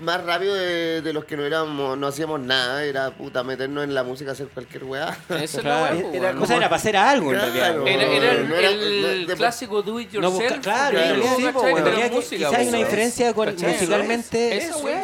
[0.00, 3.94] más rápido de, de los que no éramos, no hacíamos nada, era puta meternos en
[3.94, 5.16] la música, hacer cualquier weá.
[5.28, 6.10] Esa es la Claro.
[6.12, 6.42] Era weón.
[6.42, 7.52] O sea, era para hacer algo en Claro.
[7.84, 7.86] realidad.
[7.86, 10.52] Era, era el, No era- el de- clásico do it No yourself.
[10.52, 14.60] busca- claro, no, realidad música, quizás hay una diferencia musicalmente.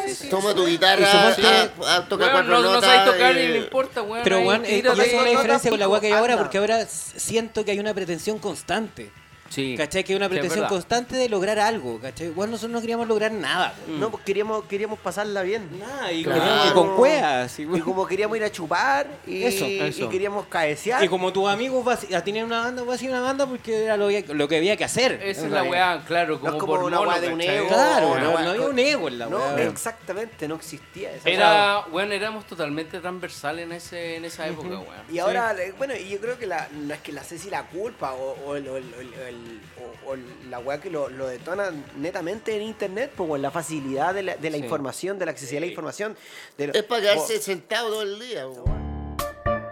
[0.07, 0.29] Sí, sí.
[0.29, 2.89] Toma tu guitarra, a, a tocar cuatro no, no notas.
[2.89, 4.23] sabes tocar y- no importa, weón.
[4.23, 5.29] Pero, weón, eh, eso es una ahí.
[5.35, 6.43] diferencia con la weá que hay ahora, anda.
[6.43, 9.11] porque ahora siento que hay una pretensión constante.
[9.51, 9.75] Sí.
[9.77, 10.03] ¿Cachai?
[10.03, 12.27] Que es una Sí, pretensión constante de lograr algo, ¿cachai?
[12.27, 13.73] Igual nosotros no queríamos lograr nada.
[13.87, 13.99] Mm.
[13.99, 15.67] No, pues queríamos, queríamos pasarla bien.
[15.77, 16.41] Nada, y, Claro.
[16.41, 17.59] con, y con cuevas.
[17.59, 20.05] Y, Y como queríamos ir a chupar y, Eso, eso.
[20.05, 21.03] y queríamos caecear.
[21.03, 23.97] y como tus amigos vas a tener una banda, vas a una banda porque era
[23.97, 25.19] lo, que- lo que había que hacer.
[25.23, 27.37] Esa es la weá, claro, No como, es como por una mono, weá de un
[27.37, 29.63] no, no había un ego en la no, weá.
[29.67, 34.85] exactamente, no existía esa Era, bueno, éramos totalmente transversales en, ese, en esa época, weón.
[35.11, 37.49] Y ahora, eh, bueno, y yo creo que la, no es que la sé si
[37.49, 39.61] la culpa o, o, el- o el- o el- o el-
[40.07, 40.15] o- o
[40.49, 44.49] la weá que lo, lo detona netamente en internet, pues la facilidad de la, de
[44.49, 44.63] la Sí.
[44.63, 46.17] información, de la accesibilidad a la información.
[46.57, 48.45] De lo- Es para quedarse o- sentado todo el día.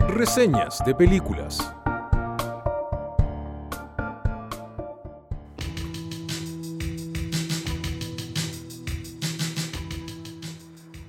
[0.09, 1.59] Reseñas de películas.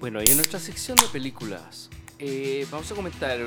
[0.01, 3.39] Bueno, y en nuestra sección de películas eh, vamos a comentar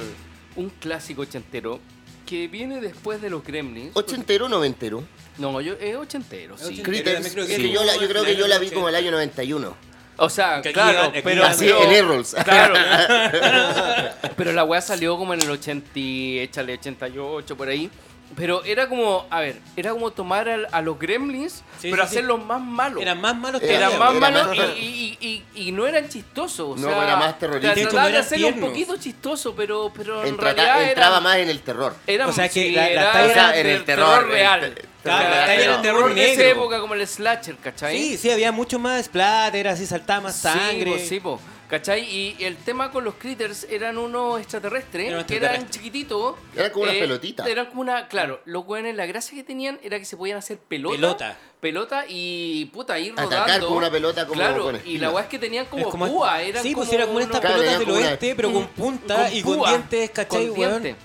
[0.55, 1.79] un clásico ochentero
[2.25, 3.91] que viene después de los Gremlins.
[3.95, 5.03] ¿Ochentero o noventero?
[5.37, 6.81] No, yo, es ochentero, sí.
[6.83, 7.71] Critters, creo que sí.
[7.71, 9.75] yo, la, yo creo que yo la vi como el año 91.
[10.17, 11.43] O sea, Que claro, aquí pero...
[11.43, 12.35] Así, pero- en Errols.
[12.43, 12.75] Claro.
[14.37, 17.89] pero la weá salió como en el 80, y- échale 88 por ahí.
[18.35, 22.09] Pero era como, a ver, era como tomar al- a, los gremlins, Sí, pero sí,
[22.09, 22.15] sí.
[22.17, 23.01] hacerlos más malos.
[23.01, 26.59] Eran más malos Era- Eran más era malos más- y, y- y- no eran chistosos.
[26.71, 27.73] O No, sea, era más terrorífico.
[27.89, 31.49] Trataban de hacerlo un poquito chistoso, pero, pero en Entra- realidad entraba eran, más en
[31.49, 31.95] el terror.
[32.07, 34.63] eran- O sea que sí, la- la era talla era en el terror, real.
[34.63, 36.61] el Claro, Claro, la talla era el terror de esa negro.
[36.61, 37.97] época como el slasher, ¿cachai?
[37.97, 40.97] Sí, sí, había mucho más splatter, así saltaba más sangre.
[40.97, 41.39] Sí, po, sí, po.
[41.73, 42.03] ¿Cachai?
[42.03, 46.35] Y el tema con los critters eran unos extraterrestres que eran chiquititos.
[46.55, 47.47] Eran como unas pelotitas.
[47.47, 50.59] Eran como una, claro, los güeyes, la gracia que tenían era que se podían hacer
[50.59, 50.95] pelota.
[50.95, 51.37] Pelota.
[51.59, 53.67] Pelota y puta, ir Atacar rodando.
[53.69, 56.05] con una pelota como Claro, con y la weá es que tenían como, Es como-
[56.07, 58.07] púa, eran sí, pues como era como estas unos- Claro, pelotas eran del como una-
[58.09, 60.83] oeste, pero con punta con y con púa, dientes, ¿cachai, con weón?
[60.83, 61.03] dientes.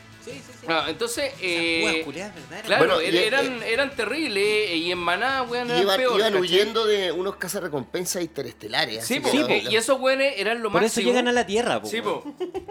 [0.69, 2.65] Ah, entonces, eh, culiadas, ¿verdad?
[2.65, 6.33] claro, Bueno, er- y- eran, eran terribles y en Maná, weón, eran Iban, peor, iban
[6.33, 6.41] ¿cachai?
[6.41, 9.05] huyendo de unos cazarrecompensas interestelares.
[9.07, 11.01] Sí, po, y esos güeyes eran lo Por máximo.
[11.03, 12.23] eso llegan a la Tierra, po, Sí, po.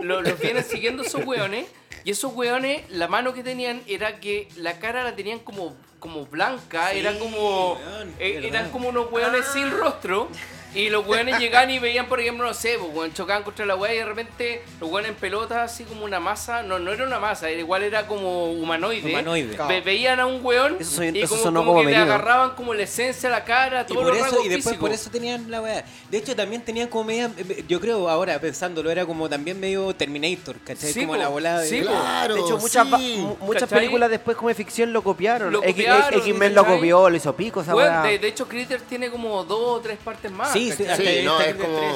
[0.01, 1.65] Lo- los vienen siguiendo esos hueones.
[2.03, 6.25] Y esos hueones, la mano que tenían era que la cara la tenían como, como
[6.25, 6.91] blanca.
[6.91, 7.73] Sí, era como.
[7.73, 10.29] weón, eh, eran como unos hueones sin rostro.
[10.75, 13.75] Y los hueones llegaban y veían, por ejemplo, no sé, pues, weón, chocaban contra la
[13.75, 16.61] hueá y de repente los hueones en pelota, así como una masa.
[16.63, 19.09] No, no era una masa, era- igual era como humanoide.
[19.09, 19.57] Humanoide.
[19.67, 20.37] Ve- veían a un
[20.79, 23.31] Eso soy- y eso como, sonó como como que le agarraban como la esencia a
[23.31, 25.83] la cara, Y, todos por eso, y después por eso tenían la weá.
[26.09, 27.31] De hecho, también tenían como media.
[27.67, 30.91] Yo creo ahora pensándolo, era como también medio Terminator, ¿cachai?
[30.93, 31.19] Sí, como po.
[31.19, 31.69] la volada de.
[31.69, 31.87] Sí, po.
[31.89, 33.17] Claro, De hecho, muchas, va- sí.
[33.17, 33.79] mu- muchas ¿Cachai?
[33.79, 35.51] películas después como de ficción lo copiaron.
[35.51, 36.77] Lo X- copiaron, X-Men lo ¿cachai?
[36.77, 38.01] copió, lo hizo pico, esa Weón, weá.
[38.03, 40.51] de, de hecho, Critter tiene como dos o tres partes más.
[40.59, 41.77] Sí, sí, hasta Sí, no, está es como.
[41.79, 41.91] 3.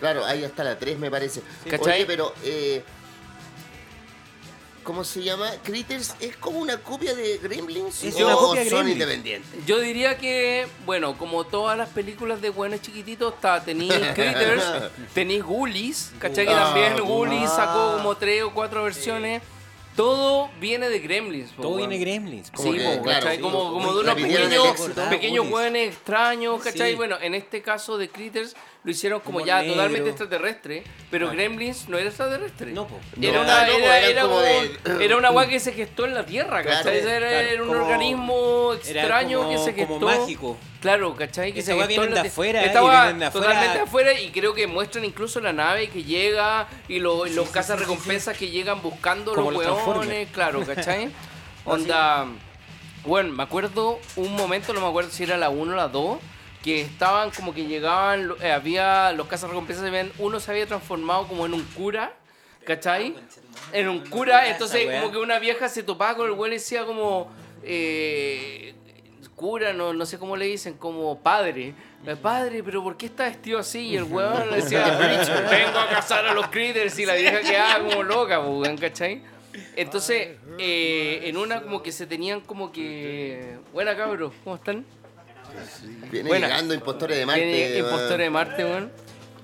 [0.00, 1.42] Claro, ahí está la 3, me parece.
[1.68, 1.94] ¿Cachai?
[1.98, 2.32] Oye, pero.
[2.44, 2.82] Eh,
[4.82, 5.50] ¿Cómo se llama?
[5.62, 8.02] Critters es como una copia de Gremlins.
[8.02, 8.94] Es o una copia de son Gremlins.
[9.02, 9.66] independientes.
[9.66, 14.64] Yo diría que, bueno, como todas las películas de buenos chiquititos, está, tenéis Critters,
[15.12, 16.46] tenéis Ghoulies, ¿cachai?
[16.46, 17.08] Que Ah, también Ghoulies.
[17.08, 19.42] Ghoulies sacó como tres o cuatro versiones.
[20.00, 21.50] Todo viene de Gremlins.
[21.52, 22.50] po, Todo viene Gremlins.
[22.50, 23.36] Como sí, que, po, claro, ¿cachai?
[23.36, 26.92] sí, como, como como de unos pequeños, pequeños hueones extraños, ¿cachai?
[26.92, 26.96] Sí.
[26.96, 29.74] Bueno, en este caso de Critters lo hicieron como Como ya negro.
[29.74, 31.36] totalmente extraterrestre, pero Claro.
[31.38, 32.72] Gremlins no era extraterrestre.
[32.72, 32.98] No, po.
[33.20, 35.72] Era No, una, no, era, era era como como- de- era una hueá que se
[35.72, 36.98] gestó en la Tierra, Claro, ¿cachai?
[36.98, 39.94] Era, claro, era un como- organismo extraño como- que se gestó.
[39.94, 40.56] como mágico.
[40.80, 41.52] Claro, ¿cachai?
[41.52, 43.46] Que Esa se gestó vienen en la de afuera, Esta y hueá vienen de afuera.
[43.48, 47.50] totalmente afuera y creo que muestran incluso la nave que llega y lo- y los
[47.50, 51.10] cazas recompensas que llegan buscando los los hueones, claro, ¿cachai?
[51.66, 52.26] Onda.
[53.04, 56.18] Bueno, me acuerdo un momento, no me acuerdo si era la 1 o la 2,
[56.62, 60.66] que estaban como que llegaban, eh, había los cazas recompensas, se ven, uno se había
[60.66, 62.12] transformado como en un cura,
[62.64, 63.14] ¿cachai?
[63.72, 66.54] En un cura, Esa entonces como que una vieja se topaba con el güey y
[66.54, 67.30] decía como,
[67.62, 68.74] eh,
[69.36, 71.74] cura, no, no sé cómo le dicen, como padre.
[72.06, 73.88] Eh, Padre, pero ¿por qué está vestido así?
[73.88, 74.96] Y el weón le decía,
[75.50, 79.22] vengo a cazar a los critters y la vieja quedaba como loca, pues, weón, ¿cachai?
[79.76, 83.58] Entonces, eh, en una como que se tenían como que...
[83.72, 84.84] Buena cabros, ¿cómo están?
[86.10, 87.44] Viene llegando impostores de Marte.
[87.44, 88.92] Viene impostores de Marte, weón.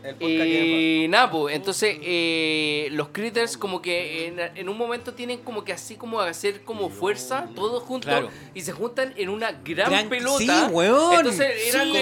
[0.06, 5.38] El Y nada, pues, entonces eh, los critters como que en, en un momento tienen
[5.38, 8.30] como que así como hacer como fuerza, todos juntos, Claro.
[8.54, 10.38] y se juntan en una gran, Gran- pelota.
[10.38, 11.14] sí, weón.
[11.14, 11.92] Entonces eran Sí,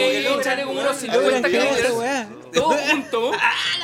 [0.65, 1.95] como unos logran 50 crear esa critters,
[2.53, 3.37] todos juntos,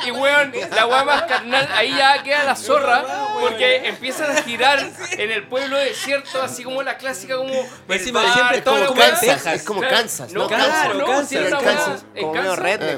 [0.07, 3.03] y weón, la weá más carnal, ahí ya queda la zorra,
[3.39, 7.51] porque empiezan a girar en el pueblo desierto, así como la clásica como...
[7.53, 8.93] el Encima bar, siempre Es como.
[8.95, 10.47] Kansas, es como Kansas, ¿no?
[10.47, 10.95] Kansas.
[10.95, 12.05] no, Kansas, una Kansas.
[12.19, 12.97] Como medio Kansas, redneck,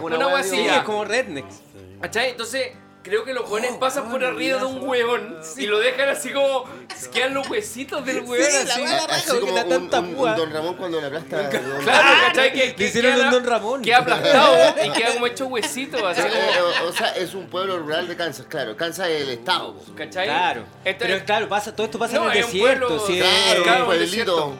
[1.19, 1.39] Así.
[1.39, 2.01] así, Sí, como rednecks.
[2.01, 2.29] ¿Cachai?
[2.31, 2.71] Entonces,
[3.01, 6.65] creo que los weones pasan por arriba de un weón y lo dejan así como.
[7.13, 8.83] Quedan los huesitos del weón Sí, la así.
[8.83, 9.63] Así raja, como que da
[9.99, 10.35] un, un- un.
[10.35, 11.49] Don Ramón cuando le aplasta.
[11.49, 11.79] Claro,
[12.27, 12.53] ¿cachai?
[12.53, 13.81] Que, que hicieron queda- un Don Ramón.
[13.81, 16.87] Queda aplastado y queda como hecho huesito, así como.
[16.89, 18.75] o, sea, es un pueblo rural de Kansas, claro.
[18.75, 19.75] Kansas es el estado.
[19.95, 20.25] ¿Cachai?
[20.25, 20.63] Claro.
[20.83, 22.87] Esto Pero es- claro, pasa, todo esto pasa No, en el desierto.
[22.87, 24.53] pueblo- sí, Claro, claro, un pueblito.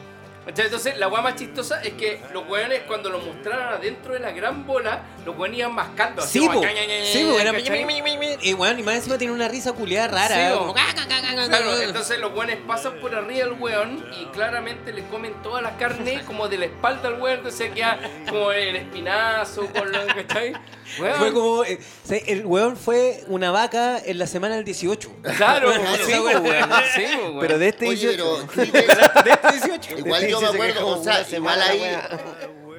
[0.46, 4.30] Entonces, la weá más chistosa es que los weones, cuando lo mostraron adentro de la
[4.32, 6.22] gran bola, los weones iban mascando.
[6.22, 6.66] así Sí, como, po.
[7.12, 8.38] Sí, po.
[8.42, 10.48] Y bueno, y más encima tiene una risa culiada rara.
[10.50, 11.84] Sí, como, "Ga, ga, ga, ga, ga, Claro, ga".
[11.84, 16.22] entonces los weones pasan por arriba del weón y claramente le comen toda la carne
[16.26, 17.98] como de la espalda al weón, entonces queda
[18.28, 20.52] como el espinazo, con lo, ¿cachai?
[21.00, 21.64] Weón, Fue como.
[21.64, 21.78] eh,
[22.26, 25.10] el weón fue una vaca en la semana del 18.
[25.22, 27.40] Claro, Claro, sí, po, weón, sí, weón.
[27.40, 28.48] Pero de este Oye, 18.
[28.54, 29.98] pero sí, de- De este 18.
[29.98, 31.82] igual yo me que acuerdo, como o sea, igual ahí,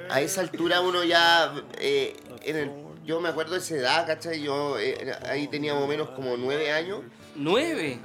[0.10, 2.16] a esa altura uno ya, eh,
[2.46, 2.72] en el,
[3.06, 4.42] yo me acuerdo de esa edad, ¿cachai?
[4.42, 7.00] Yo eh, ahí tenía más o menos como nueve años.
[7.36, 8.00] Nueve.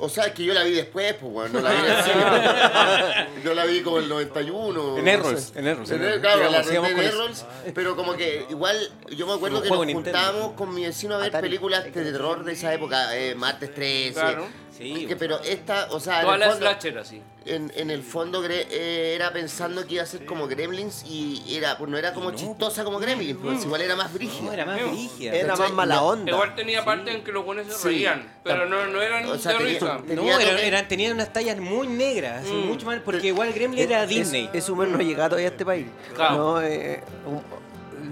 [0.00, 3.42] O sea, que yo la vi después, pues, bueno, no la vi en el cine.
[3.44, 4.96] Yo la vi como el 91.
[4.98, 6.20] En no Errols, en Errols, En en Er- Errols.
[6.22, 6.98] Claro, la en.
[7.00, 7.44] Errols,
[7.74, 8.76] pero como que igual
[9.16, 10.16] yo me acuerdo que nos Nintendo.
[10.18, 11.48] juntábamos con mi vecino a ver Atari.
[11.48, 14.12] películas de terror de esa época, eh, Martes 13.
[14.12, 14.46] Claro.
[14.78, 17.20] Sí, pero esta, o sea, en Toda el la fondo- slasher así.
[17.44, 21.76] en, en el fondo eh, era pensando que iba a ser como Gremlins y era
[21.76, 24.52] pues no era como chistosa como Gremlins, pues igual era más No, brígida.
[24.54, 24.88] era más No.
[24.92, 25.34] brígida.
[25.34, 25.66] Era ¿cachai?
[25.66, 26.32] más mala No, onda.
[26.32, 27.88] Igual tenía parte en que los buenos se Sí.
[27.88, 29.98] reían, pero no, no eran O sea, de tenía- risa.
[30.06, 32.66] tenía No, eran, eran- tenían unas tallas muy negras, Mm.
[32.68, 34.48] mucho más, porque igual Gremlin era Es- Disney.
[34.52, 35.86] Ese humor no llega todavía a este país.
[36.14, 36.36] Claro.
[36.36, 37.67] No, eh, un- la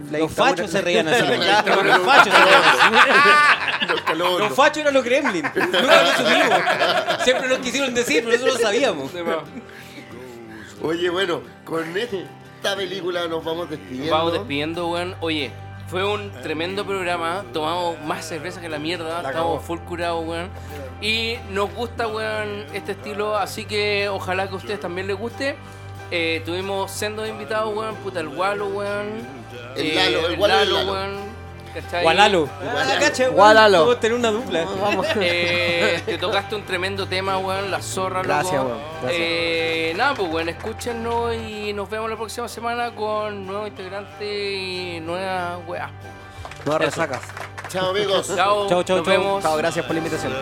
[0.10, 1.22] los fachos se reían así.
[1.22, 4.14] Los fachos se reían así.
[4.16, 5.42] Los fachos eran los Gremlin.
[5.42, 7.24] Nunca lo supimos.
[7.24, 9.10] Siempre nos quisieron decir, pero nosotros lo sabíamos.
[10.82, 14.12] Oye, bueno, con esta película nos vamos despidiendo.
[14.12, 15.16] Vamos despidiendo, weón.
[15.20, 15.50] Oye,
[15.88, 17.44] fue un tremendo programa.
[17.52, 19.22] Tomamos más cerveza que la mierda.
[19.22, 20.50] Estamos full curados, weón.
[21.00, 23.36] Y nos gusta, weón, este estilo.
[23.36, 25.56] Así que ojalá que a ustedes también les guste.
[26.10, 27.94] Eh, tuvimos sendos invitados, weón.
[27.96, 29.45] Puta, el Walo, weón.
[29.76, 30.84] El Eh, Lalo, el Lalo.
[30.84, 31.06] Gualalo.
[32.02, 32.48] Gualalo.
[33.32, 33.78] Gualalo.
[33.80, 34.64] Podemos tener una dupla.
[34.80, 35.06] Vamos.
[35.16, 38.28] Eh, te tocaste un tremendo tema, weón, la zorra, loco.
[38.28, 39.12] Gracias, weón, gracias.
[39.20, 45.00] Eh, nada, pues, weón, escúchenos y nos vemos la próxima semana con nuevos integrantes y
[45.00, 45.90] nuevas weas.
[46.64, 46.78] Eso.
[46.78, 47.20] resacas.
[47.68, 48.26] Chao amigos.
[48.34, 49.14] Chao, Chao, chao, nos chao.
[49.18, 49.42] vemos.
[49.42, 50.32] Chao, gracias por la invitación.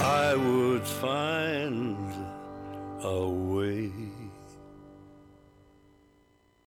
[0.00, 2.12] I would find
[3.02, 3.92] a way.